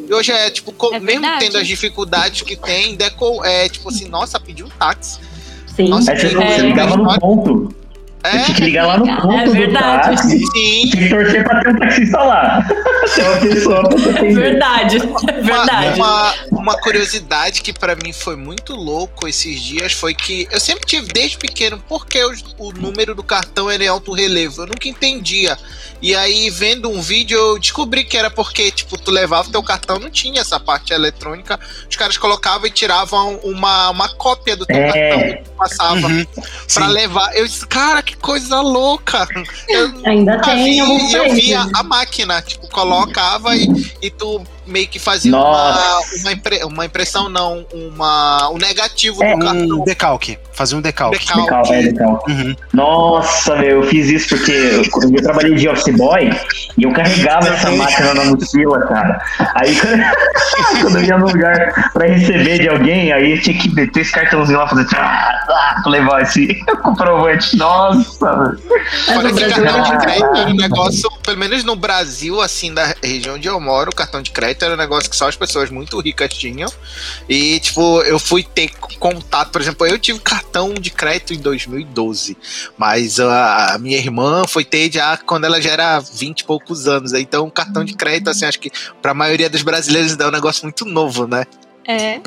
E 0.08 0.14
hoje 0.14 0.32
é, 0.32 0.50
tipo, 0.50 0.72
É 0.94 1.00
mesmo 1.00 1.20
verdade. 1.22 1.44
tendo 1.46 1.58
as 1.58 1.66
dificuldades 1.66 2.42
que 2.42 2.56
tem, 2.56 2.94
deco- 2.96 3.44
é 3.44 3.68
tipo 3.68 3.88
assim, 3.88 4.08
nossa, 4.08 4.38
pedir 4.38 4.62
um 4.64 4.68
táxi. 4.68 5.18
Sim. 5.74 5.88
Nossa, 5.88 6.14
você, 6.16 6.28
que- 6.28 6.34
você 6.34 6.42
É. 6.42 6.58
ligava 6.58 6.96
no 6.96 7.18
ponto. 7.18 7.74
É, 8.24 8.38
tinha 8.40 8.56
que 8.56 8.64
ligar 8.64 8.86
lá 8.86 8.98
no 8.98 9.08
É 9.08 9.20
ponto 9.20 9.44
do 9.44 9.52
verdade. 9.52 10.16
táxi. 10.16 10.38
sim. 10.38 10.88
Tinha 10.90 11.02
que 11.02 11.08
torcer 11.08 11.44
pra 11.44 11.60
ter 11.60 11.68
um 11.68 11.78
taxista 11.78 12.18
lá. 12.18 12.66
Tem 13.14 13.24
uma 13.24 13.36
pessoa 13.40 13.76
É 13.76 14.10
atender. 14.10 14.34
verdade. 14.34 14.96
É 14.96 15.02
Uma, 15.04 15.32
verdade. 15.42 16.00
uma, 16.00 16.34
uma 16.50 16.80
curiosidade 16.80 17.62
que 17.62 17.72
pra 17.72 17.94
mim 17.94 18.12
foi 18.12 18.34
muito 18.34 18.74
louco 18.74 19.28
esses 19.28 19.60
dias 19.60 19.92
foi 19.92 20.12
que 20.12 20.48
eu 20.50 20.58
sempre 20.58 20.84
tive 20.84 21.06
desde 21.12 21.36
pequeno 21.38 21.80
porque 21.88 22.20
o, 22.24 22.32
o 22.58 22.72
número 22.72 23.14
do 23.14 23.22
cartão 23.22 23.70
era 23.70 23.84
em 23.84 23.88
alto 23.88 24.12
relevo. 24.12 24.62
Eu 24.62 24.66
nunca 24.66 24.88
entendia. 24.88 25.56
E 26.02 26.14
aí, 26.14 26.50
vendo 26.50 26.90
um 26.90 27.00
vídeo, 27.00 27.38
eu 27.38 27.58
descobri 27.58 28.04
que 28.04 28.18
era 28.18 28.28
porque, 28.30 28.70
tipo, 28.70 28.98
tu 28.98 29.10
levava 29.10 29.48
o 29.48 29.52
teu 29.52 29.62
cartão, 29.62 29.98
não 29.98 30.10
tinha 30.10 30.40
essa 30.42 30.58
parte 30.60 30.92
eletrônica. 30.92 31.58
Os 31.88 31.96
caras 31.96 32.18
colocavam 32.18 32.66
e 32.66 32.70
tiravam 32.70 33.36
uma, 33.42 33.90
uma 33.90 34.08
cópia 34.10 34.56
do 34.56 34.66
teu 34.66 34.76
É. 34.76 34.86
cartão 35.10 35.20
que 35.28 35.42
tu 35.44 35.50
passava 35.56 36.06
Uhum. 36.06 36.24
pra 36.34 36.44
Sim. 36.68 36.86
levar. 36.92 37.34
Eu 37.36 37.46
disse, 37.46 37.66
cara, 37.66 38.02
que 38.02 38.15
coisa 38.20 38.60
louca! 38.60 39.26
Eu 39.68 39.92
Ainda 40.04 40.40
tem 40.40 40.64
vi, 40.64 41.12
eu 41.12 41.34
via 41.34 41.66
a 41.74 41.82
máquina, 41.82 42.42
tipo, 42.42 42.68
colocava 42.68 43.56
e, 43.56 43.68
e 44.02 44.10
tu 44.10 44.42
meio 44.66 44.88
que 44.88 44.98
fazia 44.98 45.34
uma, 45.34 46.00
uma, 46.22 46.32
impre- 46.32 46.64
uma 46.64 46.84
impressão, 46.86 47.28
não, 47.28 47.64
uma, 47.72 48.50
um 48.50 48.58
negativo 48.58 49.22
É, 49.22 49.34
do 49.34 49.38
cartão. 49.44 49.80
Um 49.80 49.84
decalque. 49.84 50.38
Fazer 50.52 50.74
um 50.76 50.80
decalque. 50.80 51.18
Decalque. 51.18 51.42
Legal, 51.42 51.64
é 51.74 51.80
legal. 51.82 52.24
Uhum. 52.28 52.56
Nossa, 52.72 53.56
meu, 53.56 53.82
eu 53.82 53.88
fiz 53.88 54.08
isso 54.08 54.28
porque 54.36 54.50
eu, 54.52 54.82
eu 55.12 55.22
trabalhei 55.22 55.54
de 55.54 55.68
office 55.68 55.94
boy 55.96 56.30
e 56.78 56.82
eu 56.82 56.92
carregava 56.92 57.48
essa 57.48 57.70
máquina 57.72 58.14
na 58.14 58.24
mochila, 58.24 58.86
cara. 58.86 59.22
Aí 59.54 59.76
quando, 59.78 60.02
quando 60.82 60.96
eu 60.98 61.02
ia 61.04 61.18
no 61.18 61.26
lugar 61.26 61.90
pra 61.92 62.06
receber 62.06 62.58
de 62.60 62.68
alguém, 62.68 63.12
aí 63.12 63.32
eu 63.32 63.40
tinha 63.42 63.58
que 63.58 63.68
meter 63.74 64.00
esse 64.00 64.12
cartãozinho 64.12 64.58
lá, 64.58 64.66
fazer 64.66 64.86
ah, 64.96 65.80
pra 65.82 65.90
levar 65.92 66.22
esse 66.22 66.46
comprovante. 66.82 67.56
Nossa, 67.56 68.34
velho. 68.36 68.58
Mas 68.68 69.14
Fora 69.14 69.28
o 69.30 69.34
que 69.34 69.44
Brasil 69.44 69.64
cartão 69.64 69.82
de 69.82 69.92
é- 69.92 69.98
crédito 69.98 70.36
era 70.36 70.50
um 70.50 70.54
negócio, 70.56 71.10
pelo 71.22 71.38
menos 71.38 71.64
no 71.64 71.76
Brasil, 71.76 72.40
assim, 72.40 72.72
da 72.72 72.94
região 73.02 73.34
onde 73.36 73.46
eu 73.46 73.60
moro, 73.60 73.90
o 73.90 73.94
cartão 73.94 74.22
de 74.22 74.30
crédito 74.30 74.55
era 74.64 74.74
um 74.74 74.76
negócio 74.76 75.08
que 75.10 75.16
só 75.16 75.28
as 75.28 75.36
pessoas 75.36 75.70
muito 75.70 75.98
ricas 76.00 76.32
tinham. 76.32 76.70
E, 77.28 77.60
tipo, 77.60 78.02
eu 78.02 78.18
fui 78.18 78.42
ter 78.42 78.70
contato, 78.98 79.50
por 79.50 79.60
exemplo, 79.60 79.86
eu 79.86 79.98
tive 79.98 80.18
cartão 80.20 80.74
de 80.74 80.90
crédito 80.90 81.32
em 81.32 81.38
2012, 81.38 82.36
mas 82.76 83.20
a, 83.20 83.74
a 83.74 83.78
minha 83.78 83.98
irmã 83.98 84.44
foi 84.48 84.64
ter 84.64 84.90
já 84.92 85.16
quando 85.16 85.44
ela 85.44 85.60
já 85.60 85.70
era 85.70 86.00
20 86.00 86.40
e 86.40 86.44
poucos 86.44 86.86
anos. 86.86 87.12
Então, 87.12 87.48
cartão 87.50 87.84
de 87.84 87.94
crédito, 87.94 88.30
assim, 88.30 88.44
acho 88.44 88.60
que 88.60 88.70
pra 89.00 89.14
maioria 89.14 89.50
dos 89.50 89.62
brasileiros 89.62 90.18
é 90.18 90.26
um 90.26 90.30
negócio 90.30 90.64
muito 90.64 90.84
novo, 90.84 91.26
né? 91.26 91.44
É. 91.86 92.20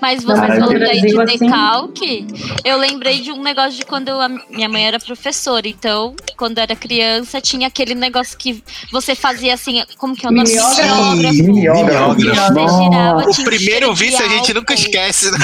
Mas 0.00 0.24
Não, 0.24 0.34
você 0.34 0.40
mas 0.40 0.58
falando 0.58 0.78
no 0.78 0.86
aí 0.88 1.00
de 1.00 1.20
assim- 1.20 1.38
decalque, 1.38 2.26
eu 2.64 2.78
lembrei 2.78 3.20
de 3.20 3.32
um 3.32 3.42
negócio 3.42 3.72
de 3.72 3.84
quando 3.84 4.08
a 4.10 4.28
minha 4.28 4.68
mãe 4.68 4.86
era 4.86 4.98
professora. 4.98 5.66
Então, 5.66 6.14
quando 6.36 6.58
era 6.58 6.74
criança, 6.76 7.40
tinha 7.40 7.68
aquele 7.68 7.94
negócio 7.94 8.36
que 8.38 8.62
você 8.92 9.14
fazia 9.14 9.54
assim, 9.54 9.82
como 9.98 10.14
que 10.14 10.26
é 10.26 10.28
o 10.28 10.32
nome? 10.32 10.48
Mimeógrafo. 10.48 12.14
Mimeógrafo. 12.14 12.20
Girava. 12.20 13.24
O 13.30 13.44
primeiro 13.44 13.94
vício 13.94 14.24
a 14.24 14.28
gente 14.28 14.52
nunca 14.54 14.74
esquece, 14.74 15.30
né? 15.30 15.38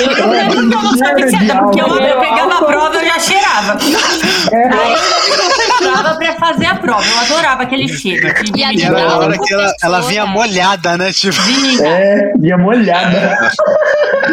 Eu 0.00 0.16
não 0.16 0.30
lembro 0.30 0.70
como 0.76 0.88
eu 0.92 0.98
sabia 0.98 1.28
se 1.28 1.36
era, 1.36 1.62
porque 1.62 1.80
eu, 1.80 1.86
eu 1.86 2.20
pegava 2.20 2.54
a 2.54 2.64
prova 2.64 2.94
e 2.96 2.98
eu 2.98 3.04
já 3.06 3.18
cheirava. 3.20 3.78
Aí 3.82 4.92
eu 5.28 5.36
concentrava 5.38 6.14
pra 6.16 6.32
fazer 6.34 6.66
a 6.66 6.74
prova. 6.76 7.04
Eu 7.06 7.18
adorava 7.20 7.62
aquele 7.62 7.88
cheiro. 7.88 8.26
E 8.56 8.64
a 8.64 8.72
E 8.72 8.82
era 8.82 8.98
a 8.98 9.08
Não, 9.08 9.18
hora 9.18 9.38
que 9.38 9.52
ela, 9.52 9.72
ela 9.82 10.00
vinha 10.02 10.26
molhada, 10.26 10.96
né? 10.96 11.12
Tipo, 11.12 11.40
vinha. 11.42 11.86
É, 11.86 12.32
ia 12.42 12.58
molhada. 12.58 13.50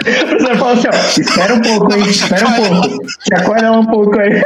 Você 0.03 0.55
fala 0.57 0.73
assim, 0.73 0.87
ó, 0.87 1.21
espera 1.21 1.53
um 1.53 1.61
pouco 1.61 1.93
aí, 1.93 2.09
espera 2.09 2.47
um 2.47 2.53
pouco. 2.53 3.09
Se 3.21 3.33
acorda 3.35 3.71
um 3.71 3.85
pouco 3.85 4.19
aí. 4.19 4.41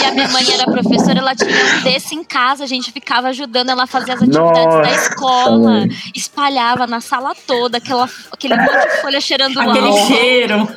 E 0.00 0.04
a 0.04 0.12
minha 0.12 0.28
mãe 0.28 0.44
era 0.52 0.64
professora, 0.66 1.18
ela 1.18 1.34
tinha 1.34 1.50
um 1.50 1.82
desse 1.82 2.14
em 2.14 2.22
casa, 2.22 2.64
a 2.64 2.66
gente 2.66 2.92
ficava 2.92 3.28
ajudando 3.28 3.70
ela 3.70 3.84
a 3.84 3.86
fazer 3.86 4.12
as 4.12 4.22
atividades 4.22 4.52
da 4.74 4.78
Nossa, 4.82 4.90
escola, 4.90 5.58
mãe. 5.58 5.88
espalhava 6.14 6.86
na 6.86 7.00
sala 7.00 7.32
toda, 7.46 7.78
aquela, 7.78 8.08
aquele 8.30 8.56
monte 8.56 8.82
de 8.88 9.00
folha 9.00 9.20
cheirando 9.20 9.58
Aquele 9.58 9.78
álcool. 9.88 10.06
cheiro. 10.06 10.68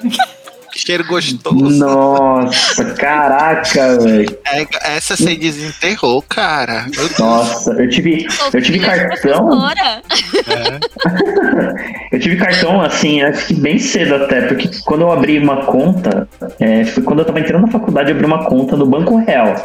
Cheiro 0.75 1.05
gostoso. 1.05 1.55
Nossa, 1.55 2.85
caraca, 2.95 3.99
velho. 3.99 4.37
É, 4.45 4.67
essa 4.95 5.15
você 5.15 5.35
desenterrou, 5.35 6.21
cara. 6.21 6.85
Meu. 6.95 7.09
Nossa, 7.19 7.71
eu 7.73 7.89
tive, 7.89 8.25
eu 8.53 8.61
tive 8.61 8.79
cartão. 8.79 9.47
professora. 9.47 10.01
Eu 12.11 12.19
tive 12.19 12.35
cartão 12.35 12.79
assim, 12.79 13.23
acho 13.23 13.47
que 13.47 13.53
bem 13.55 13.79
cedo 13.79 14.13
até, 14.15 14.41
porque 14.41 14.69
quando 14.85 15.01
eu 15.01 15.11
abri 15.11 15.39
uma 15.39 15.65
conta, 15.65 16.27
é, 16.59 16.85
foi 16.85 17.01
quando 17.01 17.19
eu 17.19 17.25
tava 17.25 17.39
entrando 17.39 17.63
na 17.63 17.71
faculdade, 17.71 18.11
eu 18.11 18.15
abri 18.15 18.25
uma 18.25 18.45
conta 18.45 18.77
no 18.77 18.85
Banco 18.85 19.17
Real. 19.17 19.55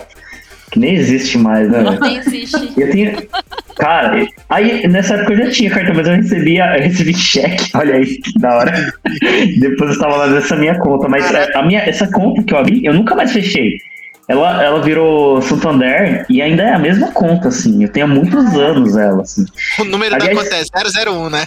Que 0.71 0.79
nem 0.79 0.95
existe 0.97 1.39
mais, 1.39 1.71
né? 1.71 1.83
velho? 1.83 2.01
Nem 2.01 2.17
existe. 2.19 2.73
Eu 2.77 2.91
tinha. 2.91 3.23
Cara, 3.77 4.27
aí 4.51 4.87
nessa 4.89 5.15
época 5.15 5.33
eu 5.35 5.47
já 5.47 5.51
tinha 5.51 5.71
cartão, 5.71 5.95
mas 5.95 6.07
eu 6.07 6.15
recebia, 6.17 6.77
eu 6.77 6.83
recebi 6.83 7.15
cheque, 7.15 7.71
olha 7.77 7.95
aí, 7.95 8.07
que 8.19 8.39
da 8.39 8.57
hora. 8.57 8.93
Depois 9.61 9.95
eu 9.95 9.99
tava 10.01 10.17
lá 10.17 10.27
nessa 10.27 10.57
minha 10.57 10.79
conta, 10.79 11.09
mas 11.09 11.33
é, 11.33 11.57
a 11.57 11.63
minha, 11.63 11.81
essa 11.81 12.07
conta 12.09 12.43
que 12.43 12.53
eu 12.53 12.59
abri, 12.59 12.85
eu 12.85 12.93
nunca 12.93 13.15
mais 13.15 13.33
fechei. 13.33 13.79
Ela, 14.29 14.63
ela 14.63 14.83
virou 14.83 15.41
Santander 15.41 16.27
e 16.29 16.43
ainda 16.43 16.63
é 16.63 16.75
a 16.75 16.79
mesma 16.79 17.11
conta, 17.13 17.49
assim. 17.49 17.83
Eu 17.83 17.89
tenho 17.89 18.05
há 18.05 18.09
muitos 18.09 18.53
anos 18.57 18.95
ela, 18.95 19.23
assim. 19.23 19.47
O 19.79 19.85
número 19.85 20.15
Aliás- 20.17 20.37
da 20.37 20.43
conta 20.45 20.57
é 20.57 21.09
001, 21.11 21.31
né? 21.31 21.47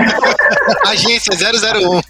Agência 0.88 1.34
001. 1.36 2.00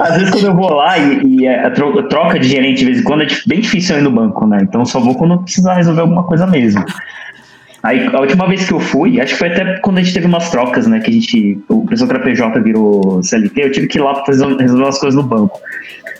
Às 0.00 0.14
vezes 0.16 0.30
quando 0.30 0.46
eu 0.46 0.54
vou 0.54 0.72
lá 0.72 0.98
e, 0.98 1.22
e 1.24 1.46
é, 1.46 1.66
a 1.66 1.70
tro- 1.70 2.02
troca 2.08 2.38
de 2.38 2.48
gerente 2.48 2.78
de 2.80 2.84
vez 2.86 2.98
em 3.00 3.02
quando 3.02 3.22
é 3.22 3.26
bem 3.46 3.60
difícil 3.60 3.96
eu 3.96 4.00
ir 4.00 4.04
no 4.04 4.10
banco, 4.10 4.46
né? 4.46 4.58
Então 4.62 4.84
só 4.84 5.00
vou 5.00 5.14
quando 5.14 5.38
precisar 5.42 5.74
resolver 5.74 6.02
alguma 6.02 6.24
coisa 6.24 6.46
mesmo. 6.46 6.84
Aí 7.82 8.06
a 8.12 8.20
última 8.20 8.46
vez 8.46 8.66
que 8.66 8.72
eu 8.74 8.80
fui, 8.80 9.20
acho 9.20 9.32
que 9.32 9.38
foi 9.38 9.48
até 9.48 9.78
quando 9.78 9.98
a 9.98 10.02
gente 10.02 10.12
teve 10.12 10.26
umas 10.26 10.50
trocas, 10.50 10.86
né? 10.86 11.00
Que 11.00 11.10
a 11.10 11.12
gente. 11.12 11.58
O 11.68 11.86
pessoal 11.86 12.10
era 12.10 12.20
PJ 12.20 12.60
virou 12.60 13.22
CLT, 13.22 13.62
eu 13.62 13.72
tive 13.72 13.86
que 13.86 13.98
ir 13.98 14.02
lá 14.02 14.14
pra 14.14 14.24
resolver 14.32 14.64
umas 14.74 14.98
coisas 14.98 15.14
no 15.20 15.26
banco. 15.26 15.58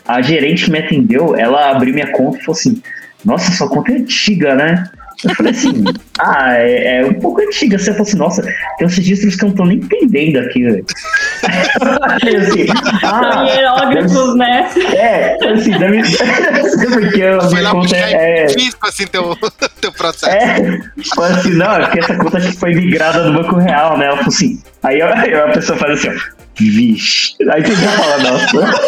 A 0.07 0.21
gerente 0.21 0.65
que 0.65 0.71
me 0.71 0.79
atendeu, 0.79 1.35
ela 1.35 1.69
abriu 1.69 1.93
minha 1.93 2.11
conta 2.11 2.37
e 2.37 2.41
falou 2.41 2.57
assim: 2.57 2.81
Nossa, 3.23 3.51
sua 3.51 3.69
conta 3.69 3.91
é 3.91 3.95
antiga, 3.97 4.55
né? 4.55 4.83
Eu 5.23 5.35
falei 5.35 5.51
assim, 5.51 5.83
ah, 6.19 6.53
é, 6.53 6.97
é 7.01 7.05
um 7.05 7.13
pouco 7.13 7.41
antiga. 7.41 7.77
Você 7.77 7.91
falou 7.91 8.01
assim, 8.01 8.17
nossa, 8.17 8.41
tem 8.77 8.87
uns 8.87 8.95
registros 8.95 9.35
que 9.35 9.45
eu 9.45 9.49
não 9.49 9.55
tô 9.55 9.65
nem 9.65 9.77
entendendo 9.77 10.37
aqui, 10.39 10.63
velho. 10.63 10.85
Assim, 11.41 12.67
ah, 13.03 13.45
Hierógrafos, 13.47 14.35
né? 14.35 14.69
é, 14.95 15.37
assim, 15.51 15.71
deve 15.71 16.01
deve 16.01 16.69
ser 16.69 16.89
porque 16.91 17.23
a 17.23 17.41
Foi 17.41 17.49
minha 17.49 17.61
lá 17.63 17.71
conta 17.71 17.95
é. 17.95 18.47
físico, 18.49 18.87
assim, 18.87 19.07
teu, 19.07 19.35
teu 19.81 19.91
processo. 19.91 20.31
É, 20.31 20.79
falou 21.15 21.31
assim, 21.31 21.53
não, 21.53 21.73
é 21.73 21.85
porque 21.85 21.99
essa 21.99 22.15
conta 22.17 22.37
aqui 22.37 22.55
foi 22.57 22.73
migrada 22.73 23.23
do 23.23 23.33
Banco 23.33 23.57
Real, 23.57 23.97
né? 23.97 24.05
Ela 24.05 24.17
falou 24.17 24.29
assim, 24.29 24.61
aí, 24.83 25.01
aí 25.01 25.33
a 25.33 25.47
pessoa 25.49 25.77
faz 25.77 25.93
assim, 25.93 26.09
ó, 26.09 26.13
vixe. 26.59 27.35
Aí 27.51 27.61
você 27.63 27.75
já 27.75 27.91
fala, 27.91 28.17
nossa. 28.19 28.81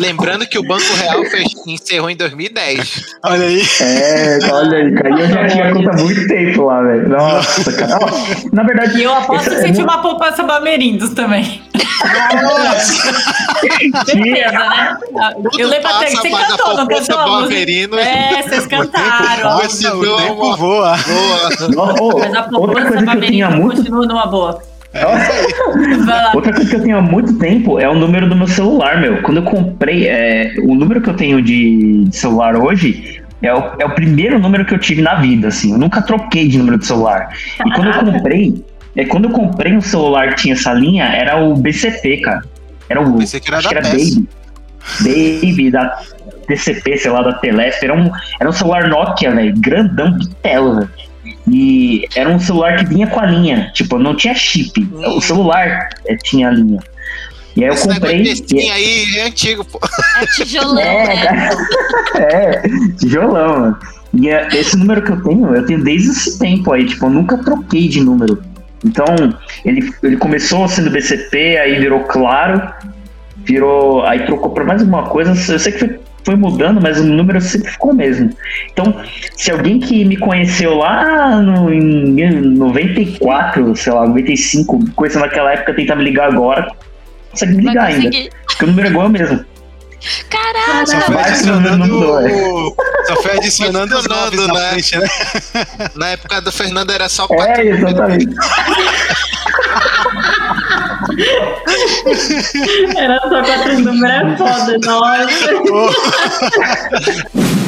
Lembrando 0.00 0.46
que 0.46 0.58
o 0.58 0.62
Banco 0.62 0.84
Real 1.00 1.24
fez, 1.26 1.54
encerrou 1.66 2.10
em 2.10 2.16
2010. 2.16 3.02
olha 3.24 3.44
aí. 3.46 3.62
É, 3.80 4.38
olha 4.52 4.78
aí, 4.78 4.94
cara, 4.94 5.08
e 5.10 5.20
eu 5.22 5.28
já 5.28 5.46
tinha 5.48 5.72
conta 5.72 5.90
há 5.90 5.96
muito 6.02 6.28
tempo 6.28 6.64
lá, 6.64 6.82
velho. 6.82 7.08
Nossa, 7.08 7.72
cara. 7.72 7.98
Ó, 8.00 8.08
Na 8.52 8.62
verdade, 8.62 8.98
E 8.98 9.02
eu 9.02 9.12
aposto 9.14 9.50
que 9.50 9.56
você 9.56 9.72
tinha 9.72 9.84
uma 9.84 10.02
poupança 10.02 10.42
Bamerindos 10.42 11.10
também. 11.14 11.62
Certeza, 14.04 14.52
né? 14.52 14.96
Eu 15.58 15.68
lembro 15.68 15.88
até 15.88 16.06
que 16.06 16.16
passa, 16.16 16.22
você 16.22 16.30
cantou, 16.30 16.76
não 16.76 16.86
poupança 16.86 17.12
cantou? 17.14 17.98
É, 17.98 18.42
vocês 18.42 18.66
cantaram. 18.66 19.56
O 19.56 20.16
tempo 20.16 20.34
uma- 20.46 20.56
voa. 20.56 20.94
Ô, 22.00 22.18
Mas 22.18 22.34
a 22.34 22.42
poupança 22.44 23.00
Bamerindos 23.02 23.54
muito 23.54 23.76
continua 23.76 24.06
numa 24.06 24.26
boa. 24.26 24.62
Outra 26.34 26.52
coisa 26.52 26.70
que 26.70 26.76
eu 26.76 26.82
tenho 26.82 26.98
há 26.98 27.02
muito 27.02 27.38
tempo 27.38 27.78
é 27.78 27.88
o 27.88 27.94
número 27.94 28.28
do 28.28 28.36
meu 28.36 28.46
celular, 28.46 29.00
meu. 29.00 29.22
Quando 29.22 29.38
eu 29.38 29.42
comprei, 29.44 30.06
é, 30.08 30.54
o 30.62 30.74
número 30.74 31.00
que 31.00 31.10
eu 31.10 31.14
tenho 31.14 31.42
de, 31.42 32.04
de 32.04 32.16
celular 32.16 32.56
hoje 32.56 33.22
é 33.42 33.52
o, 33.52 33.72
é 33.78 33.84
o 33.84 33.90
primeiro 33.90 34.38
número 34.38 34.64
que 34.64 34.74
eu 34.74 34.78
tive 34.78 35.02
na 35.02 35.16
vida, 35.16 35.48
assim. 35.48 35.72
Eu 35.72 35.78
nunca 35.78 36.02
troquei 36.02 36.48
de 36.48 36.58
número 36.58 36.78
de 36.78 36.86
celular. 36.86 37.28
E 37.64 37.70
quando 37.72 37.88
eu 37.88 38.04
comprei, 38.12 38.64
É, 38.96 39.04
quando 39.04 39.24
eu 39.24 39.30
comprei 39.30 39.74
um 39.76 39.80
celular 39.80 40.30
que 40.30 40.42
tinha 40.42 40.54
essa 40.54 40.72
linha, 40.72 41.04
era 41.04 41.36
o 41.36 41.54
BCP, 41.54 42.18
cara. 42.18 42.42
Era 42.88 43.00
o. 43.00 43.18
Que 43.18 43.48
era 43.48 43.58
acho 43.58 43.68
da 43.68 43.80
que 43.80 43.88
era. 43.88 43.88
Baby. 43.88 44.28
Baby, 45.00 45.70
da 45.70 45.98
TCP, 46.46 46.96
sei 46.96 47.10
lá, 47.10 47.22
da 47.22 47.32
Telesp. 47.34 47.84
Era 47.84 47.94
um, 47.94 48.10
era 48.40 48.48
um 48.48 48.52
celular 48.52 48.88
Nokia, 48.88 49.34
velho. 49.34 49.54
Grandão 49.58 50.16
de 50.16 50.28
tela, 50.36 50.76
velho. 50.76 50.90
E 51.50 52.04
era 52.14 52.28
um 52.28 52.38
celular 52.38 52.76
que 52.78 52.86
vinha 52.86 53.06
com 53.06 53.20
a 53.20 53.26
linha. 53.26 53.70
Tipo, 53.72 53.98
não 53.98 54.16
tinha 54.16 54.34
chip. 54.34 54.80
O 54.92 55.20
celular 55.20 55.88
eh, 56.06 56.16
tinha 56.16 56.48
a 56.48 56.50
linha. 56.50 56.80
E 57.56 57.62
aí 57.64 57.70
eu 57.70 57.74
Esse 57.74 57.88
comprei. 57.88 58.22
textinho 58.22 58.72
aí 58.72 59.16
é 59.16 59.26
antigo, 59.26 59.64
pô. 59.64 59.80
É 60.20 60.26
tijolão, 60.26 60.78
É, 60.82 61.06
né? 61.06 61.50
é, 62.16 62.62
tijolão, 62.98 63.60
mano. 63.60 63.78
E 64.14 64.28
é, 64.28 64.48
esse 64.52 64.76
número 64.76 65.02
que 65.02 65.12
eu 65.12 65.22
tenho, 65.22 65.54
eu 65.54 65.64
tenho 65.66 65.82
desde 65.84 66.10
esse 66.10 66.38
tempo 66.38 66.72
aí, 66.72 66.84
tipo, 66.86 67.06
eu 67.06 67.10
nunca 67.10 67.38
troquei 67.38 67.88
de 67.88 68.00
número. 68.00 68.42
Então, 68.84 69.04
ele, 69.64 69.90
ele 70.02 70.16
começou 70.16 70.66
sendo 70.68 70.90
BCP, 70.90 71.56
aí 71.58 71.78
virou 71.78 72.00
claro, 72.00 72.60
virou. 73.44 74.04
Aí 74.04 74.24
trocou 74.26 74.50
pra 74.50 74.64
mais 74.64 74.82
alguma 74.82 75.04
coisa. 75.04 75.30
Eu 75.52 75.58
sei 75.58 75.72
que 75.72 75.78
foi, 75.78 76.00
foi 76.26 76.34
mudando, 76.34 76.80
mas 76.80 76.98
o 76.98 77.04
número 77.04 77.40
sempre 77.40 77.70
ficou 77.70 77.92
o 77.92 77.94
mesmo. 77.94 78.30
Então, 78.72 79.00
se 79.36 79.52
alguém 79.52 79.78
que 79.78 80.04
me 80.04 80.16
conheceu 80.16 80.74
lá 80.74 81.40
no, 81.40 81.72
em 81.72 82.40
94, 82.56 83.76
sei 83.76 83.92
lá, 83.92 84.08
95, 84.08 84.90
conheceu 84.96 85.20
naquela 85.20 85.52
época, 85.52 85.72
tentar 85.72 85.94
me 85.94 86.02
ligar 86.02 86.28
agora, 86.28 86.68
consegue 87.30 87.54
me 87.54 87.62
Vai 87.62 87.72
ligar 87.72 87.86
ainda. 87.86 88.10
Porque 88.48 88.64
o 88.64 88.66
número 88.66 88.88
é 88.88 88.90
igual 88.90 89.08
mesmo. 89.08 89.44
Caraca! 90.28 90.86
Só 90.86 91.00
foi 91.00 91.22
adicionando. 91.22 92.20
é. 92.20 92.28
Só 93.06 93.22
foi 93.22 93.36
adicionando 93.36 93.96
os 93.96 94.08
nomes 94.08 94.46
na 94.46 94.52
né? 94.52 94.70
frente, 94.70 94.98
né? 94.98 95.06
Na 95.94 96.08
época 96.08 96.40
do 96.40 96.50
Fernando 96.50 96.90
era 96.90 97.08
só 97.08 97.28
quatro. 97.28 97.62
É, 97.62 97.68
exatamente. 97.68 98.34
Era 102.96 103.18
só 103.20 103.42
quatro 103.42 103.80
números, 103.80 104.32
é 104.32 104.36
foda, 104.36 104.78
nossa. 104.84 105.50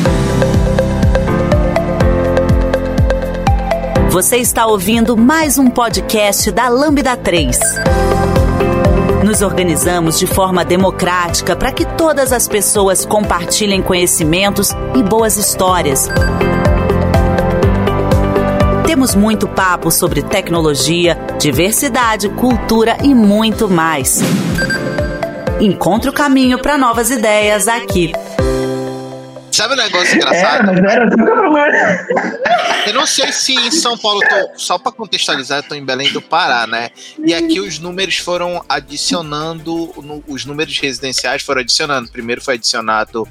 Você 4.11 4.37
está 4.39 4.67
ouvindo 4.67 5.17
mais 5.17 5.59
um 5.59 5.71
podcast 5.71 6.51
da 6.51 6.69
Lambda 6.69 7.17
3. 7.17 7.59
Nos 9.25 9.43
organizamos 9.43 10.19
de 10.19 10.27
forma 10.27 10.65
democrática 10.65 11.55
para 11.55 11.73
que 11.73 11.85
todas 11.85 12.33
as 12.33 12.49
pessoas 12.49 13.07
compartilhem 13.07 13.81
conhecimentos 13.81 14.73
e 14.95 15.03
boas 15.03 15.37
histórias. 15.37 16.09
Temos 18.89 19.14
muito 19.14 19.47
papo 19.47 19.91
sobre 19.91 20.22
tecnologia, 20.22 21.14
diversidade, 21.39 22.26
cultura 22.30 22.97
e 23.05 23.14
muito 23.14 23.68
mais. 23.68 24.20
Encontre 25.61 26.09
o 26.09 26.12
caminho 26.12 26.59
para 26.59 26.78
novas 26.78 27.11
ideias 27.11 27.68
aqui. 27.68 28.14
Sabe 29.53 29.74
um 29.74 29.76
negócio 29.76 30.16
engraçado? 30.16 30.66
mas 30.68 30.78
era 30.78 31.05
assim 31.07 31.16
que 31.16 31.20
eu 31.30 31.36
problema. 31.36 31.66
Eu 32.86 32.95
não 32.95 33.07
sei 33.07 33.30
se 33.30 33.53
em 33.55 33.70
São 33.70 33.99
Paulo, 33.99 34.20
tô- 34.20 34.59
só 34.59 34.78
pra 34.78 34.91
contextualizar, 34.91 35.59
eu 35.59 35.62
tô 35.64 35.74
em 35.74 35.84
Belém 35.84 36.11
do 36.11 36.22
Pará, 36.22 36.66
né? 36.66 36.89
E 37.22 37.34
aqui 37.34 37.61
os 37.61 37.78
números 37.78 38.16
foram 38.16 38.64
adicionando, 38.66 39.93
no- 40.03 40.24
os 40.26 40.47
números 40.47 40.78
residenciais 40.78 41.43
foram 41.43 41.61
adicionando. 41.61 42.09
Primeiro 42.11 42.41
foi 42.41 42.55
adicionado 42.55 43.28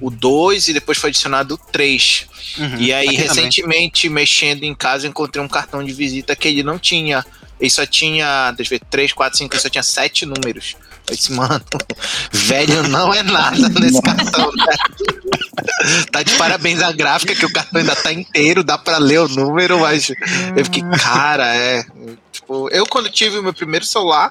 o 0.00 0.10
2 0.10 0.68
e 0.68 0.72
depois 0.72 0.98
foi 0.98 1.10
adicionado 1.10 1.54
o 1.54 1.58
3. 1.58 2.26
Uhum, 2.58 2.76
E 2.78 2.92
aí, 2.92 3.06
também. 3.06 3.20
recentemente, 3.22 4.08
mexendo 4.08 4.62
em 4.64 4.74
casa, 4.74 5.06
encontrei 5.06 5.42
um 5.42 5.48
cartão 5.48 5.82
de 5.82 5.92
visita 5.92 6.34
que 6.36 6.48
ele 6.48 6.62
não 6.62 6.78
tinha. 6.78 7.24
Ele 7.60 7.70
só 7.70 7.86
tinha, 7.86 8.50
deixa 8.52 8.74
eu 8.74 8.78
ver, 8.78 8.84
3, 8.90 9.12
4, 9.12 9.38
5, 9.38 9.54
ele 9.54 9.62
só 9.62 9.68
tinha 9.68 9.82
7 9.82 10.26
números. 10.26 10.76
Eu 11.08 11.14
disse, 11.16 11.32
mano, 11.32 11.62
velho 12.32 12.82
não 12.88 13.12
é 13.12 13.22
nada 13.22 13.68
nesse 13.68 14.00
cartão, 14.02 14.50
né? 14.56 14.66
Tá 16.10 16.22
de 16.22 16.32
parabéns 16.34 16.82
a 16.82 16.92
gráfica, 16.92 17.34
que 17.34 17.44
o 17.44 17.52
cartão 17.52 17.80
ainda 17.80 17.94
tá 17.94 18.12
inteiro, 18.12 18.64
dá 18.64 18.78
pra 18.78 18.98
ler 18.98 19.20
o 19.20 19.28
número, 19.28 19.80
mas 19.80 20.10
eu 20.56 20.64
fiquei, 20.64 20.82
cara, 20.98 21.54
é. 21.54 21.84
Tipo, 22.32 22.68
eu 22.70 22.86
quando 22.86 23.10
tive 23.10 23.38
o 23.38 23.42
meu 23.42 23.52
primeiro 23.52 23.84
celular, 23.84 24.30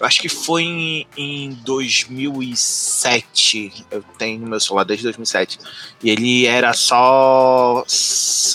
eu 0.00 0.06
acho 0.06 0.20
que 0.20 0.30
foi 0.30 0.62
em, 0.62 1.06
em 1.14 1.50
2007. 1.62 3.84
Eu 3.90 4.02
tenho 4.16 4.46
meu 4.46 4.58
celular 4.58 4.84
desde 4.84 5.04
2007. 5.04 5.58
E 6.02 6.08
ele 6.08 6.46
era 6.46 6.72
só 6.72 7.84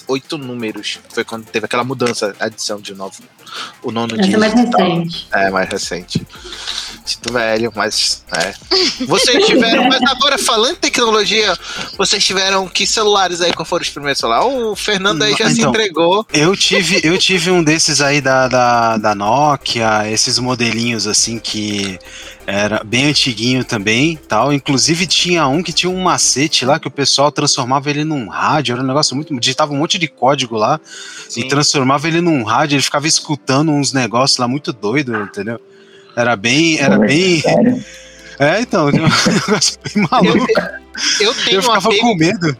oito 0.07 0.39
números. 0.39 0.97
Foi 1.09 1.23
quando 1.23 1.45
teve 1.45 1.67
aquela 1.67 1.83
mudança, 1.83 2.35
a 2.39 2.45
adição 2.45 2.81
de 2.81 2.95
novo. 2.95 3.21
O 3.83 3.91
nono 3.91 4.19
Essa 4.19 4.31
é 4.31 4.37
mais 4.37 4.53
recente. 4.53 5.27
É, 5.31 5.51
mais 5.51 5.69
recente. 5.69 6.25
Sinto 7.05 7.31
velho, 7.31 7.71
mas 7.75 8.23
é. 8.33 8.53
Vocês 9.05 9.45
tiveram, 9.45 9.87
mas 9.87 10.01
agora 10.01 10.39
falando 10.39 10.71
em 10.71 10.79
tecnologia, 10.79 11.55
vocês 11.97 12.25
tiveram 12.25 12.67
que 12.67 12.87
celulares 12.87 13.41
aí? 13.41 13.53
Qual 13.53 13.65
foram 13.65 13.83
os 13.83 13.89
primeiros 13.89 14.19
celulares? 14.19 14.47
O 14.47 14.75
Fernando 14.75 15.21
aí 15.21 15.35
já 15.37 15.49
se 15.49 15.59
Então, 15.59 15.69
entregou. 15.69 16.25
Eu 16.33 16.57
tive, 16.57 16.99
eu 17.03 17.15
tive 17.17 17.51
um 17.51 17.63
desses 17.63 18.01
aí 18.01 18.19
da, 18.19 18.47
da, 18.47 18.97
da 18.97 19.13
Nokia, 19.13 20.09
esses 20.09 20.39
modelinhos 20.39 21.05
assim 21.05 21.34
que 21.39 21.99
era 22.45 22.83
bem 22.83 23.05
antiguinho 23.05 23.63
também, 23.63 24.19
tal. 24.27 24.53
Inclusive 24.53 25.07
tinha 25.07 25.47
um 25.47 25.63
que 25.63 25.73
tinha 25.73 25.89
um 25.89 26.01
macete 26.01 26.65
lá 26.65 26.79
que 26.79 26.87
o 26.87 26.91
pessoal 26.91 27.31
transformava 27.31 27.89
ele 27.89 28.03
num 28.03 28.27
rádio, 28.27 28.73
era 28.73 28.83
um 28.83 28.87
negócio 28.87 29.15
muito, 29.15 29.37
digitava 29.39 29.73
um 29.73 29.77
monte 29.77 29.97
de 29.97 30.07
código 30.07 30.55
lá 30.55 30.79
Sim. 31.29 31.41
e 31.41 31.47
transformava 31.47 32.07
ele 32.07 32.21
num 32.21 32.43
rádio, 32.43 32.75
ele 32.75 32.83
ficava 32.83 33.07
escutando 33.07 33.71
uns 33.71 33.93
negócios 33.93 34.37
lá 34.37 34.47
muito 34.47 34.71
doido, 34.71 35.15
entendeu? 35.15 35.59
Era 36.15 36.35
bem, 36.35 36.79
era 36.79 36.97
bem, 36.97 37.41
Sério. 37.41 37.83
é, 38.39 38.61
então, 38.61 38.87
um 38.87 38.91
negócio 38.91 39.79
bem 39.83 40.07
maluco. 40.09 40.47
Eu 41.19 41.33
tenho 41.33 41.57
Eu 41.57 41.61
ficava 41.61 41.89
apego 41.89 42.01
com 42.01 42.15
medo. 42.15 42.57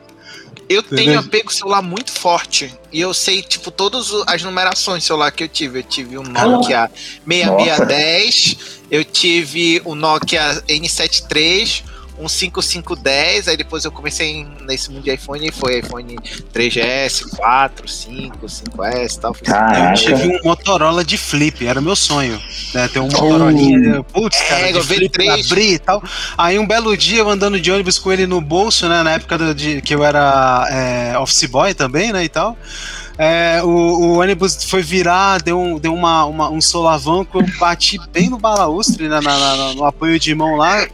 Eu 0.67 0.81
tenho 0.81 1.19
apego 1.19 1.53
celular 1.53 1.81
muito 1.81 2.11
forte. 2.11 2.73
E 2.91 2.99
eu 2.99 3.13
sei, 3.13 3.43
tipo, 3.43 3.69
todas 3.69 4.11
as 4.27 4.41
numerações 4.43 5.03
celular 5.03 5.31
que 5.31 5.43
eu 5.43 5.47
tive. 5.47 5.79
Eu 5.79 5.83
tive 5.83 6.17
um 6.17 6.23
Nokia 6.23 6.89
6610, 7.27 8.57
eu 8.89 9.03
tive 9.03 9.81
o 9.85 9.95
Nokia 9.95 10.63
N73, 10.67 11.83
um 12.17 12.27
5510, 12.29 13.47
aí 13.47 13.57
depois 13.57 13.83
eu 13.85 13.91
comecei 13.91 14.45
nesse 14.65 14.91
mundo 14.91 15.03
de 15.03 15.13
iPhone 15.13 15.47
e 15.47 15.51
foi 15.51 15.79
iPhone 15.79 16.15
3GS, 16.53 17.29
4, 17.35 17.87
5, 17.87 18.45
5S 18.47 19.15
e 19.15 19.19
tal. 19.19 19.33
Caraca. 19.33 19.89
Eu 19.91 19.93
tive 19.95 20.27
um 20.27 20.39
Motorola 20.43 21.03
de 21.03 21.17
flip, 21.17 21.65
era 21.65 21.81
meu 21.81 21.95
sonho. 21.95 22.41
Né, 22.73 22.87
ter 22.87 22.99
um 22.99 23.07
Motorolinha, 23.09 24.03
putz, 24.03 24.41
cara, 24.43 24.69
É, 24.69 24.71
de 24.71 24.81
flip, 24.81 25.17
V3. 25.17 25.45
abrir 25.45 25.73
e 25.73 25.79
tal. 25.79 26.03
Aí 26.37 26.57
um 26.59 26.65
belo 26.67 26.95
dia 26.95 27.19
eu 27.19 27.29
andando 27.29 27.59
de 27.59 27.71
ônibus 27.71 27.99
com 27.99 28.11
ele 28.11 28.25
no 28.25 28.39
bolso, 28.41 28.87
né? 28.87 29.03
Na 29.03 29.11
época 29.11 29.37
do- 29.37 29.55
de, 29.55 29.81
que 29.81 29.93
eu 29.93 30.03
era 30.03 30.67
é, 30.71 31.17
office 31.19 31.45
boy 31.45 31.73
também, 31.73 32.11
né? 32.13 32.23
E 32.23 32.29
tal. 32.29 32.57
É, 33.17 33.61
o, 33.63 33.67
o 33.69 34.19
ônibus 34.19 34.65
foi 34.65 34.81
virar, 34.81 35.41
deu, 35.41 35.57
um, 35.57 35.79
deu 35.79 35.93
uma, 35.93 36.25
uma- 36.25 36.49
um 36.49 36.59
solavanco, 36.59 37.39
eu 37.39 37.45
bati 37.57 37.97
bem 38.11 38.29
no 38.29 38.37
balaustre, 38.37 39.07
né, 39.07 39.21
na- 39.21 39.37
na- 39.39 39.73
no 39.73 39.85
apoio 39.85 40.19
de 40.19 40.35
mão 40.35 40.55
lá. 40.57 40.85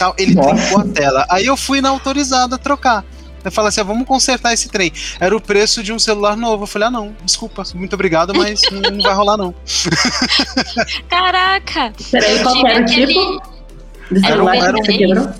Tal, 0.00 0.14
ele 0.16 0.34
Nossa. 0.34 0.54
trincou 0.54 0.80
a 0.80 0.84
tela. 0.94 1.26
Aí 1.28 1.44
eu 1.44 1.58
fui 1.58 1.82
na 1.82 1.90
autorizada 1.90 2.56
trocar. 2.56 3.04
Eu 3.44 3.52
falei 3.52 3.68
assim, 3.68 3.82
ah, 3.82 3.84
vamos 3.84 4.06
consertar 4.06 4.54
esse 4.54 4.70
trem. 4.70 4.90
Era 5.20 5.36
o 5.36 5.40
preço 5.40 5.82
de 5.82 5.92
um 5.92 5.98
celular 5.98 6.38
novo. 6.38 6.62
Eu 6.62 6.66
falei, 6.66 6.88
ah, 6.88 6.90
não, 6.90 7.14
desculpa, 7.22 7.62
muito 7.74 7.92
obrigado, 7.92 8.34
mas 8.34 8.62
não, 8.72 8.80
não 8.92 9.02
vai 9.02 9.12
rolar, 9.14 9.36
não. 9.36 9.54
Caraca! 11.08 11.92
Peraí, 12.10 12.42
qual 12.42 12.66
era 12.66 12.80
o 12.80 12.84
tipo 12.86 13.42
Era 14.24 14.42
um- 14.42 14.48
era 14.48 14.76
um-? 14.76 15.32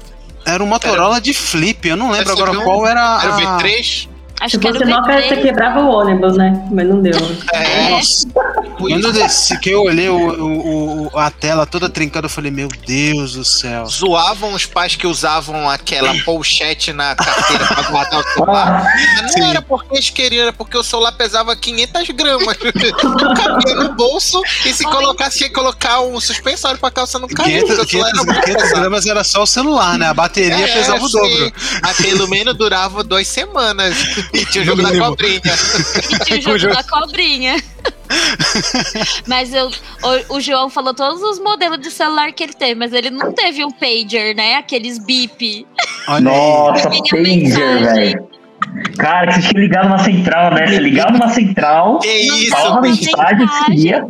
Era 0.44 0.62
um 0.64 0.66
Motorola 0.66 1.20
de 1.22 1.32
flip, 1.32 1.88
eu 1.88 1.96
não 1.96 2.10
lembro 2.10 2.32
agora 2.32 2.54
qual 2.62 2.86
era. 2.86 3.20
Era 3.22 3.32
o 3.34 3.48
a- 3.48 3.58
V3? 3.62 4.08
Acho 4.40 4.56
Se 4.56 4.62
fosse 4.62 4.82
o 4.82 4.86
Nokia, 4.88 5.20
você 5.22 5.36
V3. 5.36 5.42
quebrava 5.42 5.80
o 5.80 5.88
ônibus, 5.88 6.36
né? 6.36 6.66
Mas 6.72 6.88
não 6.88 7.02
deu. 7.02 7.12
É, 7.52 7.90
Nossa. 7.90 8.26
Quando 8.78 9.04
eu 9.08 9.12
desci, 9.12 9.58
que 9.60 9.68
eu 9.68 9.82
olhei 9.82 10.08
o, 10.08 10.16
o- 10.16 11.06
o- 11.12 11.18
a 11.18 11.30
tela 11.30 11.66
toda 11.66 11.90
trincada, 11.90 12.24
eu 12.24 12.30
falei, 12.30 12.50
meu 12.50 12.68
Deus 12.86 13.34
do 13.34 13.44
céu. 13.44 13.84
zoavam 13.86 14.54
os 14.54 14.64
pais 14.64 14.96
que 14.96 15.06
usavam 15.06 15.68
aquela 15.68 16.14
pochete 16.24 16.90
na 16.90 17.14
carteira 17.14 17.66
pra 17.66 17.82
guardar 17.90 18.20
o 18.20 18.28
celular. 18.32 18.82
Mas 18.94 19.22
não 19.22 19.28
Sim. 19.28 19.50
era 19.50 19.60
porque 19.60 19.94
eles 19.94 20.08
queriam, 20.08 20.42
era 20.44 20.52
porque 20.54 20.78
o 20.78 20.82
celular 20.82 21.12
pesava 21.12 21.54
500 21.54 22.08
gramas. 22.10 22.56
Não 23.04 23.34
cabia 23.34 23.74
no 23.74 23.94
bolso 23.94 24.40
e 24.64 24.72
se 24.72 24.84
colocasse, 24.84 25.36
tinha 25.38 25.48
que 25.50 25.54
colocar 25.54 26.00
um 26.00 26.18
suspensório 26.18 26.78
pra 26.80 26.90
calça 26.90 27.18
não 27.18 27.28
cair. 27.28 27.62
500, 27.62 27.76
porque 27.76 27.82
o 27.82 27.88
celular 27.90 28.08
era 28.08 28.18
500, 28.20 28.26
muito 28.26 28.44
500 28.46 28.62
pesado. 28.62 28.80
gramas 28.80 29.06
era 29.06 29.24
só 29.24 29.42
o 29.42 29.46
celular, 29.46 29.98
né? 29.98 30.06
A 30.06 30.14
bateria 30.14 30.64
É, 30.64 30.72
pesava 30.74 31.04
o 31.04 31.08
dobro. 31.10 31.52
Mas 31.82 31.96
pelo 31.98 32.26
menos 32.28 32.54
durava 32.56 33.04
duas 33.04 33.28
semanas. 33.28 33.94
E 34.32 34.44
tinha 34.46 34.62
o 34.62 34.66
jogo 34.66 34.82
No 34.82 34.92
da 34.92 34.98
cobrinha. 35.08 35.40
E 36.10 36.24
tinha 36.24 36.38
o 36.38 36.42
jogo 36.42 36.58
jogo- 36.58 36.74
da 36.74 36.82
cobrinha. 36.84 37.62
mas 39.26 39.52
eu, 39.54 39.68
o, 40.28 40.36
o 40.36 40.40
João 40.40 40.68
falou 40.68 40.92
todos 40.94 41.22
os 41.22 41.38
modelos 41.38 41.80
de 41.80 41.90
celular 41.90 42.32
que 42.32 42.42
ele 42.42 42.52
teve, 42.52 42.74
mas 42.74 42.92
ele 42.92 43.10
não 43.10 43.32
teve 43.32 43.64
um 43.64 43.70
pager, 43.70 44.34
né? 44.34 44.56
Aqueles 44.56 44.98
bip. 44.98 45.66
Olha 46.08 46.18
aí. 46.30 46.34
Nossa, 46.36 46.90
pager, 46.90 47.84
velho. 47.84 48.28
Cara, 48.98 49.32
que 49.34 49.42
você 49.42 49.48
tinha 49.48 49.60
ligado 49.62 49.84
numa 49.88 49.98
central, 50.04 50.54
né? 50.54 50.66
Você 50.66 50.78
ligava 50.78 51.12
numa 51.12 51.28
central, 51.30 51.98
Que 52.00 52.08
isso, 52.08 52.50
falava 52.50 52.80
mensagem 52.82 53.48
queria. 53.66 54.04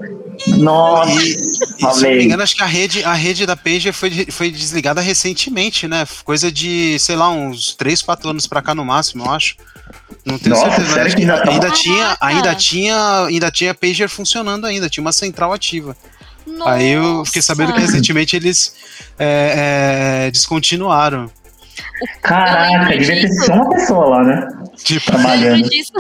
Nossa, 0.57 1.13
E, 1.23 1.35
se 1.35 1.83
eu 1.85 1.89
não 1.91 2.01
me 2.01 2.25
engano, 2.25 2.43
acho 2.43 2.57
que 2.57 2.63
a 2.63 2.67
rede, 2.67 3.05
a 3.05 3.13
rede 3.13 3.45
da 3.45 3.55
Pager 3.55 3.93
foi, 3.93 4.11
foi 4.31 4.51
desligada 4.51 5.01
recentemente, 5.03 5.87
né? 5.87 6.07
Coisa 6.25 6.51
de, 6.51 6.99
sei 6.99 7.15
lá, 7.15 7.29
uns 7.29 7.75
3, 7.75 8.01
4 8.01 8.31
anos 8.31 8.47
pra 8.47 8.63
cá 8.63 8.75
no 8.75 8.85
máximo, 8.85 9.25
eu 9.27 9.31
acho. 9.31 9.55
Não 10.25 10.39
tenho 10.39 10.55
Nossa, 10.55 10.71
certeza. 10.77 10.95
sério 10.95 11.15
que 11.15 11.21
ainda 11.23 11.43
tá- 11.43 11.51
ainda 11.51 11.71
tinha, 11.71 12.05
Caraca. 12.05 12.27
ainda 12.27 12.55
tinha, 12.55 13.25
ainda 13.27 13.51
tinha 13.51 13.75
Pager 13.75 14.09
funcionando 14.09 14.67
ainda, 14.67 14.89
tinha 14.89 15.03
uma 15.03 15.13
central 15.13 15.53
ativa. 15.53 15.97
Aí 16.67 16.91
eu 16.91 17.25
fiquei 17.25 17.41
sabendo 17.43 17.73
que 17.73 17.81
Nossa. 17.81 17.93
recentemente 17.93 18.37
eles 18.37 18.75
é, 19.19 20.25
é, 20.27 20.31
descontinuaram. 20.31 21.31
Caraca, 22.23 22.73
Eu 22.73 22.79
lembro 22.81 22.99
devia 22.99 23.21
ter 23.23 23.33
só 23.45 23.53
uma 23.55 23.69
pessoa 23.71 24.07
lá, 24.07 24.25
né? 24.25 24.49
Tipo, 24.83 25.13
Lembro 25.13 25.23
Trabalhando. 25.29 25.69
disso. 25.69 25.93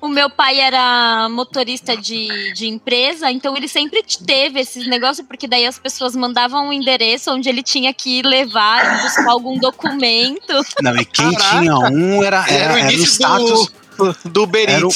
O 0.00 0.08
meu 0.08 0.28
pai 0.28 0.58
era 0.58 1.28
motorista 1.30 1.96
de, 1.96 2.52
de 2.54 2.66
empresa, 2.66 3.30
então 3.30 3.56
ele 3.56 3.68
sempre 3.68 4.02
teve 4.26 4.60
esses 4.60 4.86
negócios, 4.88 5.26
porque 5.26 5.46
daí 5.46 5.64
as 5.66 5.78
pessoas 5.78 6.16
mandavam 6.16 6.68
um 6.68 6.72
endereço 6.72 7.30
onde 7.32 7.48
ele 7.48 7.62
tinha 7.62 7.92
que 7.94 8.18
ir 8.18 8.26
levar, 8.26 9.02
buscar 9.02 9.30
algum 9.30 9.58
documento. 9.58 10.52
não, 10.82 10.96
e 10.96 11.04
quem 11.04 11.32
Caraca. 11.34 11.58
tinha 11.60 11.74
um 11.76 12.22
era, 12.24 12.44
Era 12.48 12.78
era, 12.80 12.88
o 12.88 13.00
o 13.00 13.04
status. 13.04 13.72
do, 13.96 14.16
do 14.30 14.42
Uber 14.42 14.68
Era 14.68 14.86
o-. 14.86 14.90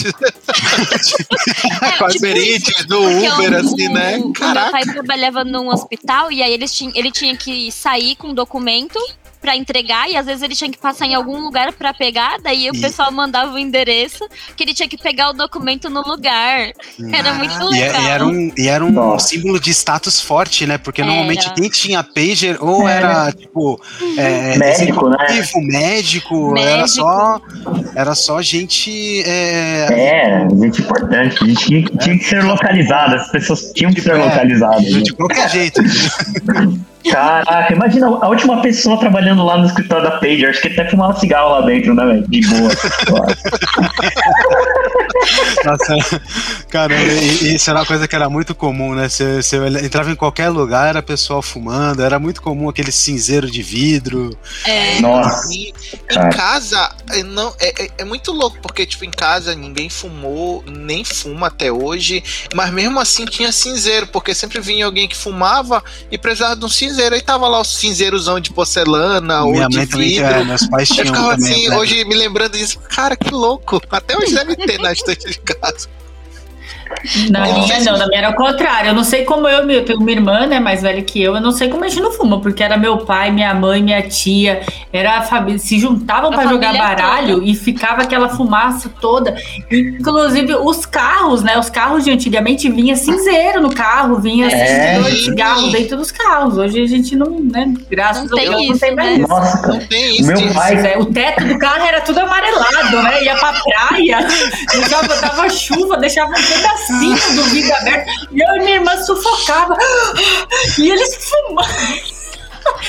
Quase 1.98 2.18
Uber 2.18 2.36
isso. 2.36 2.70
Eats, 2.70 2.86
do 2.86 2.98
Uber, 3.00 3.52
o- 3.52 3.56
assim, 3.56 3.88
né? 3.88 4.16
o- 4.18 4.20
O 4.20 4.24
meu 4.24 4.32
Caraca. 4.32 4.70
pai 4.72 4.84
trabalhava 4.84 5.44
num 5.44 5.68
hospital 5.68 6.30
e 6.32 6.42
aí 6.42 6.52
eles 6.52 6.72
tinham, 6.74 6.92
ele 6.94 7.10
tinha 7.10 7.36
que 7.36 7.70
sair 7.72 8.16
com 8.16 8.28
um 8.28 8.34
documento 8.34 8.98
pra 9.40 9.56
entregar 9.56 10.08
e 10.10 10.16
às 10.16 10.26
vezes 10.26 10.42
ele 10.42 10.54
tinha 10.54 10.70
que 10.70 10.76
passar 10.78 11.06
em 11.06 11.14
algum 11.14 11.40
lugar 11.40 11.72
pra 11.72 11.94
pegar, 11.94 12.38
daí 12.42 12.70
o 12.70 12.74
E- 12.74 12.80
pessoal 12.80 13.10
mandava 13.10 13.52
o 13.52 13.58
endereço 13.58 14.28
que 14.56 14.62
ele 14.64 14.74
tinha 14.74 14.88
que 14.88 14.96
pegar 14.98 15.30
o 15.30 15.32
documento 15.32 15.88
no 15.88 16.02
lugar. 16.02 16.72
Era 17.12 17.34
muito 17.34 17.54
Ah, 17.54 17.64
E, 17.64 17.80
legal. 17.80 18.00
é- 18.00 18.04
e 18.04 18.08
era 18.08 18.26
um, 18.26 18.52
e 18.58 18.68
era 18.68 18.84
um 18.84 18.90
Nossa. 18.90 19.28
símbolo 19.28 19.58
de 19.58 19.70
status 19.70 20.20
forte, 20.20 20.66
né? 20.66 20.76
Porque 20.78 21.02
normalmente 21.02 21.46
Era. 21.46 21.54
quem 21.54 21.68
tinha 21.70 22.02
pager 22.04 22.58
ou 22.62 22.86
Era. 22.88 23.08
era, 23.22 23.32
tipo, 23.32 23.80
é, 24.18 24.58
Médico, 24.58 25.08
né? 25.08 25.16
executivo, 25.28 25.66
médico, 25.66 26.58
era 26.58 26.76
Médico. 26.82 26.88
só 26.88 27.40
era 27.94 28.14
só 28.14 28.42
gente 28.42 29.22
é, 29.26 29.86
É, 29.90 30.48
gente 30.50 30.82
importante. 30.82 31.42
A 31.42 31.46
gente 31.46 31.64
tinha, 31.66 31.82
tinha 31.98 32.18
que 32.18 32.24
ser 32.24 32.44
localizada. 32.44 33.16
As 33.16 33.30
pessoas 33.30 33.72
tinham 33.74 33.92
que 33.92 34.00
ser 34.00 34.12
É, 34.12 34.24
localizadas. 34.24 34.90
né? 34.92 35.00
de 35.00 35.12
qualquer 35.14 35.48
jeito. 35.50 35.80
Caraca, 37.10 37.72
imagina 37.72 38.06
a 38.08 38.28
última 38.28 38.60
pessoa 38.60 38.98
trabalhando 38.98 39.29
lá 39.34 39.58
no 39.58 39.66
escritório 39.66 40.04
da 40.04 40.12
Pager. 40.12 40.50
Acho 40.50 40.62
que 40.62 40.68
até 40.68 40.88
fumava 40.88 41.18
cigarro 41.18 41.50
lá 41.50 41.62
dentro, 41.62 41.92
né, 41.94 42.04
velho? 42.04 42.24
De 42.28 42.40
boa. 42.48 42.70
Nossa, 45.64 45.96
caramba, 46.68 47.02
e, 47.02 47.54
isso 47.54 47.70
era 47.70 47.80
uma 47.80 47.86
coisa 47.86 48.06
que 48.08 48.14
era 48.14 48.28
muito 48.28 48.54
comum, 48.54 48.94
né? 48.94 49.08
Você, 49.08 49.42
você 49.42 49.56
entrava 49.84 50.10
em 50.10 50.14
qualquer 50.16 50.48
lugar, 50.48 50.88
era 50.88 51.02
pessoal 51.02 51.42
fumando, 51.42 52.02
era 52.02 52.18
muito 52.18 52.40
comum 52.42 52.68
aquele 52.68 52.92
cinzeiro 52.92 53.50
de 53.50 53.62
vidro. 53.62 54.36
É, 54.64 55.00
Nossa. 55.00 55.52
E 55.52 55.72
Cara. 56.08 56.28
em 56.28 56.30
casa, 56.36 56.90
é, 57.10 57.22
não, 57.22 57.54
é, 57.60 57.84
é- 57.84 57.90
é 57.98 58.04
muito 58.04 58.32
louco, 58.32 58.58
porque, 58.62 58.86
tipo, 58.86 59.04
em 59.04 59.10
casa 59.10 59.54
ninguém 59.54 59.88
fumou, 59.88 60.62
nem 60.66 61.04
fuma 61.04 61.48
até 61.48 61.70
hoje, 61.70 62.22
mas 62.54 62.70
mesmo 62.72 62.98
assim 63.00 63.24
tinha 63.24 63.52
cinzeiro, 63.52 64.06
porque 64.06 64.34
sempre 64.34 64.60
vinha 64.60 64.86
alguém 64.86 65.08
que 65.08 65.16
fumava 65.16 65.82
e 66.10 66.16
precisava 66.18 66.56
de 66.56 66.64
um 66.64 66.68
cinzeiro, 66.68 67.14
aí 67.14 67.20
tava 67.20 67.46
lá 67.48 67.60
o 67.60 67.64
cinzeirozão 67.64 68.40
de 68.40 68.50
porcelana 68.52 69.42
ou 69.44 69.52
Minha 69.52 69.68
de 69.68 69.76
mãe 69.76 69.86
também, 69.86 70.08
vidro. 70.10 70.24
é, 70.26 70.44
meus 70.44 70.66
pais 70.66 70.88
Eu 70.90 70.94
tinham 70.96 71.06
ficava 71.08 71.36
também. 71.36 71.52
assim, 71.52 71.68
né? 71.68 71.76
hoje 71.76 72.04
me 72.04 72.14
lembrando 72.14 72.56
disso, 72.56 72.78
cara, 72.80 73.16
que 73.16 73.30
louco. 73.30 73.80
Até 73.90 74.16
hoje 74.16 74.34
deve 74.34 74.56
ter 74.56 74.78
na 74.78 74.92
estante 74.92 75.19
de 75.24 75.40
casa. 75.40 75.88
Na 77.30 77.44
sei 77.46 77.54
minha 77.54 77.80
não, 77.84 77.98
na 77.98 78.06
minha 78.06 78.18
era 78.20 78.30
o 78.30 78.34
contrário. 78.34 78.88
Eu 78.90 78.94
não 78.94 79.04
sei 79.04 79.24
como 79.24 79.48
eu, 79.48 79.68
eu 79.70 79.84
tenho 79.84 79.98
uma 80.00 80.10
irmã, 80.10 80.46
né, 80.46 80.60
mais 80.60 80.82
velha 80.82 81.02
que 81.02 81.22
eu, 81.22 81.34
eu 81.34 81.40
não 81.40 81.52
sei 81.52 81.68
como 81.68 81.84
a 81.84 81.88
gente 81.88 82.00
não 82.02 82.12
fuma, 82.12 82.40
porque 82.40 82.62
era 82.62 82.76
meu 82.76 82.98
pai, 82.98 83.30
minha 83.30 83.54
mãe, 83.54 83.82
minha 83.82 84.02
tia, 84.02 84.60
era 84.92 85.18
a 85.18 85.22
família, 85.22 85.58
se 85.58 85.78
juntavam 85.78 86.30
A 86.30 86.34
pra 86.34 86.46
jogar 86.46 86.72
baralho 86.74 87.42
e 87.42 87.54
ficava 87.54 88.02
aquela 88.02 88.28
fumaça 88.28 88.90
toda. 89.00 89.34
Inclusive 89.70 90.54
os 90.56 90.84
carros, 90.86 91.42
né, 91.42 91.58
os 91.58 91.70
carros 91.70 92.04
de 92.04 92.10
antigamente 92.10 92.70
vinha 92.70 92.96
cinzeiro 92.96 93.60
no 93.60 93.72
carro, 93.74 94.16
vinha 94.20 94.48
É. 94.50 94.54
acendedor 94.92 95.10
de 95.10 95.24
cigarro 95.24 95.70
dentro 95.70 95.96
dos 95.96 96.10
carros. 96.10 96.58
Hoje 96.58 96.82
a 96.82 96.86
gente 96.86 97.16
não, 97.16 97.40
né, 97.40 97.72
graças 97.90 98.30
Não 98.30 98.38
a 98.38 98.40
Deus, 98.40 98.68
não 98.68 98.78
tem 98.78 98.94
mais 98.94 99.08
né? 99.08 99.14
isso. 99.24 99.28
Nossa, 99.28 99.68
Não 99.68 99.78
tem 99.80 100.10
O 100.10 100.14
isso. 100.14 100.26
meu 100.26 100.40
pai. 100.54 100.74
Mas, 100.74 100.84
é, 100.84 100.98
o 100.98 101.04
teto 101.06 101.44
do 101.44 101.58
carro 101.58 101.82
era 101.86 102.00
tudo 102.00 102.18
amarelado, 102.20 103.02
né? 103.02 103.22
Ia 103.24 103.36
pra 103.36 103.52
praia, 103.52 104.18
deixava, 104.72 105.08
dava 105.20 105.48
chuva, 105.50 105.96
deixava 105.96 106.30
um 106.30 106.34
pedacinho 106.88 107.36
do 107.36 107.44
vidro 107.50 107.74
aberto. 107.76 108.10
E 108.32 108.40
eu 108.40 108.56
e 108.56 108.58
minha 108.60 108.74
irmã 108.76 108.96
sufocava. 109.02 109.76
E 110.78 110.90
eles 110.90 111.30
fumavam. 111.46 112.10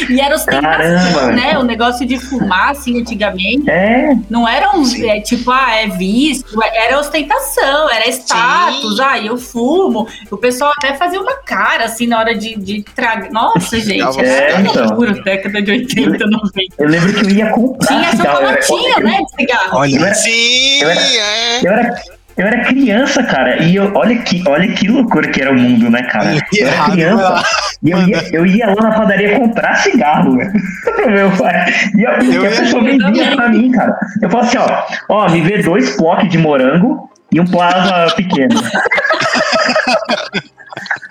E 0.09 0.19
era 0.19 0.35
ostentação, 0.35 0.69
Caramba. 0.69 1.31
né? 1.31 1.57
O 1.57 1.63
negócio 1.63 2.05
de 2.05 2.19
fumar, 2.19 2.71
assim, 2.71 2.99
antigamente, 2.99 3.69
É, 3.69 4.13
não 4.29 4.47
era 4.47 4.75
um, 4.75 4.83
é, 5.05 5.21
tipo, 5.21 5.49
ah, 5.49 5.73
é 5.75 5.87
visto, 5.87 6.61
era 6.61 6.99
ostentação, 6.99 7.89
era 7.89 8.07
status, 8.09 8.97
Sim. 8.97 9.03
ah, 9.03 9.17
eu 9.17 9.37
fumo. 9.37 10.07
O 10.29 10.35
pessoal 10.37 10.73
até 10.77 10.95
fazia 10.95 11.19
uma 11.21 11.35
cara, 11.37 11.85
assim, 11.85 12.05
na 12.05 12.19
hora 12.19 12.35
de, 12.35 12.55
de 12.57 12.83
tragar. 12.83 13.31
Nossa, 13.31 13.79
gente, 13.79 14.01
era 14.19 14.27
É, 14.27 14.61
então. 14.61 14.85
loucura, 14.87 15.13
década 15.23 15.61
de 15.61 15.71
80, 15.71 16.25
90. 16.27 16.75
eu 16.77 16.87
lembro 16.87 17.13
que 17.13 17.25
eu 17.25 17.29
ia 17.29 17.49
comprar 17.51 17.87
Tinha 17.87 18.11
chocolatinho, 18.11 18.93
eu- 18.97 19.03
né, 19.03 19.19
de 19.19 19.35
cigarro. 19.35 19.77
Olha, 19.77 19.95
Eu 19.95 20.05
era- 20.05 20.15
Sim, 20.15 20.81
Eu 20.81 20.89
era- 20.89 21.01
é. 21.01 21.59
Eu 21.65 21.71
era, 21.71 22.01
eu 22.37 22.47
era 22.47 22.63
criança, 22.65 23.23
cara, 23.23 23.61
e 23.63 23.75
eu, 23.75 23.91
olha, 23.95 24.17
que, 24.19 24.41
olha 24.47 24.67
que 24.73 24.87
loucura 24.87 25.27
que 25.29 25.41
era 25.41 25.51
o 25.51 25.59
mundo, 25.59 25.89
né, 25.89 26.01
cara? 26.03 26.33
Eu 26.53 26.67
era 26.67 26.91
criança 26.91 27.43
e 27.83 27.91
eu 27.91 28.01
ia, 28.07 28.23
eu 28.33 28.45
ia 28.45 28.67
lá 28.67 28.75
na 28.81 28.91
padaria 28.91 29.37
comprar 29.39 29.75
cigarro, 29.75 30.37
velho, 30.37 30.51
pro 30.95 31.09
meu 31.11 31.31
pai. 31.31 31.65
E 31.95 32.05
a, 32.05 32.19
e 32.23 32.35
Eu 32.35 32.41
a 32.41 32.45
ia- 32.45 32.49
pessoa 32.57 32.83
vendia 32.83 33.35
pra 33.35 33.49
mim, 33.49 33.71
cara. 33.71 33.95
Eu 34.21 34.29
falava 34.29 34.47
assim, 34.49 34.57
ó, 34.57 34.83
ó, 35.09 35.29
me 35.29 35.41
vê 35.41 35.61
dois 35.61 35.95
blocos 35.97 36.29
de 36.29 36.37
morango 36.37 37.09
e 37.33 37.39
um 37.39 37.45
plasma 37.45 38.07
pequeno. 38.15 38.55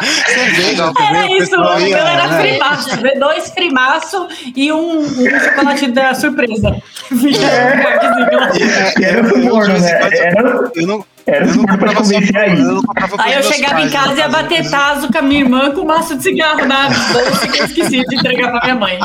você 0.01 0.51
vê, 0.51 0.72
não, 0.76 0.86
Era 0.88 0.94
também, 0.94 1.34
o 1.34 1.42
isso, 1.42 1.57
o 1.61 1.78
ia, 1.78 1.96
meu 1.96 2.07
era 2.07 2.26
né? 2.28 2.40
frimaço, 2.40 2.90
dois 3.18 3.51
frimaço 3.51 4.28
e 4.57 4.72
um, 4.72 5.01
um 5.01 5.40
chocolate 5.40 5.90
da 5.90 6.14
surpresa. 6.14 6.76
E 7.12 9.05
era 9.05 9.22
o 9.22 9.26
Eu, 9.26 9.42
suborno, 9.42 9.74
de 9.74 9.80
vez 9.80 9.84
em 9.84 9.92
né? 9.92 9.98
quando, 10.01 10.14
Era, 10.14 10.70
eu 10.74 10.86
não, 10.86 11.05
era 11.30 11.46
eu 11.46 11.54
não 11.54 11.64
pra 11.64 11.94
convencer 11.94 12.36
aí. 12.36 12.60
eu 12.60 12.82
Aí 13.18 13.34
eu 13.34 13.42
chegava 13.42 13.74
pais, 13.74 13.86
em 13.86 13.90
casa 13.90 14.14
e 14.14 14.18
ia 14.18 14.28
bater 14.28 14.70
taso 14.70 15.08
com 15.10 15.18
a 15.18 15.22
minha 15.22 15.40
irmã 15.40 15.70
com 15.72 15.82
um 15.82 15.86
maço 15.86 16.16
de 16.16 16.22
cigarro 16.22 16.66
na 16.66 16.88
bolsa 16.88 17.48
que 17.48 17.58
eu 17.58 17.64
esqueci 17.66 18.04
de 18.04 18.16
entregar 18.16 18.50
pra 18.50 18.60
minha 18.62 18.74
mãe. 18.74 18.98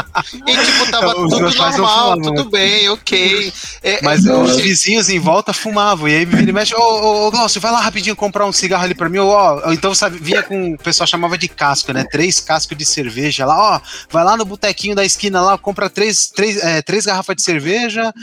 E 0.47 0.57
tipo, 0.57 0.91
tava 0.91 1.19
Os 1.19 1.30
tudo 1.30 1.55
normal, 1.55 2.21
tudo 2.21 2.49
bem, 2.49 2.89
ok. 2.89 3.53
É, 3.84 3.99
Mas 4.01 4.26
é, 4.26 4.34
os 4.34 4.57
vizinhos 4.57 5.09
em 5.09 5.19
volta 5.19 5.53
fumavam. 5.53 6.07
E 6.07 6.15
aí 6.15 6.26
me 6.26 6.36
vira 6.36 6.49
e 6.49 6.53
mexe, 6.53 6.73
ô, 6.76 6.80
ô, 6.80 7.28
ô 7.28 7.32
Glaucio, 7.32 7.61
vai 7.61 7.71
lá 7.71 7.80
rapidinho 7.80 8.15
comprar 8.15 8.45
um 8.45 8.51
cigarro 8.51 8.84
ali 8.84 8.95
pra 8.95 9.07
mim. 9.07 9.19
Ou, 9.19 9.30
ó, 9.30 9.71
então, 9.71 9.93
sabe, 9.93 10.17
vinha 10.17 10.41
com. 10.41 10.73
O 10.73 10.78
pessoal 10.78 11.05
chamava 11.05 11.38
de 11.38 11.47
casco, 11.47 11.93
né? 11.93 12.03
Três 12.09 12.39
cascos 12.39 12.78
de 12.78 12.86
cerveja 12.86 13.45
lá, 13.45 13.76
ó. 13.76 13.82
Vai 14.09 14.23
lá 14.23 14.36
no 14.36 14.45
botequinho 14.45 14.95
da 14.95 15.05
esquina 15.05 15.41
lá, 15.41 15.57
compra 15.57 15.89
três, 15.89 16.28
três, 16.28 16.57
é, 16.63 16.82
três 16.82 17.05
garrafas 17.05 17.36
de 17.36 17.43
cerveja. 17.43 18.13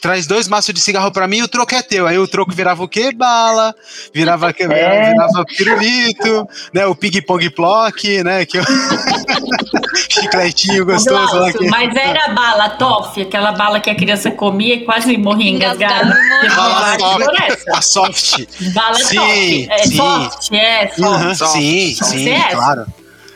Traz 0.00 0.26
dois 0.26 0.48
maços 0.48 0.74
de 0.74 0.80
cigarro 0.80 1.10
pra 1.10 1.26
mim 1.26 1.38
e 1.38 1.42
o 1.42 1.48
troco 1.48 1.74
é 1.74 1.80
teu. 1.80 2.06
Aí 2.06 2.18
o 2.18 2.28
troco 2.28 2.52
virava 2.52 2.82
o 2.82 2.88
quê? 2.88 3.10
Bala. 3.44 3.74
Virava, 4.14 4.50
É. 4.58 5.10
virava 5.10 5.44
pirulito, 5.44 6.48
né? 6.72 6.86
O 6.86 6.94
ping-pong 6.94 7.50
plock, 7.50 8.22
né? 8.22 8.44
Que 8.46 8.58
eu... 8.58 8.64
Chicletinho 10.10 10.86
gostoso 10.86 11.36
lá. 11.38 11.52
Que... 11.52 11.68
mas 11.68 11.94
era 11.94 12.28
bala, 12.32 12.70
toffee, 12.70 13.24
aquela 13.24 13.52
bala 13.52 13.80
que 13.80 13.90
a 13.90 13.94
criança 13.94 14.30
comia 14.30 14.76
e 14.76 14.84
quase 14.84 15.16
morria 15.16 15.50
engasgada. 15.50 16.16
Engasgada. 16.42 16.56
Bala 16.56 16.98
soft. 16.98 17.68
A 17.68 17.82
soft. 17.82 18.72
Bala 18.74 18.94
Sim, 18.94 19.16
toffee. 19.16 19.68
É 19.70 19.78
sim. 19.78 19.96
soft, 19.96 20.52
é 20.52 20.88
soft. 20.88 21.02
Aham, 21.02 21.34
Soft, 21.34 21.52
sim, 21.52 21.94
soft. 21.94 22.10
sim, 22.10 22.24
CS. 22.24 22.54
claro. 22.54 22.86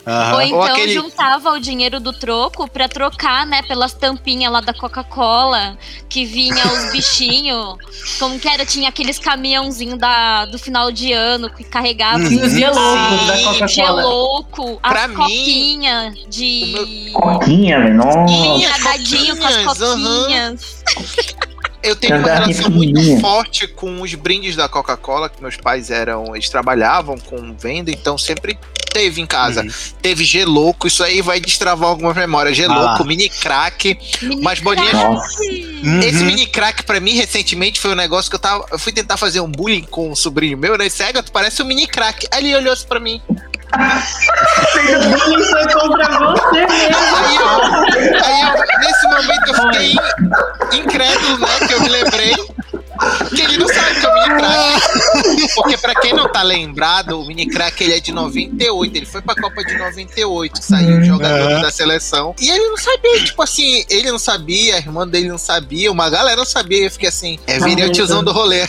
Aham. 0.09 0.35
Ou 0.35 0.41
então 0.43 0.63
aquele- 0.63 0.95
juntava 0.95 1.51
o 1.53 1.61
dinheiro 1.61 2.01
do 2.01 2.13
troco 2.13 2.67
pra 2.71 2.89
trocar, 2.89 3.45
né, 3.47 3.61
pelas 3.63 3.93
tampinhas 3.93 4.51
lá 4.51 4.61
da 4.63 4.73
Coca-Cola, 4.73 5.77
que 6.09 6.25
vinha 6.25 6.65
os 6.67 6.91
bichinhos. 6.93 7.77
Como 8.19 8.39
que 8.39 8.49
era? 8.49 8.65
Tinha 8.65 8.89
aqueles 8.89 9.19
caminhãozinhos 9.19 9.99
da, 9.99 10.47
do 10.47 10.59
final 10.59 10.91
de 10.91 11.13
ano 11.13 11.51
que 11.51 11.63
carregava 11.65 12.19
Uhum. 12.19 12.43
Os 12.43 12.53
dia 12.53 12.71
loucos 12.71 13.27
da 13.27 13.39
Coca-Cola. 13.43 14.03
louco, 14.03 14.81
Pra 14.81 15.05
as 15.05 15.11
mim, 15.11 15.81
de. 16.29 17.11
Coquinha, 17.13 17.79
velho, 17.81 17.95
nossa. 17.97 18.69
Nadadinho 18.69 19.37
com 19.37 19.45
as 19.47 19.57
coquinhas, 19.79 20.85
aham. 20.87 21.39
Eu 21.83 21.95
tenho 21.97 22.17
uma 22.19 22.29
relação 22.29 22.71
muito 22.71 23.21
forte 23.21 23.67
com 23.69 24.01
os 24.03 24.15
brindes 24.15 24.57
da 24.57 24.69
Coca-Cola, 24.69 25.29
que 25.29 25.41
meus 25.41 25.57
pais 25.57 25.91
eram, 25.91 26.35
eles 26.35 26.49
trabalhavam 26.49 27.17
com 27.19 27.55
venda, 27.57 27.91
então 27.91 28.19
sempre 28.19 28.59
teve 28.93 29.21
em 29.21 29.27
casa. 29.27 29.63
Uhum. 29.63 29.69
Teve 30.03 30.25
geloco, 30.25 30.87
isso 30.89 31.05
aí 31.05 31.23
vai 31.23 31.39
destravar 31.41 31.91
algumas 31.91 32.17
memórias. 32.17 32.57
Geloco, 32.57 33.03
Ah. 33.03 33.07
mini 33.07 33.29
crack. 33.29 33.97
Mini 34.23 34.43
Mas 34.43 34.59
bolinhas- 34.61 34.91
crack. 34.91 35.05
Nossa. 35.05 35.45
Esse 35.45 36.19
Uhum. 36.19 36.25
mini 36.25 36.47
crack 36.47 36.83
pra 36.83 36.99
mim 36.99 37.13
recentemente 37.15 37.79
foi 37.79 37.93
um 37.93 37.97
negócio 37.97 38.29
que 38.29 38.35
eu 38.35 38.41
tava, 38.41 38.65
eu 38.73 38.79
fui 38.79 38.93
tentar 38.93 39.17
fazer 39.17 39.41
um 39.41 39.49
bullying 39.51 39.85
com 39.85 40.11
um 40.11 40.17
sobrinho 40.17 40.59
meu, 40.59 40.77
né? 40.77 40.89
Cega, 40.89 41.23
tu 41.23 41.31
parece 41.31 41.63
um 41.63 41.67
mini 41.67 41.87
crack. 41.87 42.27
Aí 42.33 42.45
ele 42.45 42.57
olhou 42.57 42.77
pra 42.89 42.99
mim. 42.99 43.23
Ele 43.69 45.45
foi 45.45 45.69
contra 45.75 46.19
você 46.19 46.67
mesmo. 46.67 46.97
Aí 47.17 47.37
eu, 47.37 48.25
aí 48.25 48.41
eu, 48.43 48.79
nesse 48.81 49.07
momento 49.09 49.47
eu 49.49 49.55
fiquei 49.55 49.93
in- 49.93 50.81
incrédulo, 50.81 51.39
né? 51.39 51.68
Que 51.69 51.75
eu 51.75 51.81
me 51.83 51.89
lembrei 51.89 52.35
que 53.35 53.43
ele 53.43 53.59
não 53.59 53.69
sabe 53.69 54.01
que 54.01 54.07
é 54.07 54.09
o 54.09 54.15
mini 54.15 54.27
crack. 54.41 55.55
Porque 55.55 55.77
pra 55.79 55.95
quem 55.95 56.13
não 56.15 56.29
tá 56.33 56.43
lembrado, 56.43 57.21
o 57.21 57.27
mini 57.27 57.47
crack 57.47 57.81
ele 57.85 57.95
é 57.95 58.01
de 58.01 58.11
98. 58.11 58.97
Ele 58.97 59.07
foi 59.07 59.21
pra 59.23 59.35
Copa 59.37 59.63
de 59.63 59.77
98, 59.77 60.63
saiu 60.63 61.05
jogador 61.05 61.53
Uhum. 61.53 61.61
da 61.63 61.71
seleção. 61.71 62.35
E 62.41 62.51
ele 62.51 62.69
não 62.69 62.77
sabia, 62.77 63.25
tipo 63.25 63.43
assim, 63.43 63.85
ele 63.89 64.11
não 64.11 64.19
sabia, 64.19 64.77
a 64.77 64.79
irmã 64.79 65.07
dele 65.07 65.29
não 65.29 65.39
sabia, 65.39 65.93
uma 65.93 66.09
galera 66.11 66.37
não 66.39 66.45
sabia. 66.47 66.85
Eu 66.85 66.91
fiquei 66.91 67.09
assim, 67.09 67.39
é, 67.47 67.59
virei 67.61 67.85
o 67.87 67.93
tiozão 67.93 68.25
do 68.25 68.33
rolê 68.33 68.67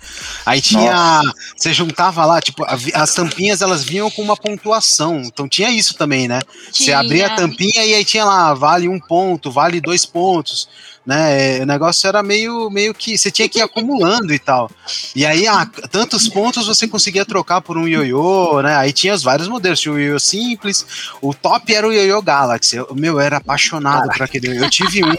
Aí 0.46 0.60
tinha. 0.60 1.22
Você 1.56 1.74
juntava 1.74 2.26
lá, 2.26 2.42
tipo, 2.42 2.66
a 2.66 2.76
as 2.94 3.14
tampinhas 3.14 3.62
elas 3.62 3.82
vinham 3.82 4.12
com 4.12 4.22
uma 4.22 4.36
pontuação. 4.36 5.22
Então 5.22 5.48
tinha 5.48 5.70
isso 5.70 5.96
também, 5.96 6.28
né? 6.28 6.42
Você 6.66 6.86
Tinha. 6.86 7.00
abria 7.00 7.28
a 7.28 7.36
tampinha 7.36 7.86
e 7.86 7.94
aí 7.94 8.04
tinha 8.04 8.26
lá, 8.26 8.54
vale 8.54 8.90
um 8.90 9.00
ponto, 9.00 9.50
vale 9.50 9.80
dois 9.80 10.06
pontos. 10.06 10.68
Né, 11.06 11.62
o 11.62 11.68
negócio 11.68 12.08
era 12.08 12.24
meio, 12.24 12.68
meio 12.72 12.92
que 12.92 13.16
você 13.16 13.30
tinha 13.30 13.48
que 13.48 13.60
ir 13.60 13.62
acumulando 13.62 14.34
e 14.34 14.40
tal. 14.40 14.72
E 15.16 15.24
aí, 15.24 15.48
ah, 15.48 15.70
tantos 15.92 16.28
pontos 16.28 16.66
você 16.66 16.88
conseguia 16.88 17.24
trocar 17.24 17.62
por 17.62 17.78
um 17.78 17.88
ioiô, 17.88 18.60
né? 18.64 18.76
Aí 18.76 18.92
tinha 18.92 19.14
os 19.14 19.22
vários 19.22 19.48
modelos, 19.48 19.80
tinha 19.80 19.94
o 19.94 20.00
ioiô 20.00 20.20
simples, 20.20 20.84
o 21.22 21.32
top 21.32 21.72
era 21.72 21.88
o 21.88 21.94
ioiô 21.94 22.24
Galaxy. 22.24 22.78
Eu, 22.78 22.88
meu, 22.96 23.14
eu 23.14 23.20
era 23.20 23.38
apaixonado 23.38 24.10
por 24.10 24.24
aquele. 24.24 24.58
Eu 24.58 24.68
tive 24.68 25.04
um 25.04 25.16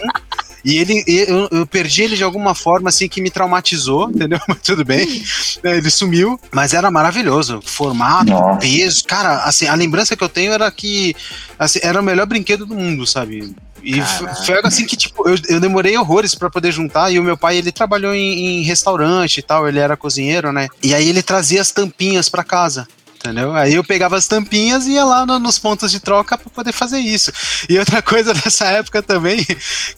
e 0.63 0.77
ele, 0.77 1.03
eu, 1.07 1.47
eu 1.51 1.67
perdi 1.67 2.03
ele 2.03 2.15
de 2.15 2.23
alguma 2.23 2.53
forma, 2.55 2.89
assim, 2.89 3.07
que 3.07 3.21
me 3.21 3.29
traumatizou, 3.29 4.09
entendeu? 4.13 4.39
Mas 4.47 4.59
tudo 4.61 4.83
bem. 4.83 5.23
É, 5.63 5.77
Ele 5.77 5.89
sumiu, 5.89 6.39
mas 6.51 6.73
era 6.73 6.89
maravilhoso. 6.91 7.61
Formato, 7.65 8.31
Nossa. 8.31 8.59
peso. 8.59 9.03
Cara, 9.05 9.43
assim, 9.43 9.67
a 9.67 9.75
lembrança 9.75 10.15
que 10.15 10.23
eu 10.23 10.29
tenho 10.29 10.51
era 10.51 10.69
que 10.71 11.15
assim, 11.57 11.79
era 11.81 11.99
o 11.99 12.03
melhor 12.03 12.25
brinquedo 12.25 12.65
do 12.65 12.75
mundo, 12.75 13.05
sabe? 13.05 13.55
E 13.83 13.99
Caraca. 14.01 14.43
foi 14.43 14.55
algo 14.55 14.67
assim 14.67 14.85
que, 14.85 14.97
tipo, 14.97 15.29
eu, 15.29 15.37
eu 15.47 15.59
demorei 15.61 15.97
horrores 15.97 16.35
pra 16.35 16.49
poder 16.49 16.71
juntar. 16.71 17.11
E 17.11 17.19
o 17.19 17.23
meu 17.23 17.37
pai, 17.37 17.57
ele 17.57 17.71
trabalhou 17.71 18.13
em, 18.13 18.59
em 18.59 18.63
restaurante 18.63 19.37
e 19.37 19.41
tal, 19.41 19.67
ele 19.67 19.79
era 19.79 19.95
cozinheiro, 19.95 20.51
né? 20.51 20.67
E 20.83 20.93
aí 20.93 21.07
ele 21.07 21.23
trazia 21.23 21.61
as 21.61 21.71
tampinhas 21.71 22.27
pra 22.27 22.43
casa. 22.43 22.87
Entendeu? 23.19 23.53
Aí 23.53 23.73
eu 23.73 23.83
pegava 23.83 24.15
as 24.15 24.27
tampinhas 24.27 24.85
e 24.85 24.91
ia 24.91 25.03
lá 25.03 25.25
no- 25.25 25.39
nos 25.39 25.57
pontos 25.59 25.91
de 25.91 25.99
troca 25.99 26.37
pra 26.37 26.49
poder 26.49 26.71
fazer 26.71 26.99
isso. 26.99 27.31
E 27.67 27.77
outra 27.77 28.01
coisa 28.03 28.33
dessa 28.33 28.65
época 28.67 29.01
também, 29.01 29.45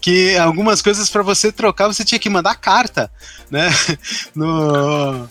que 0.02 0.36
algumas 0.38 0.82
coisas 0.82 1.10
pra 1.10 1.22
você 1.22 1.52
trocar 1.52 1.88
você 1.88 2.04
tinha 2.06 2.18
que 2.20 2.30
mandar 2.30 2.56
carta, 2.56 3.12
né? 3.52 3.70
No, 4.36 5.28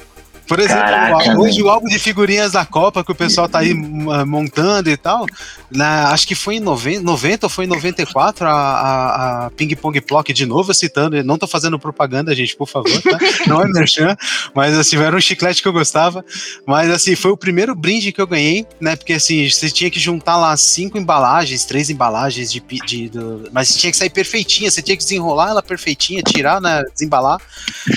por 0.49 0.59
exemplo, 0.59 0.83
Caraca, 0.83 1.39
hoje 1.39 1.63
o 1.63 1.69
álbum 1.69 1.87
de 1.89 1.99
figurinhas 1.99 2.53
da 2.53 2.65
Copa 2.65 3.05
que 3.05 3.13
o 3.13 3.15
pessoal 3.15 3.49
tá 3.49 3.59
aí 3.61 3.75
montando 3.75 4.89
e 4.91 4.97
tal, 4.97 5.27
na- 5.71 6.11
acho 6.11 6.27
que 6.27 6.35
foi 6.35 6.57
em 6.57 6.61
90, 6.61 7.03
90 7.03 7.47
ou 7.47 7.51
foi 7.51 7.65
em 7.67 7.69
94 7.69 8.47
a, 8.47 8.51
a, 8.53 9.47
a 9.47 9.51
Ping 9.51 9.75
Pong 9.77 10.01
Plock 10.01 10.33
de 10.33 10.47
novo 10.47 10.73
citando, 10.75 11.23
não 11.23 11.39
tô 11.39 11.47
fazendo 11.47 11.79
propaganda, 11.79 12.35
gente, 12.35 12.57
por 12.57 12.67
favor, 12.69 13.01
tá? 13.03 13.19
Não 13.47 13.63
é 13.63 13.67
merchan, 13.69 14.17
mas 14.55 14.77
assim, 14.77 14.97
era 14.97 15.15
um 15.17 15.21
chiclete 15.21 15.61
que 15.63 15.69
eu 15.69 15.73
gostava, 15.73 16.25
mas 16.67 16.91
assim, 16.91 17.15
foi 17.15 17.31
o 17.31 17.37
primeiro 17.37 17.75
brinde 17.75 18.11
que 18.13 18.21
eu 18.21 18.27
ganhei, 18.27 18.67
né? 18.81 18.97
Porque 18.97 19.13
assim, 19.15 19.49
você 19.49 19.71
tinha 19.71 19.91
que 19.91 20.01
juntar 20.01 20.37
lá 20.37 20.57
cinco 20.57 20.97
embalagens, 20.99 21.65
três 21.65 21.91
embalagens 21.91 22.51
de, 22.51 22.61
de 22.87 23.09
do- 23.09 23.49
mas 23.53 23.77
tinha 23.77 23.91
que 23.91 23.97
sair 23.97 24.11
perfeitinha, 24.11 24.71
você 24.71 24.81
tinha 24.83 24.97
que 24.97 25.03
desenrolar 25.03 25.51
ela 25.51 25.63
perfeitinha, 25.63 26.23
tirar, 26.23 26.61
né, 26.61 26.83
desembalar, 26.93 27.39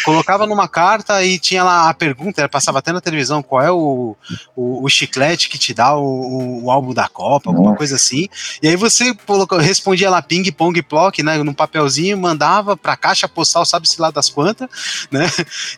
colocava 0.04 0.46
numa 0.46 0.68
carta 0.68 1.24
e 1.24 1.40
tinha 1.40 1.64
lá 1.64 1.90
a 1.90 1.94
pergunta, 1.94 2.41
passava 2.50 2.80
até 2.80 2.92
na 2.92 3.02
televisão, 3.02 3.42
qual 3.44 3.62
é 3.62 3.72
o, 3.72 4.16
o, 4.56 4.86
o 4.86 4.90
chiclete 4.90 5.50
que 5.50 5.58
te 5.58 5.74
dá 5.74 5.96
o, 5.96 6.04
o, 6.04 6.66
o 6.66 6.72
álbum 6.72 6.94
da 6.94 7.08
Copa, 7.08 7.50
alguma 7.50 7.70
Nossa. 7.70 7.78
coisa 7.78 7.96
assim. 7.96 8.28
E 8.62 8.68
aí 8.68 8.76
você 8.76 9.14
colocou- 9.26 9.58
respondia 9.60 10.10
lá 10.10 10.22
ping, 10.22 10.50
pong, 10.52 10.82
plock, 10.82 11.22
né, 11.24 11.38
num 11.44 11.54
papelzinho, 11.54 12.18
mandava 12.18 12.76
pra 12.76 12.96
caixa 12.96 13.28
postal, 13.28 13.66
sabe-se 13.66 14.00
lá 14.02 14.12
das 14.12 14.30
quantas, 14.30 14.70
né? 15.12 15.30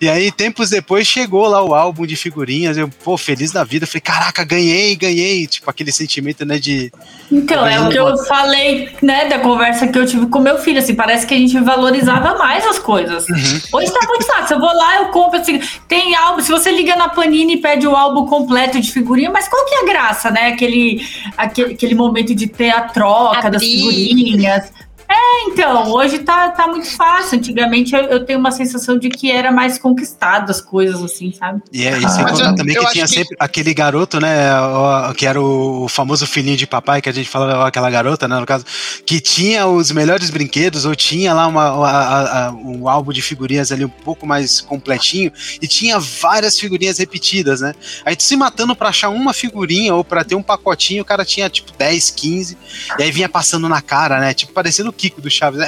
E 0.01 0.09
aí, 0.09 0.31
tempos 0.31 0.69
depois, 0.69 1.07
chegou 1.07 1.47
lá 1.47 1.61
o 1.61 1.73
álbum 1.73 2.05
de 2.05 2.15
figurinhas, 2.15 2.77
eu, 2.77 2.87
pô, 2.87 3.17
feliz 3.17 3.51
da 3.51 3.63
vida, 3.63 3.85
falei, 3.87 4.01
caraca, 4.01 4.43
ganhei, 4.43 4.95
ganhei, 4.95 5.47
tipo, 5.47 5.69
aquele 5.69 5.91
sentimento, 5.91 6.45
né, 6.45 6.57
de... 6.59 6.91
Então, 7.31 7.65
é 7.65 7.79
o 7.79 7.89
que 7.89 7.97
eu 7.97 8.17
falei, 8.25 8.95
né, 9.01 9.27
da 9.27 9.39
conversa 9.39 9.87
que 9.87 9.97
eu 9.97 10.05
tive 10.05 10.27
com 10.27 10.39
meu 10.39 10.57
filho, 10.59 10.79
assim, 10.79 10.95
parece 10.95 11.25
que 11.25 11.33
a 11.33 11.37
gente 11.37 11.59
valorizava 11.59 12.37
mais 12.37 12.65
as 12.65 12.79
coisas. 12.79 13.25
Hoje 13.71 13.91
tá 13.91 14.07
muito 14.07 14.25
fácil, 14.25 14.55
eu 14.55 14.59
vou 14.59 14.73
lá, 14.73 14.97
eu 14.97 15.05
compro, 15.07 15.39
assim, 15.39 15.61
tem 15.87 16.15
álbum, 16.15 16.41
se 16.41 16.51
você 16.53 16.71
liga 16.71 16.95
na 16.95 17.09
Panini 17.09 17.53
e 17.53 17.57
pede 17.57 17.87
o 17.87 17.95
álbum 17.95 18.25
completo 18.27 18.79
de 18.79 18.91
figurinha, 18.91 19.31
mas 19.31 19.47
qual 19.47 19.65
que 19.65 19.75
é 19.75 19.81
a 19.81 19.85
graça, 19.85 20.29
né, 20.29 20.47
aquele, 20.47 21.05
aquele, 21.35 21.73
aquele 21.73 21.95
momento 21.95 22.35
de 22.35 22.47
ter 22.47 22.69
a 22.69 22.81
troca 22.81 23.49
das 23.49 23.61
Abrir. 23.61 23.77
figurinhas. 23.77 24.71
É, 25.15 25.43
então, 25.49 25.91
hoje 25.91 26.19
tá, 26.19 26.49
tá 26.49 26.65
muito 26.67 26.89
fácil, 26.89 27.37
antigamente 27.37 27.93
eu, 27.93 28.01
eu 28.05 28.25
tenho 28.25 28.39
uma 28.39 28.51
sensação 28.51 28.97
de 28.97 29.09
que 29.09 29.29
era 29.31 29.51
mais 29.51 29.77
conquistado 29.77 30.49
as 30.49 30.59
coisas, 30.59 31.01
assim, 31.03 31.31
sabe? 31.31 31.61
E 31.71 31.85
é, 31.85 31.97
e 31.99 32.09
sem 32.09 32.23
Ah. 32.23 32.29
contar 32.29 32.45
eu- 32.49 32.55
também 32.55 32.75
eu 32.75 32.83
que 32.85 32.91
tinha 32.93 33.05
que- 33.05 33.13
sempre 33.13 33.35
aquele 33.39 33.73
garoto, 33.75 34.19
né, 34.19 34.51
ó, 34.59 35.13
que 35.13 35.27
era 35.27 35.39
o 35.39 35.87
famoso 35.87 36.25
filhinho 36.25 36.57
de 36.57 36.65
papai, 36.65 36.99
que 36.99 37.09
a 37.09 37.11
gente 37.11 37.29
falava, 37.29 37.59
ó, 37.59 37.67
aquela 37.67 37.91
garota, 37.91 38.27
né, 38.27 38.39
no 38.39 38.45
caso, 38.45 38.65
que 39.05 39.19
tinha 39.21 39.67
os 39.67 39.91
melhores 39.91 40.31
brinquedos, 40.31 40.83
ou 40.83 40.95
tinha 40.95 41.31
lá 41.31 41.45
uma, 41.45 41.73
uma- 41.73 41.89
a- 41.89 42.47
a- 42.47 42.51
um 42.51 42.89
álbum 42.89 43.11
de 43.13 43.21
figurinhas 43.21 43.71
ali 43.71 43.85
um 43.85 43.89
pouco 43.89 44.25
mais 44.25 44.61
completinho, 44.61 45.31
e 45.61 45.67
tinha 45.67 45.99
várias 45.99 46.57
figurinhas 46.59 46.97
repetidas, 46.97 47.61
né? 47.61 47.73
Aí 48.03 48.15
tu 48.15 48.23
se 48.23 48.35
matando 48.35 48.75
pra 48.75 48.89
achar 48.89 49.09
uma 49.09 49.31
figurinha, 49.31 49.93
ou 49.93 50.03
pra 50.03 50.23
ter 50.23 50.33
um 50.33 50.41
pacotinho, 50.41 51.03
o 51.03 51.05
cara 51.05 51.23
tinha, 51.23 51.47
tipo, 51.51 51.71
10, 51.77 52.09
15, 52.09 52.57
e 52.97 53.03
aí 53.03 53.11
vinha 53.11 53.29
passando 53.29 53.69
na 53.69 53.79
cara, 53.81 54.19
né, 54.19 54.33
tipo, 54.33 54.51
parecendo 54.53 54.89
o 54.89 54.93
Kiko 55.03 55.19
do 55.19 55.29
Chaves, 55.29 55.59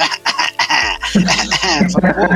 Eu 1.14 1.90
falei, 1.90 2.14
"Pô, 2.14 2.26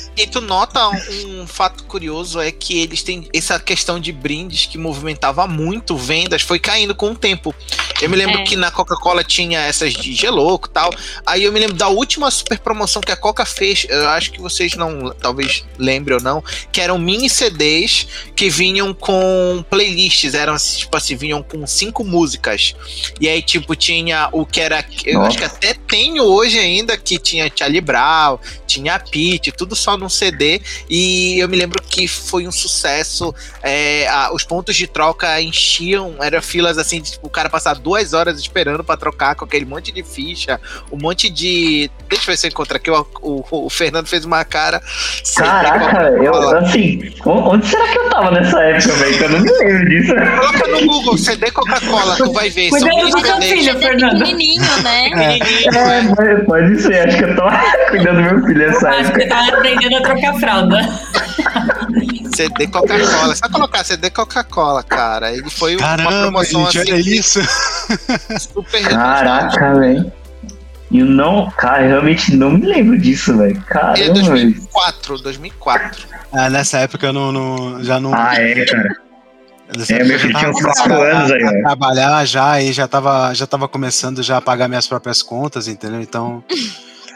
E 0.16 0.26
tu 0.26 0.40
nota 0.40 0.88
um, 0.88 1.42
um 1.42 1.46
fato 1.46 1.84
curioso 1.84 2.40
é 2.40 2.50
que 2.52 2.78
eles 2.80 3.02
têm 3.02 3.28
essa 3.34 3.58
questão 3.58 3.98
de 3.98 4.12
brindes 4.12 4.66
que 4.66 4.78
movimentava 4.78 5.46
muito 5.46 5.96
vendas, 5.96 6.42
foi 6.42 6.58
caindo 6.58 6.94
com 6.94 7.10
o 7.10 7.14
tempo. 7.16 7.54
Eu 8.00 8.08
me 8.08 8.16
lembro 8.16 8.38
É. 8.40 8.42
que 8.44 8.56
na 8.56 8.70
Coca-Cola 8.70 9.24
tinha 9.24 9.60
essas 9.60 9.92
de 9.92 10.12
geloco 10.14 10.68
e 10.68 10.70
tal. 10.70 10.90
Aí 11.26 11.44
eu 11.44 11.52
me 11.52 11.58
lembro 11.58 11.74
da 11.76 11.88
última 11.88 12.30
super 12.30 12.58
promoção 12.58 13.00
que 13.02 13.10
a 13.12 13.16
Coca 13.16 13.44
fez, 13.44 13.86
eu 13.88 14.08
acho 14.10 14.30
que 14.32 14.40
vocês 14.40 14.74
não, 14.74 15.10
talvez 15.14 15.64
lembrem 15.78 16.16
ou 16.16 16.22
não, 16.22 16.42
que 16.70 16.80
eram 16.80 16.98
mini 16.98 17.28
CDs 17.28 18.06
que 18.36 18.48
vinham 18.48 18.92
com 18.94 19.64
playlists, 19.70 20.34
eram 20.34 20.54
assim, 20.54 20.78
tipo 20.80 20.96
assim, 20.96 21.16
vinham 21.16 21.42
com 21.42 21.66
cinco 21.66 22.04
músicas. 22.04 22.74
E 23.20 23.28
aí, 23.28 23.42
tipo, 23.42 23.74
tinha 23.74 24.28
o 24.32 24.44
que 24.46 24.60
era. 24.60 24.84
Eu 25.04 25.14
Nossa. 25.14 25.28
acho 25.28 25.38
que 25.38 25.44
até 25.44 25.74
tenho 25.74 26.22
hoje 26.24 26.58
ainda, 26.58 26.96
que 26.96 27.18
tinha 27.18 27.50
Charlie 27.54 27.80
Brown, 27.80 28.38
tinha 28.66 28.94
a 28.94 28.98
Pete, 28.98 29.50
tudo 29.52 29.74
só 29.74 29.96
no 29.96 30.03
num 30.04 30.08
CD 30.10 30.60
e 30.88 31.38
eu 31.40 31.48
me 31.48 31.56
lembro 31.56 31.82
que 31.82 32.06
foi 32.06 32.46
um 32.46 32.52
sucesso. 32.52 33.34
É, 33.62 34.06
a- 34.08 34.32
os 34.32 34.44
pontos 34.44 34.76
de 34.76 34.86
troca 34.86 35.40
enchiam, 35.40 36.14
eram 36.20 36.40
filas 36.42 36.78
assim, 36.78 37.00
de, 37.00 37.12
tipo, 37.12 37.26
o 37.26 37.30
cara 37.30 37.48
passar 37.48 37.74
duas 37.74 38.12
horas 38.12 38.38
esperando 38.38 38.84
pra 38.84 38.96
trocar 38.96 39.34
com 39.34 39.44
aquele 39.44 39.64
monte 39.64 39.90
de 39.92 40.02
ficha, 40.02 40.60
um 40.92 40.98
monte 41.00 41.28
de. 41.30 41.90
Deixa 42.08 42.24
eu 42.24 42.26
ver 42.32 42.36
se 42.36 42.46
eu 42.46 42.50
encontro 42.50 42.76
aqui. 42.76 42.90
O, 42.90 43.06
o, 43.22 43.66
o 43.66 43.70
Fernando 43.70 44.06
fez 44.06 44.24
uma 44.24 44.44
cara. 44.44 44.80
Caraca, 45.36 46.08
eu, 46.22 46.34
assim, 46.58 47.12
onde 47.24 47.66
será 47.66 47.88
que 47.88 47.98
eu 47.98 48.10
tava 48.10 48.30
nessa 48.30 48.60
época, 48.60 48.92
velho? 48.94 49.18
Que 49.18 49.24
eu 49.24 49.28
não 49.30 49.40
me 49.40 49.50
lembro 49.52 49.88
disso. 49.88 50.14
Coloca 50.14 50.68
no 50.68 50.86
Google 50.86 51.18
CD 51.18 51.50
Coca-Cola, 51.50 52.16
tu 52.16 52.32
vai 52.32 52.50
ver. 52.50 52.68
Cuidado 52.70 53.10
do 53.10 53.20
seu 53.20 53.40
filho, 53.42 53.62
CD 53.72 53.80
Fernando. 53.86 54.18
pequenininho, 54.18 54.82
né? 54.82 55.04
Pequenininho, 55.38 56.20
É, 56.20 56.44
pode- 56.44 56.82
ser, 56.82 57.08
acho 57.08 57.16
que 57.16 57.24
eu 57.24 57.36
tava 57.36 57.62
cuidando 57.90 58.16
do 58.16 58.22
meu 58.22 58.46
filho 58.46 58.66
nessa 58.70 58.88
Acho 58.90 59.12
que 59.12 59.22
época. 59.22 59.28
tava 59.28 59.56
aprendendo 59.56 59.93
a 59.98 60.02
trocar 60.02 60.34
fralda. 60.38 60.80
CD 62.34 62.66
Coca-Cola. 62.66 63.32
É 63.32 63.36
Só 63.36 63.48
colocar 63.48 63.84
CD 63.84 64.10
Coca-Cola, 64.10 64.82
cara. 64.82 65.32
Ele 65.32 65.48
foi 65.50 65.76
uma 65.76 65.86
Caramba, 65.96 66.10
promoção 66.22 66.64
gente, 66.70 66.80
assim, 66.80 66.92
olha 66.92 67.00
isso. 67.00 67.40
super 68.38 68.82
Caraca, 68.88 69.74
velho. 69.74 70.12
Eu 70.92 71.06
não, 71.06 71.50
cara, 71.50 71.82
eu 71.82 71.88
realmente 71.88 72.36
não 72.36 72.50
me 72.52 72.66
lembro 72.66 72.96
disso, 72.98 73.36
velho. 73.36 73.56
É 73.56 73.72
Caramba, 73.72 73.94
velho. 73.96 74.20
2004, 74.22 75.18
2004. 75.18 76.06
Ah, 76.32 76.50
nessa 76.50 76.78
época 76.78 77.06
eu 77.06 77.12
não, 77.12 77.32
não- 77.32 77.82
já 77.82 77.98
não. 77.98 78.14
Ah, 78.14 78.34
é, 78.36 78.64
cara. 78.64 78.88
nessa 79.76 79.94
É, 79.94 80.04
meu 80.04 80.18
filho 80.20 80.34
tinha 80.38 80.50
uns 80.50 80.56
tava 80.60 80.72
quatro 80.74 80.82
começando 80.94 81.16
anos 81.16 81.30
a- 81.30 81.34
aí, 81.34 81.42
a 81.44 81.50
velho. 81.50 81.62
trabalhar 81.62 82.24
já 82.26 82.60
e 82.60 82.72
já 82.72 82.86
tava, 82.86 83.34
já 83.34 83.46
tava 83.46 83.66
começando 83.68 84.22
já 84.22 84.36
a 84.36 84.40
pagar 84.40 84.68
minhas 84.68 84.86
próprias 84.86 85.22
contas, 85.22 85.66
entendeu? 85.68 86.00
Então. 86.00 86.44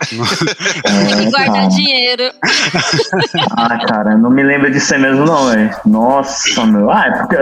Tem 0.00 1.24
que 1.24 1.30
guardar 1.30 1.68
dinheiro. 1.68 2.24
Ah, 3.56 3.78
cara, 3.86 4.16
não 4.16 4.30
me 4.30 4.42
lembro 4.42 4.70
disso 4.70 4.94
aí 4.94 5.00
mesmo, 5.00 5.24
não, 5.24 5.48
velho. 5.48 5.70
Nossa, 5.86 6.64
meu. 6.66 6.90
Ah, 6.90 7.06
é 7.06 7.10
porque. 7.18 7.36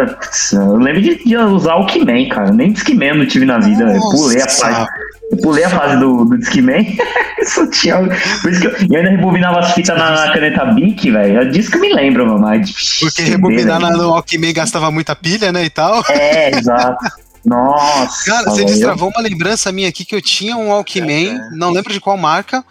Eu 0.57 0.77
lembro 0.77 1.03
de, 1.03 1.23
de 1.25 1.37
usar 1.37 1.77
o 1.77 1.85
Discman, 1.87 2.29
cara. 2.29 2.51
Nem 2.53 2.73
Discman 2.73 3.09
eu 3.09 3.15
não 3.17 3.27
tive 3.27 3.45
na 3.45 3.59
vida, 3.59 3.85
velho. 3.87 4.01
Pulei 4.01 4.41
a 4.43 4.49
fase. 4.49 4.87
Eu 5.31 5.39
pulei 5.39 5.65
a 5.65 5.71
fase 5.71 5.97
do, 5.99 6.25
do 6.25 6.39
Discman. 6.39 6.97
Isso 7.41 7.67
tinha. 7.71 7.99
Por 8.43 8.51
isso 8.51 8.61
que 8.61 8.67
eu, 8.67 8.73
e 8.81 8.95
eu 8.95 8.99
ainda 8.99 9.11
rebobinava 9.11 9.61
as 9.61 9.73
fitas 9.73 9.97
na, 9.97 10.11
na 10.27 10.33
caneta 10.33 10.65
Bic, 10.67 11.11
velho. 11.11 11.41
É 11.43 11.45
disso 11.45 11.71
que 11.71 11.77
eu 11.77 11.81
me 11.83 11.93
lembro, 11.93 12.27
mamãe. 12.27 12.63
Porque 13.01 13.23
rebobinar 13.23 13.79
na- 13.79 13.91
no 13.91 14.15
Alckmin 14.15 14.53
gastava 14.53 14.91
muita 14.91 15.15
pilha, 15.15 15.53
né? 15.53 15.65
E 15.65 15.71
tal. 15.71 16.03
É, 16.09 16.57
exato. 16.57 16.97
Nossa. 17.47 18.25
Cara, 18.25 18.51
você 18.51 18.65
destravou 18.65 19.09
uma 19.09 19.23
lembrança 19.23 19.71
minha 19.71 19.89
aqui 19.89 20.05
que 20.05 20.15
eu 20.15 20.21
tinha 20.21 20.57
um 20.57 20.69
Walkman, 20.69 21.39
não 21.53 21.71
lembro 21.71 21.93
de 21.93 22.01
qual 22.01 22.17
marca, 22.17 22.65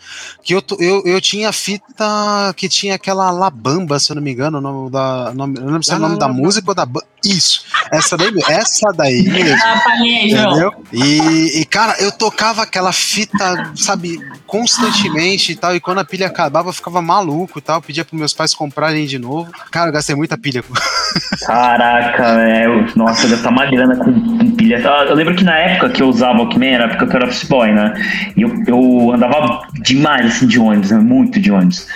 que 0.44 0.54
eu, 0.54 0.62
eu, 0.80 1.02
eu 1.06 1.22
tinha 1.22 1.52
fita 1.54 2.54
que 2.58 2.68
tinha 2.68 2.96
aquela 2.96 3.32
Labamba, 3.32 3.98
se 4.00 4.12
eu 4.12 4.16
não 4.16 4.22
me 4.22 4.32
engano, 4.32 4.58
o 4.58 4.62
nome 4.62 4.92
da. 4.92 5.34
Nome, 5.34 5.58
eu 5.58 5.62
não 5.62 5.68
lembro 5.70 5.84
se 5.84 5.94
é 5.94 5.96
o 5.96 6.00
nome 6.00 6.20
da 6.20 6.28
música 6.28 6.70
ou 6.70 6.76
da 6.76 6.86
banda. 6.86 7.08
Isso, 7.24 7.66
essa 7.92 8.16
daí, 8.16 8.32
mesmo, 8.32 8.52
essa 8.52 8.92
daí 8.96 9.24
mesmo. 9.28 9.58
Ah. 9.64 9.96
Entendeu? 10.06 10.72
E, 10.94 11.62
e, 11.62 11.66
cara, 11.66 11.96
eu 12.00 12.12
tocava 12.12 12.62
aquela 12.62 12.92
fita, 12.92 13.72
sabe, 13.76 14.20
constantemente 14.46 15.54
e 15.54 15.56
tal. 15.56 15.76
E 15.76 15.80
quando 15.80 16.00
a 16.00 16.06
pilha 16.06 16.28
acabava, 16.28 16.70
eu 16.70 16.74
ficava 16.74 17.02
maluco 17.02 17.58
e 17.58 17.62
tal. 17.62 17.82
Pedia 17.82 18.06
pros 18.06 18.20
meus 18.20 18.34
pais 18.34 18.54
comprarem 18.54 19.08
de 19.08 19.18
novo. 19.18 19.52
Cara, 19.72 19.90
eu 19.90 19.94
gastei 19.94 20.16
muita 20.16 20.38
pilha. 20.38 20.64
Caraca, 21.46 22.36
velho. 22.36 22.92
Nossa, 22.96 23.26
eu 23.26 23.32
gastar 23.32 23.50
uma 23.50 23.66
grana 23.66 23.96
com, 23.96 24.14
com 24.14 24.52
pilha. 24.52 24.65
Ah, 24.74 25.06
Eu 25.08 25.16
lembro 25.16 25.36
que 25.36 25.44
na 25.44 25.58
época 25.58 25.90
que 25.90 26.02
eu 26.02 26.08
usava 26.08 26.40
Walkman, 26.40 26.74
era 26.74 26.86
a 26.86 26.88
época 26.88 27.08
que 27.08 27.14
eu 27.14 27.18
era 27.18 27.28
office 27.28 27.44
boy, 27.44 27.72
né? 27.72 27.94
E 28.36 28.42
eu, 28.42 28.54
eu 28.68 29.12
andava 29.14 29.62
demais, 29.82 30.26
assim, 30.28 30.48
de 30.48 30.60
ônibus, 30.60 30.92
né? 30.92 30.98
Muito 30.98 31.40
de 31.40 31.52
ônibus. 31.52 31.88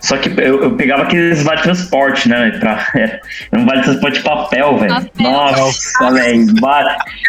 Só 0.00 0.16
que 0.18 0.28
eu, 0.28 0.62
eu 0.62 0.76
pegava 0.76 1.02
aqueles 1.02 1.42
vale 1.42 1.62
transporte, 1.62 2.28
né? 2.28 2.50
Pra, 2.60 2.86
era 2.94 3.20
um 3.54 3.64
vale 3.66 3.82
transporte 3.82 4.18
de 4.18 4.24
papel, 4.24 4.78
velho. 4.78 4.94
Papel. 4.94 5.32
Nossa, 5.32 6.12
velho. 6.12 6.46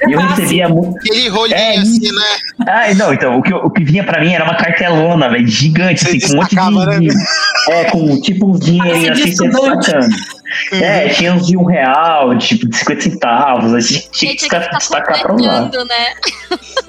E 0.08 0.12
eu 0.12 0.20
recebia 0.20 0.70
muito. 0.70 0.98
Aquele 0.98 1.30
rolinho 1.30 1.58
É, 1.58 1.78
assim, 1.78 2.12
né? 2.12 2.68
Ah, 2.68 2.94
não, 2.96 3.14
então, 3.14 3.38
o 3.38 3.42
que, 3.42 3.54
o 3.54 3.70
que 3.70 3.84
vinha 3.84 4.04
pra 4.04 4.20
mim 4.22 4.34
era 4.34 4.44
uma 4.44 4.56
cartelona, 4.56 5.30
velho, 5.30 5.48
gigante, 5.48 6.02
Você 6.02 6.10
assim, 6.10 6.20
com 6.20 6.34
um 6.34 6.36
monte 6.38 6.56
destacava, 6.56 6.86
né? 6.86 7.00
de. 7.00 7.72
É, 7.72 7.84
com 7.86 8.22
tipo 8.22 8.52
uns 8.52 8.60
dinheirinhos 8.60 9.22
assim, 9.22 9.32
de 9.32 9.50
você. 9.50 10.00
Destacando. 10.48 10.84
É, 10.84 11.10
tinha 11.10 11.34
uns 11.34 11.48
de 11.48 11.58
um 11.58 11.66
real, 11.66 12.38
tipo, 12.38 12.68
de 12.68 12.78
50 12.78 13.02
centavos, 13.02 13.74
aí 13.74 13.82
você 13.82 13.88
tinha 13.94 14.02
que 14.02 14.18
Gente, 14.18 14.18
tinha 14.20 14.32
que 14.32 14.38
destacar, 14.42 14.82
ficar 14.82 15.02
destacar 15.02 15.22
pra 15.22 15.34
um 15.34 15.42
lado. 15.42 15.64
completando, 15.66 15.88
né? 15.88 16.06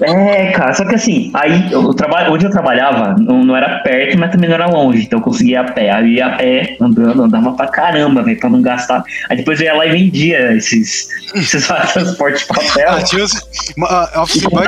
É, 0.01 0.51
cara, 0.51 0.73
só 0.73 0.85
que 0.87 0.95
assim, 0.95 1.31
aí 1.33 1.71
eu, 1.71 1.83
eu 1.83 1.93
trabalho, 1.93 2.31
onde 2.33 2.45
eu 2.45 2.49
trabalhava 2.51 3.15
não, 3.19 3.43
não 3.43 3.55
era 3.55 3.79
perto, 3.79 4.17
mas 4.17 4.31
também 4.31 4.47
não 4.49 4.55
era 4.55 4.67
longe, 4.67 5.03
então 5.03 5.19
eu 5.19 5.23
conseguia 5.23 5.55
ir 5.55 5.57
a 5.57 5.63
pé. 5.71 5.89
Aí 5.91 6.03
eu 6.03 6.07
ia 6.07 6.25
a 6.27 6.37
pé, 6.37 6.77
andando, 6.79 7.23
andava 7.23 7.51
pra 7.53 7.67
caramba, 7.67 8.23
velho, 8.23 8.39
pra 8.39 8.49
não 8.49 8.61
gastar. 8.61 9.03
Aí 9.29 9.37
depois 9.37 9.59
eu 9.59 9.65
ia 9.65 9.73
lá 9.73 9.85
e 9.85 9.91
vendia 9.91 10.53
esses, 10.55 11.09
esses 11.35 11.67
transportes 11.93 12.41
de 12.41 12.47
papel. 12.47 12.89
Ah, 12.89 13.01
tinha 13.03 13.23
os. 13.23 13.31
Office 14.15 14.43
Boy, 14.43 14.63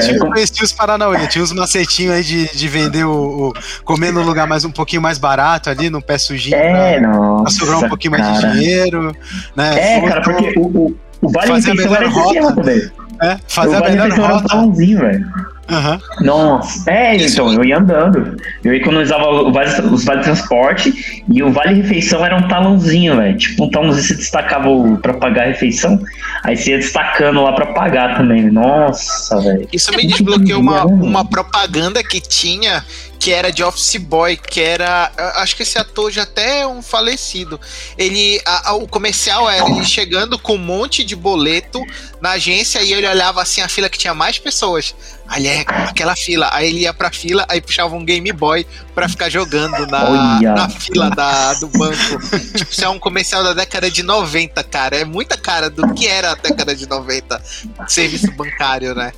tinha, 0.00 0.18
conhecia 0.18 0.64
os 0.64 0.72
Paranauê, 0.72 1.26
tinha 1.26 1.42
uns 1.42 1.52
macetinhos 1.52 2.14
aí 2.14 2.22
de, 2.22 2.46
de 2.56 2.68
vender 2.68 3.04
o, 3.04 3.48
o- 3.48 3.52
comer 3.84 4.12
no 4.12 4.22
lugar 4.22 4.46
mais 4.46 4.64
um 4.64 4.70
pouquinho 4.70 5.02
mais 5.02 5.18
barato 5.18 5.68
ali, 5.70 5.90
num 5.90 6.00
pé 6.00 6.16
sujinho. 6.18 6.56
É, 6.56 6.98
pra, 7.00 7.08
nossa. 7.08 7.42
pra 7.42 7.50
sobrar 7.52 7.78
um 7.84 7.88
pouquinho 7.88 8.12
mais 8.12 8.19
cara. 8.20 8.48
dinheiro. 8.52 9.16
Né? 9.56 9.94
É, 9.94 9.96
Ou 10.00 10.08
cara, 10.08 10.20
porque 10.22 10.58
o, 10.58 10.62
o, 10.62 10.96
o 11.22 11.28
Vale 11.30 11.48
Fazer 11.48 11.70
a 11.70 11.74
Refeição 11.74 11.96
era 11.96 12.06
esse 12.08 12.18
esquema 12.18 12.48
rota. 12.48 12.60
também. 12.62 12.90
é, 13.22 13.36
fazer 13.48 13.68
o 13.70 13.76
a 13.76 13.80
Vale 13.80 13.90
melhor 13.92 14.04
Refeição 14.04 14.24
era 14.24 14.34
um 14.34 14.36
rota. 14.38 14.48
talãozinho, 14.48 14.98
velho. 15.00 15.26
Aham. 15.70 16.00
Nossa, 16.22 16.90
é, 16.90 17.14
então, 17.14 17.52
eu 17.52 17.64
ia 17.64 17.78
andando. 17.78 18.36
Eu 18.64 18.74
economizava 18.74 19.24
o 19.30 19.52
vale, 19.52 19.70
os 19.82 20.04
vale 20.04 20.20
transporte 20.24 21.22
e 21.32 21.42
o 21.44 21.52
vale 21.52 21.74
refeição 21.74 22.26
era 22.26 22.34
um 22.36 22.48
talãozinho, 22.48 23.16
velho. 23.16 23.38
Tipo, 23.38 23.66
um 23.66 23.70
talãozinho 23.70 24.04
você 24.04 24.14
destacava 24.16 24.68
o, 24.68 24.96
pra 24.98 25.14
pagar 25.14 25.44
a 25.44 25.46
refeição, 25.46 26.00
aí 26.42 26.56
você 26.56 26.72
ia 26.72 26.78
destacando 26.78 27.40
lá 27.40 27.52
pra 27.52 27.66
pagar 27.66 28.16
também. 28.16 28.50
Nossa, 28.50 29.40
velho. 29.40 29.68
Isso 29.72 29.94
me 29.96 30.04
desbloqueou 30.08 30.60
uma, 30.60 30.84
uma 30.86 31.24
propaganda 31.24 32.02
que 32.02 32.20
tinha 32.20 32.84
que 33.20 33.30
era 33.32 33.52
de 33.52 33.62
Office 33.62 33.96
Boy, 33.98 34.34
que 34.36 34.60
era. 34.62 35.12
Acho 35.36 35.54
que 35.54 35.62
esse 35.62 35.78
ator 35.78 36.10
já 36.10 36.22
até 36.22 36.60
é 36.62 36.66
um 36.66 36.80
falecido. 36.82 37.60
Ele. 37.98 38.40
a- 38.46 38.70
a- 38.70 38.74
o 38.74 38.88
comercial 38.88 39.48
era 39.48 39.68
ele 39.70 39.84
chegando 39.84 40.38
com 40.38 40.54
um 40.54 40.58
monte 40.58 41.04
de 41.04 41.14
boleto 41.14 41.84
na 42.20 42.30
agência 42.30 42.82
e 42.82 42.92
ele 42.94 43.06
olhava 43.06 43.42
assim 43.42 43.60
a 43.60 43.68
fila 43.68 43.90
que 43.90 43.98
tinha 43.98 44.14
mais 44.14 44.38
pessoas. 44.38 44.94
Ali 45.28 45.46
é 45.48 45.60
aquela 45.60 46.16
fila. 46.16 46.48
Aí 46.50 46.68
ele 46.70 46.80
ia 46.80 46.94
pra 46.94 47.12
fila, 47.12 47.44
aí 47.48 47.60
puxava 47.60 47.94
um 47.94 48.04
Game 48.04 48.32
Boy 48.32 48.66
pra 48.94 49.06
ficar 49.08 49.28
jogando 49.28 49.86
na, 49.86 50.04
Olha. 50.38 50.52
na 50.54 50.68
fila 50.70 51.10
da, 51.10 51.52
do 51.54 51.68
banco. 51.68 51.96
tipo, 52.56 52.70
isso 52.72 52.84
é 52.84 52.88
um 52.88 52.98
comercial 52.98 53.44
da 53.44 53.52
década 53.52 53.90
de 53.90 54.02
90, 54.02 54.64
cara. 54.64 54.96
É 54.96 55.04
muita 55.04 55.36
cara 55.36 55.68
do 55.68 55.92
que 55.94 56.06
era 56.08 56.32
a 56.32 56.34
década 56.34 56.74
de 56.74 56.86
90. 56.88 57.40
Serviço 57.86 58.32
bancário, 58.32 58.94
né? 58.94 59.12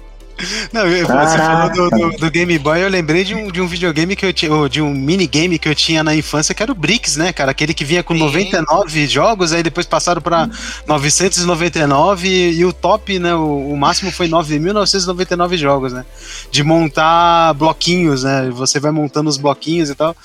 Não, 0.72 0.82
você 0.88 1.36
falou 1.38 1.70
do, 1.70 1.90
do- 1.90 2.16
do 2.18 2.30
Game 2.30 2.58
Boy, 2.58 2.82
eu 2.82 2.88
lembrei 2.88 3.22
de 3.24 3.34
um, 3.34 3.50
de 3.50 3.60
um 3.60 3.66
videogame 3.66 4.16
que 4.16 4.24
eu 4.26 4.32
tinha, 4.32 4.52
ou 4.52 4.68
de 4.68 4.82
um 4.82 4.92
minigame 4.92 5.58
que 5.58 5.68
eu 5.68 5.74
tinha 5.74 6.02
na 6.02 6.14
infância, 6.14 6.54
que 6.54 6.62
era 6.62 6.72
o 6.72 6.74
Bricks, 6.74 7.16
né, 7.16 7.32
cara? 7.32 7.50
Aquele 7.52 7.72
que 7.74 7.84
vinha 7.84 8.02
com 8.02 8.14
Sim. 8.14 8.20
99 8.20 9.06
jogos, 9.06 9.52
aí 9.52 9.62
depois 9.62 9.86
passaram 9.86 10.20
pra 10.20 10.48
999 10.86 12.28
e, 12.28 12.58
e 12.58 12.64
o 12.64 12.72
top, 12.72 13.18
né? 13.18 13.34
O, 13.34 13.70
o 13.72 13.76
máximo 13.76 14.10
foi 14.10 14.28
9.999 14.28 15.56
jogos, 15.56 15.92
né? 15.92 16.04
De 16.50 16.62
montar 16.64 17.52
bloquinhos, 17.54 18.24
né? 18.24 18.50
Você 18.52 18.80
vai 18.80 18.90
montando 18.90 19.28
os 19.30 19.36
bloquinhos 19.36 19.90
e 19.90 19.94
tal. 19.94 20.16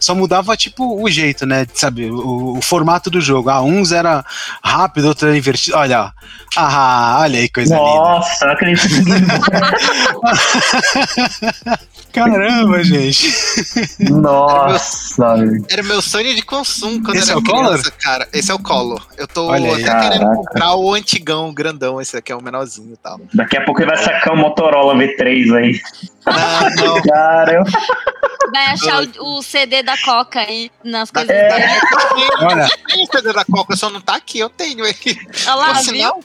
Só 0.00 0.14
mudava, 0.14 0.56
tipo, 0.56 1.02
o 1.02 1.10
jeito, 1.10 1.44
né? 1.44 1.66
Sabe, 1.74 2.10
o, 2.10 2.56
o 2.58 2.62
formato 2.62 3.10
do 3.10 3.20
jogo. 3.20 3.50
Ah, 3.50 3.60
uns 3.62 3.92
era 3.92 4.24
rápido, 4.62 5.08
outro 5.08 5.28
era 5.28 5.36
invertido. 5.36 5.76
Olha, 5.76 6.00
ó. 6.02 6.10
ah, 6.56 7.18
olha 7.20 7.38
aí, 7.40 7.48
coisa 7.48 7.74
linda. 7.74 7.86
Nossa, 7.86 8.46
acredito. 8.52 8.86
Caramba, 12.12 12.82
gente. 12.82 13.30
Nossa, 14.10 15.36
velho. 15.36 15.64
Era 15.68 15.82
meu 15.82 16.00
sonho 16.00 16.34
de 16.34 16.40
consumo 16.42 17.02
quando 17.02 17.16
Esse 17.16 17.30
era 17.30 17.38
é 17.38 17.42
o 17.42 17.44
Collor? 17.44 17.66
criança, 17.72 17.90
cara. 17.90 18.28
Esse 18.32 18.50
é 18.50 18.54
o 18.54 18.58
Collor. 18.58 19.06
Eu 19.18 19.28
tô 19.28 19.48
Olha 19.48 19.74
aí. 19.74 19.84
até 19.84 20.00
querendo 20.08 20.20
Caraca. 20.20 20.36
comprar 20.36 20.74
o 20.76 20.94
antigão, 20.94 21.48
o 21.50 21.52
grandão. 21.52 22.00
Esse 22.00 22.16
aqui 22.16 22.32
é 22.32 22.36
o 22.36 22.42
menorzinho 22.42 22.94
e 22.94 22.96
tal. 22.96 23.20
Daqui 23.34 23.58
a 23.58 23.64
pouco 23.64 23.80
ele 23.82 23.90
vai 23.90 24.02
sacar 24.02 24.32
o 24.32 24.36
Motorola 24.36 24.94
V3 24.94 25.54
aí. 25.56 25.80
Não, 26.26 26.86
não. 26.94 27.02
Cara, 27.02 27.52
eu... 27.52 27.64
Vai 28.52 28.66
achar 28.66 29.02
o, 29.18 29.38
o 29.38 29.42
CD 29.42 29.82
da 29.82 29.96
Coca 29.98 30.40
aí 30.40 30.70
nas 30.84 31.10
coisas 31.10 31.28
É. 31.30 31.48
dele. 31.48 31.80
Olha, 32.40 32.68
Tem 32.88 33.02
o 33.02 33.06
CD 33.12 33.32
da 33.32 33.44
Coca, 33.44 33.76
só 33.76 33.90
não 33.90 34.00
tá 34.00 34.14
aqui, 34.16 34.38
eu 34.38 34.48
tenho 34.48 34.86
ele. 34.86 34.96
Olha 35.46 35.54
lá, 35.56 35.66
Por 35.74 35.74
viu? 35.74 35.82
sinal- 35.84 36.20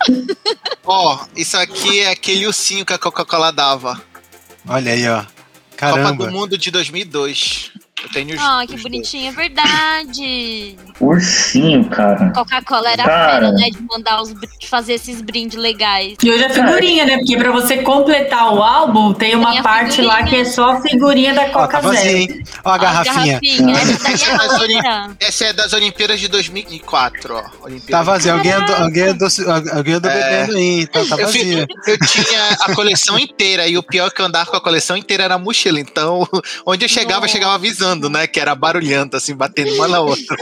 Ó, 0.86 1.25
isso 1.36 1.57
aqui 1.57 1.99
é 1.99 2.09
aquele 2.11 2.47
ursinho 2.47 2.86
que 2.86 2.93
a 2.93 2.97
Coca-Cola 2.97 3.51
dava. 3.51 4.01
olha 4.67 4.91
aí, 4.93 5.07
ó. 5.07 5.21
Copa 5.21 5.32
do 5.71 5.77
Caramba. 5.77 6.32
Mundo 6.32 6.57
de 6.57 6.69
2002. 6.69 7.71
Eu 8.04 8.10
tenho 8.10 8.36
os 8.36 8.41
Ah, 8.41 8.60
que 8.62 8.76
os 8.76 8.82
dois. 8.82 8.84
bonitinho, 8.84 9.30
é 9.30 9.32
verdade. 9.32 10.76
Ursinho, 10.99 11.86
cara. 11.89 12.32
Coca-Cola 12.32 12.89
era 12.91 13.04
Cara. 13.04 13.32
fera, 13.34 13.52
né? 13.52 13.70
De 13.70 13.82
mandar 13.84 14.22
os, 14.22 14.32
br- 14.34 14.47
de 14.60 14.68
fazer 14.68 14.93
esses 14.93 15.22
brindes 15.22 15.58
legais. 15.58 16.16
E 16.24 16.30
hoje 16.32 16.43
é 16.43 16.49
figurinha, 16.49 17.06
né? 17.06 17.18
Porque 17.18 17.38
pra 17.38 17.52
você 17.52 17.78
completar 17.78 18.54
o 18.54 18.62
álbum, 18.64 19.14
tem 19.14 19.36
uma 19.36 19.52
Tem 19.52 19.60
a 19.60 19.64
parte 19.64 20.02
lá 20.02 20.24
que 20.24 20.36
é 20.36 20.45
só 20.45 20.72
a 20.72 20.82
figurinha 20.82 21.34
da 21.34 21.41
Ó, 21.41 21.45
tá 21.45 21.52
Coca 21.52 21.82
vazio, 21.82 22.02
Zero. 22.02 22.18
hein? 22.18 22.43
Ó 22.64 22.70
a 22.72 22.78
garrafinha. 22.78 23.39
Essa 23.43 24.04
daí 24.04 24.14
Essa 24.14 24.26
é 24.26 24.30
é 24.30 24.41
outra. 24.43 25.12
Essa 25.20 25.45
é 25.45 25.54
das 25.54 25.74
Olimpíadas 25.74 26.20
de 26.20 26.28
2004, 26.28 27.36
ó. 27.36 27.66
Olimpíadas 27.66 27.89
Tá 27.91 28.04
vazio. 28.04 28.34
Alguém 28.34 28.52
andou, 28.52 28.76
alguém 28.76 29.04
andou, 29.04 29.28
alguém 29.74 29.93
andou 29.95 30.12
É. 30.12 30.41
bebendo 30.45 30.58
aí. 30.58 30.88
Tá, 30.88 31.06
tá 31.06 31.16
Eu, 31.22 31.28
fi- 31.28 31.66
eu 31.88 31.97
tinha 32.08 32.49
a 32.62 32.74
coleção 32.76 33.18
inteira, 33.20 33.68
e 33.68 33.78
o 33.78 33.84
pior 33.84 34.08
é 34.08 34.10
que 34.10 34.22
eu 34.22 34.26
andava 34.26 34.49
com 34.49 34.58
a 34.58 34.62
coleção 34.62 34.95
inteira 34.95 35.28
na 35.28 35.38
mochila. 35.38 35.80
Então, 35.80 36.28
onde 36.66 36.86
eu 36.86 36.89
chegava, 36.89 37.26
eu 37.26 37.30
chegava 37.30 37.56
avisando, 37.56 37.91
né? 38.10 38.28
Que 38.28 38.39
era 38.39 38.54
barulhento, 38.56 39.16
assim, 39.18 39.36
batendo 39.36 39.74
uma 39.76 39.88
na 39.88 40.00
outra. 40.00 40.36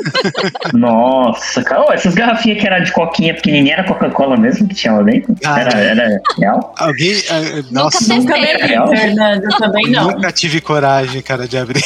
Nossa, 0.73 1.63
cara. 1.63 1.85
Ô, 1.85 1.91
essas 1.93 2.13
garrafinhas 2.13 2.59
que 2.59 2.67
era 2.67 2.79
de 2.79 2.91
coquinha 2.91 3.33
pequenininha 3.33 3.75
era 3.75 3.83
Coca-Cola 3.83 4.37
mesmo 4.37 4.67
que 4.67 4.75
tinha 4.75 4.93
lá 4.93 5.01
dentro? 5.03 5.35
Ah, 5.45 5.59
Era, 5.59 5.77
era 5.79 6.21
real? 6.37 6.73
Alguém. 6.77 7.13
ah, 7.29 7.63
Nossa. 7.71 8.13
Nunca 8.13 8.33
bebi, 8.33 8.63
Real? 8.67 8.87
Fernando, 8.87 9.43
eu 9.43 9.57
também 9.57 9.87
não. 9.91 10.11
nunca 10.11 10.31
tive 10.31 10.61
coragem, 10.61 11.21
cara, 11.21 11.47
de 11.47 11.57
abrir. 11.57 11.83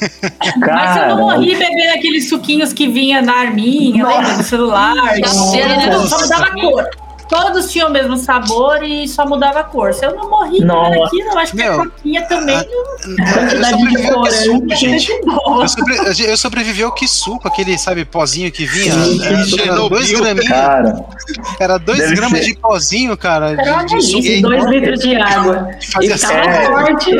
Mas 0.00 0.54
eu 0.54 0.60
Cara, 0.60 1.08
não 1.14 1.18
morri 1.22 1.56
bebendo 1.56 1.94
aqueles 1.94 2.28
suquinhos 2.28 2.72
que 2.72 2.88
vinha 2.88 3.20
na 3.22 3.32
arminha, 3.34 4.06
lembra? 4.06 4.34
Do 4.34 4.42
celular. 4.42 4.94
Nossa. 5.18 5.86
Não, 5.90 6.06
só 6.06 6.20
mudava 6.20 6.44
a 6.44 6.52
cor. 6.60 6.88
Todos 7.30 7.70
tinham 7.70 7.88
o 7.88 7.92
mesmo 7.92 8.16
sabor 8.16 8.82
e 8.82 9.06
só 9.06 9.24
mudava 9.24 9.60
a 9.60 9.64
cor. 9.64 9.94
Se 9.94 10.04
eu 10.04 10.14
não 10.16 10.28
morri 10.28 10.58
bebendo 10.60 10.66
Nossa. 10.74 11.04
aquilo, 11.06 11.30
eu 11.30 11.38
acho 11.38 11.50
que 11.52 11.56
Meu, 11.58 11.72
a 11.80 11.84
coquinha 11.86 12.22
também 12.26 12.56
a- 12.56 12.64
não 12.64 12.70
Eu 12.70 13.32
Quantidade 13.32 13.76
de 13.76 13.98
sobrevivi 13.98 14.08
ao 14.08 14.14
cor, 14.14 14.24
que 14.28 14.32
suco, 14.34 14.74
gente. 14.76 15.12
é. 15.12 15.20
Eu, 15.62 15.68
sobre- 15.68 16.30
eu 16.32 16.36
sobrevivi 16.36 16.82
ao 16.82 16.92
que 16.92 17.06
suco, 17.08 17.46
aquele, 17.48 17.78
sabe, 17.78 18.04
pozinho 18.04 18.50
que 18.50 18.66
vinha. 18.66 18.92
Sim, 18.92 19.24
Era 19.24 19.44
sim. 19.44 19.60
era 19.60 19.74
dois 19.88 20.10
graminhos. 20.12 20.48
cara. 20.48 21.04
Era 21.60 21.78
dois 21.78 21.98
Deve 22.00 22.14
gramas 22.16 22.38
ser. 22.40 22.44
de 22.46 22.54
pozinho, 22.58 23.16
cara. 23.16 23.54
De, 23.56 23.68
Olha 23.70 23.86
de 23.86 23.96
isso, 23.98 24.08
suco. 24.10 24.18
Isso, 24.24 24.42
dois 24.42 24.64
litros 24.66 24.98
de 25.00 25.14
água. 25.16 25.68
E 25.80 25.86
Fazia 25.92 26.18
ficava 26.18 26.34
É. 26.50 26.66
forte. 26.66 27.10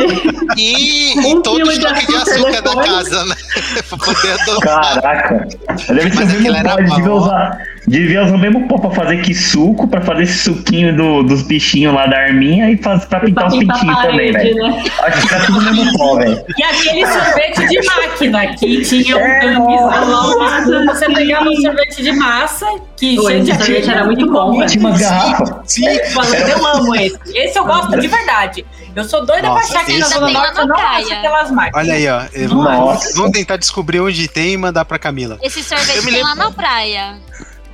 E, 0.56 1.14
Um 1.20 1.38
e 1.38 1.42
todo 1.42 1.61
o 1.61 1.64
de 1.64 1.70
estoque 1.70 2.06
de 2.06 2.16
açúcar 2.16 2.61
da 2.62 2.82
casa, 2.82 3.24
né? 3.26 3.34
pra 3.88 3.98
poder 3.98 4.32
adoçar. 4.40 4.94
Caraca. 5.00 5.48
Deve 5.88 6.11
ser 6.11 6.16
Mas 6.16 6.34
o 6.34 6.40
mesmo 6.40 6.50
aquilo 6.50 6.56
era 6.56 6.76
devia 6.76 7.12
usar, 7.12 7.58
devia 7.86 8.24
usar 8.24 8.34
o 8.34 8.38
mesmo 8.38 8.68
pó 8.68 8.78
pra 8.78 8.90
fazer 8.90 9.22
que 9.22 9.34
suco, 9.34 9.86
pra 9.88 9.99
fazer 10.03 10.22
esse 10.24 10.38
suquinho 10.44 10.96
do- 10.96 11.22
dos 11.22 11.42
bichinhos 11.42 11.94
lá 11.94 12.07
da 12.07 12.16
arminha 12.18 12.70
e 12.70 12.76
faz, 12.76 13.05
pra 13.05 13.20
pintar 13.20 13.46
Pra 13.48 13.55
os 13.55 13.59
pintinhos 13.59 14.03
também, 14.03 14.32
velho. 14.32 14.57
né? 14.57 14.84
Acho 15.03 15.26
que 15.28 15.34
era 15.34 15.46
tudo 15.46 15.59
o 15.59 15.62
mesmo 15.74 15.98
pó, 15.98 16.16
velho. 16.16 16.44
E 16.59 16.62
aquele 16.62 17.07
sorvete 17.07 17.66
de 17.68 17.86
máquina, 17.86 18.46
que 18.57 18.82
tinha 18.82 19.16
um 19.16 19.20
É. 19.20 20.84
Você 20.86 21.07
pegava 21.12 21.48
um 21.48 21.57
sorvete 21.61 22.03
de 22.03 22.12
massa, 22.12 22.66
que 22.96 23.16
Pô, 23.16 23.28
de 23.30 23.36
esse 23.51 23.55
sorvete 23.55 23.90
era 23.90 24.05
muito 24.05 24.30
bom, 24.30 24.53
velho. 24.59 24.70
Tinha 24.70 24.86
uma 24.88 24.98
garrafa. 24.98 25.62
Sim, 25.66 25.86
eu 25.86 26.66
amo 26.66 26.94
esse. 26.96 27.18
Esse 27.34 27.59
eu 27.59 27.64
gosto 27.64 27.98
de 27.98 28.07
verdade. 28.09 28.64
Eu 28.94 29.05
sou 29.05 29.24
doida 29.24 29.48
Nossa, 29.48 29.68
pra 29.68 29.76
achar 29.80 29.86
que 29.86 29.98
na 29.98 30.07
Zona 30.07 30.30
Norte 30.30 30.59
eu 30.59 30.66
não 30.66 30.76
praia. 30.76 30.98
acho 31.05 31.12
aquelas 31.14 31.51
marcas. 31.51 31.80
olha 31.82 31.94
aí, 31.94 32.09
ó. 32.09 32.55
Nossa. 32.55 33.14
Vamos 33.16 33.32
tentar 33.32 33.57
descobrir 33.57 34.01
onde 34.01 34.26
tem 34.28 34.53
e 34.53 34.57
mandar 34.57 34.84
pra 34.84 34.98
Camila. 34.98 35.38
Esse 35.42 35.62
sorvete 35.62 36.05
tem 36.05 36.22
lá 36.22 36.34
na 36.34 36.51
praia. 36.51 37.14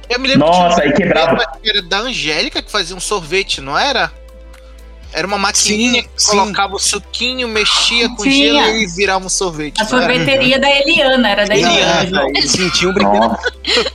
Eu 0.09 0.21
me 0.21 0.29
lembro 0.29 0.47
Nossa, 0.47 0.81
que 0.81 0.89
aí 0.89 0.93
quebrava. 0.95 1.45
era 1.65 1.83
da 1.83 1.99
Angélica 1.99 2.63
que 2.63 2.71
fazia 2.71 2.95
um 2.97 3.01
sorvete, 3.01 3.61
não 3.61 3.79
era? 3.79 4.13
Era 5.13 5.27
uma 5.27 5.39
maquininha 5.39 6.03
Sim, 6.03 6.09
que 6.15 6.23
sim. 6.23 6.31
colocava 6.31 6.75
o 6.75 6.79
suquinho, 6.79 7.49
mexia 7.49 8.09
com 8.11 8.23
Tinha. 8.25 8.65
gelo 8.65 8.77
e 8.79 8.87
virava 8.87 9.25
um 9.25 9.29
sorvete. 9.29 9.81
A 9.81 9.85
sorveteria 9.87 10.59
da 10.59 10.69
Eliana, 10.71 11.29
era 11.31 11.47
da 11.47 11.55
Eliana, 11.57 12.03
Eliana. 12.03 12.09
João. 12.35 12.47
Sim, 12.47 12.69
tinha 12.71 12.91
um 12.91 12.95
brinquedo. 12.95 13.21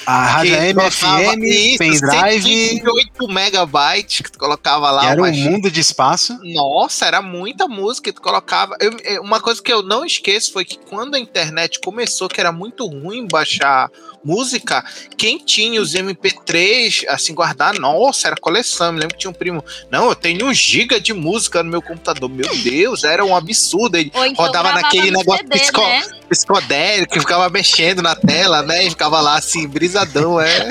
A 0.05 0.25
rádio 0.25 0.57
que 0.57 0.73
MFM, 0.73 1.77
pendrive, 1.77 2.39
128 2.79 3.22
megabytes 3.27 4.21
que 4.21 4.31
tu 4.31 4.39
colocava 4.39 4.89
lá. 4.91 5.03
era 5.11 5.21
um 5.21 5.25
mundo 5.51 5.71
de 5.71 5.79
espaço. 5.79 6.37
Nossa, 6.43 7.05
era 7.05 7.21
muita 7.21 7.67
música 7.67 8.09
que 8.11 8.15
tu 8.15 8.21
colocava. 8.21 8.75
Eu- 8.79 8.97
eu- 9.03 9.21
uma 9.21 9.39
coisa 9.39 9.61
que 9.61 9.71
eu 9.71 9.81
não 9.83 10.05
esqueço 10.05 10.51
foi 10.53 10.65
que 10.65 10.77
quando 10.77 11.15
a 11.15 11.19
internet 11.19 11.79
começou, 11.79 12.27
que 12.27 12.39
era 12.39 12.51
muito 12.51 12.85
ruim 12.85 13.27
baixar 13.27 13.89
música, 14.23 14.83
quem 15.17 15.37
tinha 15.37 15.81
os 15.81 15.93
MP3, 15.93 17.05
assim, 17.07 17.33
guardar, 17.33 17.77
nossa, 17.79 18.27
era 18.27 18.35
coleção. 18.37 18.91
Me 18.93 18.99
lembro 18.99 19.15
que 19.15 19.21
tinha 19.21 19.31
um 19.31 19.33
primo, 19.33 19.63
não, 19.91 20.09
eu 20.09 20.15
tenho 20.15 20.47
um 20.47 20.53
giga 20.53 20.99
de 20.99 21.13
música 21.13 21.61
no 21.63 21.69
meu 21.69 21.81
computador. 21.81 22.29
Meu 22.29 22.55
Deus, 22.57 23.03
era 23.03 23.23
um 23.25 23.35
absurdo. 23.35 23.97
Ele 23.97 24.11
então 24.13 24.33
rodava 24.45 24.71
naquele 24.73 25.11
negócio 25.11 25.43
CD, 25.43 25.59
psicó- 25.59 25.87
né? 25.87 26.03
psicodélico, 26.29 27.13
que 27.13 27.19
ficava 27.19 27.49
mexendo 27.49 28.01
na 28.01 28.15
tela, 28.15 28.61
né? 28.61 28.85
E 28.85 28.89
ficava 28.89 29.19
lá 29.21 29.35
assim, 29.37 29.67
brisadão, 29.67 30.39
é. 30.39 30.69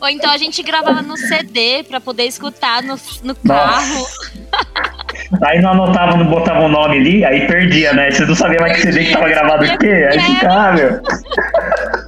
Ou 0.00 0.08
então 0.08 0.30
a 0.30 0.38
gente 0.38 0.62
gravava 0.62 1.02
no 1.02 1.16
CD 1.16 1.82
pra 1.84 2.00
poder 2.00 2.24
escutar 2.26 2.82
no, 2.82 2.98
no 3.22 3.34
carro. 3.34 4.06
Aí 5.40 5.60
não 5.62 5.70
anotava, 5.70 6.16
não 6.16 6.26
botava 6.26 6.60
o 6.60 6.68
nome 6.68 6.98
ali, 6.98 7.24
aí 7.24 7.46
perdia, 7.46 7.92
né? 7.92 8.10
Você 8.10 8.26
não 8.26 8.34
sabia 8.34 8.60
mais 8.60 8.76
que 8.76 8.82
CD 8.82 9.06
que 9.06 9.12
tava 9.12 9.28
gravado 9.28 9.64
o 9.64 9.78
quê? 9.78 10.08
Aí 10.10 10.20
ficava, 10.20 10.72
meu. 10.72 11.00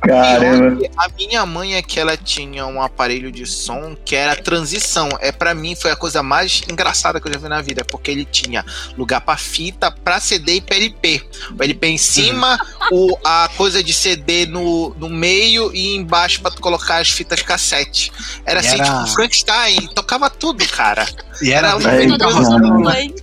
Caramba. 0.00 0.78
A 0.96 1.08
minha 1.16 1.46
mãe 1.46 1.76
é 1.76 1.82
que 1.82 2.00
ela 2.00 2.16
tinha 2.16 2.66
um 2.66 2.82
aparelho 2.82 3.30
de 3.30 3.46
som 3.46 3.96
que 4.04 4.16
era 4.16 4.34
transição. 4.36 5.08
É 5.20 5.30
para 5.30 5.54
mim 5.54 5.76
foi 5.76 5.90
a 5.90 5.96
coisa 5.96 6.22
mais 6.22 6.62
engraçada 6.70 7.20
que 7.20 7.28
eu 7.28 7.32
já 7.32 7.38
vi 7.38 7.48
na 7.48 7.62
vida, 7.62 7.84
porque 7.84 8.10
ele 8.10 8.24
tinha 8.24 8.64
lugar 8.96 9.20
para 9.20 9.36
fita, 9.36 9.90
para 9.90 10.18
CD 10.20 10.56
e 10.56 10.60
para 10.60 10.76
LP. 10.76 11.22
O 11.58 11.62
LP 11.62 11.86
em 11.86 11.98
cima, 11.98 12.58
o, 12.90 13.16
a 13.24 13.48
coisa 13.56 13.82
de 13.82 13.92
CD 13.92 14.46
no, 14.46 14.94
no 14.98 15.08
meio 15.08 15.70
e 15.74 15.94
embaixo 15.96 16.40
para 16.40 16.50
colocar 16.52 16.98
as 16.98 17.10
fitas 17.10 17.42
cassete. 17.42 18.12
Era 18.44 18.60
assim, 18.60 18.82
tipo, 18.82 19.06
Frankenstein, 19.08 19.88
tocava 19.94 20.28
tudo, 20.28 20.66
cara. 20.68 21.06
E 21.42 21.52
era 21.52 21.68
Era 21.68 21.78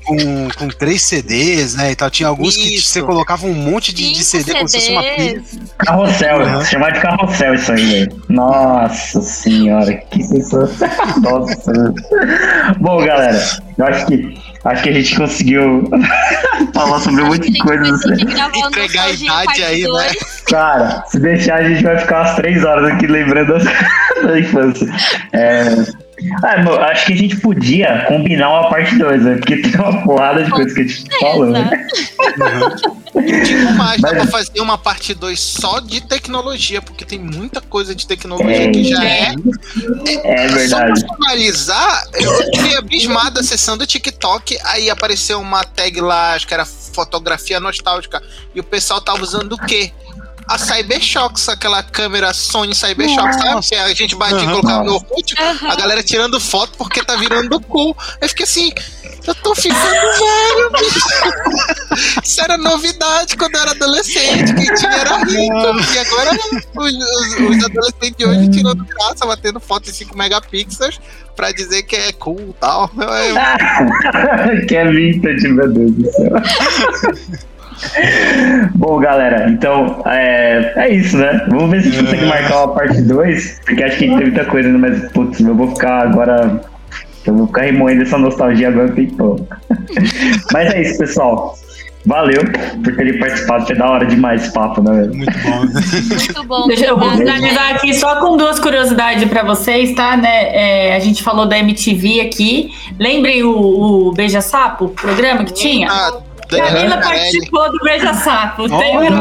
com, 0.06 0.48
com 0.58 0.68
três 0.70 1.04
CDs, 1.04 1.76
né? 1.76 1.92
E 1.92 1.96
tal. 1.96 2.10
Tinha 2.10 2.30
alguns 2.30 2.56
que 2.56 2.76
Isso. 2.76 2.88
você 2.90 3.02
colocava 3.02 3.46
um 3.46 3.54
monte 3.54 3.94
de, 3.94 4.12
de 4.12 4.24
CD 4.24 4.54
como 4.56 4.68
se 4.68 4.78
fosse 4.80 4.92
uma 4.92 5.04
pilha. 5.04 5.18
CDs. 5.44 5.60
Carrossel, 5.78 6.38
Uhum. 6.40 6.62
se 6.64 6.72
chamar 6.72 6.92
de 6.94 7.00
carrossel 7.00 7.54
isso 7.54 7.72
aí, 7.72 7.86
velho. 7.92 8.24
Nossa 8.30 9.22
senhora, 9.22 9.94
que 9.94 10.24
sensação. 10.24 10.88
Nossa. 11.22 11.94
Bom, 12.80 13.06
galera, 13.06 13.40
eu 13.78 13.86
acho 13.86 14.06
que, 14.08 14.38
acho 14.66 14.84
que 14.84 14.90
a 14.90 14.94
gente 14.94 15.16
conseguiu 15.16 15.90
falar 16.74 17.00
sobre 17.00 17.22
um 17.24 17.32
que 17.38 17.48
gente 17.48 17.60
coisas. 17.60 18.02
que 18.04 18.60
Entregar 18.60 19.04
a 19.06 19.12
idade 19.12 19.64
aí, 19.64 19.82
né? 19.84 19.88
2. 19.88 20.16
Cara, 20.50 21.04
se 21.08 21.20
deixar, 21.20 21.58
a 21.60 21.70
gente 21.70 21.84
vai 21.84 21.98
ficar 22.00 22.22
umas 22.22 22.36
três 22.36 22.64
horas 22.64 22.92
aqui 22.92 23.06
lembrando 23.08 23.58
da, 23.64 23.72
da 24.28 24.40
infância. 24.40 24.88
É... 25.34 26.07
Ah, 26.44 26.62
meu, 26.64 26.80
acho 26.82 27.06
que 27.06 27.14
a 27.14 27.18
gente 27.18 27.38
podia 27.38 28.06
combinar 28.08 28.50
uma 28.50 28.70
parte 28.70 28.98
2, 28.98 29.24
né? 29.24 29.36
Porque 29.38 29.58
tem 29.58 29.76
uma 29.76 30.04
porrada 30.04 30.44
de 30.44 30.52
coisas 30.52 30.74
que 30.74 30.82
a 30.82 30.84
gente 30.88 31.20
falou, 31.20 31.46
né? 31.48 31.88
Digo 33.46 33.72
mais, 33.74 34.02
dá 34.02 34.10
Mas- 34.14 34.22
pra 34.22 34.28
fazer 34.28 34.62
uma 34.62 34.78
parte 34.78 35.14
2 35.14 35.40
só 35.40 35.80
de 35.80 36.02
tecnologia, 36.02 36.82
porque 36.82 37.04
tem 37.06 37.20
muita 37.20 37.62
coisa 37.62 37.96
de 37.96 38.06
tecnologia 38.08 38.64
É, 38.66 38.70
que 38.72 38.84
já 38.84 39.04
é. 39.04 39.34
É 40.24 40.48
verdade. 40.48 41.00
Só 41.00 41.08
pra 41.08 41.16
finalizar, 41.16 42.04
eu 42.14 42.34
fiquei 42.46 42.78
abismado 42.78 43.40
acessando 43.40 43.84
o 43.84 43.88
TikTok, 43.88 44.58
aí 44.64 44.90
apareceu 44.90 45.40
uma 45.40 45.64
tag 45.64 46.00
lá, 46.02 46.34
acho 46.34 46.48
que 46.48 46.54
era 46.54 46.66
fotografia 46.66 47.60
nostálgica, 47.60 48.22
e 48.54 48.60
o 48.60 48.64
pessoal 48.64 49.02
tava 49.02 49.22
usando 49.24 49.54
o 49.54 49.58
quê? 49.58 49.92
A 50.48 50.58
Cybershocks, 50.58 51.50
aquela 51.50 51.84
câmera 51.84 52.34
Sony 52.34 52.74
Cybershocks, 52.74 53.36
sabe? 53.38 53.62
Que 53.68 53.76
a 53.76 53.94
gente 53.94 54.16
batia 54.16 54.40
e 54.40 54.46
colocava 54.46 54.84
no 54.84 54.94
Orkut, 54.96 55.36
a 55.40 55.76
galera 55.76 56.02
tirando 56.02 56.40
foto 56.40 56.72
porque 56.78 57.04
tá 57.04 57.16
virando 57.18 57.60
cool. 57.62 57.96
Eu 58.22 58.30
fiquei 58.30 58.46
assim, 58.46 58.72
eu 59.26 59.36
tô 59.36 59.54
ficando 59.54 59.78
velho, 59.84 60.72
bicho. 60.80 62.22
Isso 62.24 62.42
era 62.42 62.58
novidade 62.58 63.36
quando 63.36 63.56
eu 63.56 63.62
era 63.62 63.72
adolescente, 63.72 64.54
quem 64.54 64.74
tinha 64.76 64.92
era 64.92 65.18
rico. 65.18 65.94
E 65.94 65.98
agora 66.00 66.32
os, 66.32 66.94
os- 66.94 67.58
os 67.58 67.66
adolescentes 67.66 68.16
de 68.18 68.26
hoje 68.26 68.50
tirando 68.50 68.86
graça, 68.86 69.26
batendo 69.26 69.60
foto 69.60 69.90
em 69.90 69.94
5 69.94 70.18
megapixels 70.18 71.00
pra 71.36 71.52
dizer 71.52 71.84
que 71.84 71.96
é 71.96 72.12
cool 72.14 72.40
e 72.40 72.54
tal. 72.60 72.90
Eu- 72.98 74.64
que 74.68 74.76
é 74.76 74.90
vintage, 74.92 75.48
meu 75.50 75.68
Deus 75.74 75.92
do 75.92 76.12
céu. 76.12 76.32
Bom, 78.76 79.00
galera, 79.00 79.50
então 79.50 80.02
é, 80.06 80.74
é 80.76 80.90
isso, 80.90 81.18
né? 81.18 81.46
Vamos 81.50 81.70
ver 81.70 81.82
se 81.82 81.90
a 81.90 81.92
gente 81.92 82.04
consegue 82.04 82.26
marcar 82.26 82.66
uma 82.66 82.74
parte 82.74 83.02
2, 83.02 83.62
porque 83.66 83.84
acho 83.84 83.98
que 83.98 84.08
tem 84.08 84.16
muita 84.16 84.46
coisa, 84.46 84.70
né? 84.70 84.78
mas 84.78 85.12
putz, 85.12 85.40
eu 85.40 85.56
vou 85.56 85.70
ficar 85.70 86.04
agora. 86.04 86.62
Eu 87.26 87.36
vou 87.36 87.48
ficar 87.48 87.64
remoendo 87.64 88.04
essa 88.04 88.18
nostalgia 88.18 88.70
agora 88.70 88.90
tem 88.92 89.08
pouco. 89.08 89.46
Mas 90.54 90.74
é 90.74 90.82
isso, 90.82 90.98
pessoal. 90.98 91.58
Valeu 92.08 92.42
por 92.86 92.96
terem 92.96 93.20
participado, 93.20 93.68
foi 93.68 93.76
da 93.76 93.90
hora 93.90 94.06
demais 94.06 94.44
esse 94.44 94.54
papo, 94.54 94.82
né? 94.82 95.02
velho? 95.02 95.14
Muito 95.14 95.38
bom. 95.44 95.60
Muito 96.16 96.44
bom. 96.46 96.68
Deixa 96.68 96.86
eu 96.86 96.98
finalizar 96.98 97.76
aqui 97.76 97.94
só 97.94 98.22
com 98.22 98.38
duas 98.38 98.62
curiosidades 98.62 99.26
pra 99.26 99.44
vocês, 99.44 99.94
tá? 99.94 100.16
Né? 100.16 100.56
É, 100.56 100.96
a 100.96 101.00
gente 101.00 101.22
falou 101.22 101.46
da 101.46 101.60
MTV 101.60 102.22
aqui. 102.22 102.72
Lembrem 102.98 103.44
o, 103.44 103.52
o 104.08 104.14
Beija 104.14 104.40
Sapo, 104.40 104.86
o 104.86 104.90
programa 104.90 105.44
que 105.44 105.54
tinha? 105.54 105.90
Ah, 105.92 106.14
Camila 106.50 106.98
participou 106.98 107.72
do 107.72 107.80
Beija 107.84 108.14
Sapo. 108.14 108.68
Tem 108.70 108.98
Oh, 108.98 109.02
gente 109.02 109.12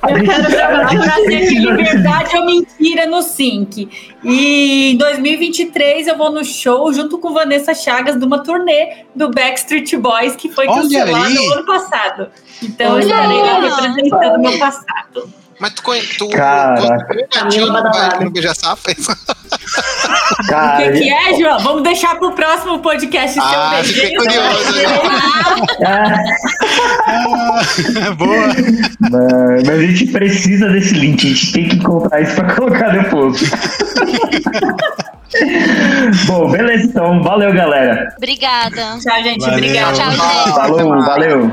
Pra 0.00 1.14
ser 1.16 1.36
aqui, 1.36 1.62
precisa- 1.66 1.74
verdade 1.76 2.36
ou 2.36 2.44
mentira 2.46 3.06
no 3.06 3.22
Sync. 3.22 3.88
E 4.24 4.92
em 4.92 4.96
2023 4.96 6.06
eu 6.08 6.16
vou 6.16 6.30
no 6.32 6.44
show 6.44 6.92
junto 6.92 7.18
com 7.18 7.32
Vanessa 7.32 7.74
Chagas 7.74 8.16
de 8.18 8.24
uma 8.24 8.38
turnê 8.42 9.04
do 9.14 9.30
Backstreet 9.30 9.96
Boys 9.96 10.34
que 10.36 10.48
foi 10.50 10.66
aí. 11.28 11.34
no 11.34 11.52
ano 11.52 11.66
passado. 11.66 12.28
Então 12.62 12.92
Olha 12.94 13.02
eu 13.02 13.08
estarei 13.08 13.38
lá 13.40 13.60
representando 13.60 14.38
meu 14.40 14.58
passado. 14.58 15.41
Mas 15.62 15.74
tu, 15.74 15.82
conhe- 15.84 16.02
tu, 16.18 16.28
Caraca. 16.30 17.06
tu 17.06 17.14
Camila 17.38 17.66
no 17.68 17.72
Badalada. 17.72 18.24
no 18.24 18.30
Beija-Sapo? 18.32 18.82
O 18.90 20.46
Cara, 20.48 20.90
que, 20.90 20.98
que 20.98 21.08
é, 21.08 21.38
João? 21.38 21.60
Vamos 21.60 21.84
deixar 21.84 22.16
pro 22.18 22.32
próximo 22.32 22.80
podcast 22.80 23.34
seu 23.34 23.42
Ah, 23.44 23.70
beijo. 23.76 23.94
fiquei 23.94 24.16
curioso. 24.16 24.72
né? 24.72 24.82
ah, 27.06 27.60
Boa. 28.18 28.48
mas 29.64 29.78
a 29.78 29.82
gente 29.82 30.06
precisa 30.08 30.68
desse 30.68 30.94
link, 30.94 31.24
a 31.24 31.28
gente 31.28 31.52
tem 31.52 31.68
que 31.68 31.76
encontrar 31.76 32.20
isso 32.22 32.34
pra 32.34 32.54
colocar 32.56 32.88
depois. 32.88 33.40
Bom, 36.26 36.50
beleza, 36.50 36.84
então. 36.88 37.22
Valeu, 37.22 37.52
galera. 37.54 38.12
Obrigada. 38.16 38.98
Tchau, 39.00 39.22
gente. 39.22 39.40
Valeu. 39.40 39.54
Obrigada. 39.54 39.92
Tchau, 39.92 40.10
gente. 40.10 40.54
Falou, 40.54 41.02
valeu. 41.04 41.52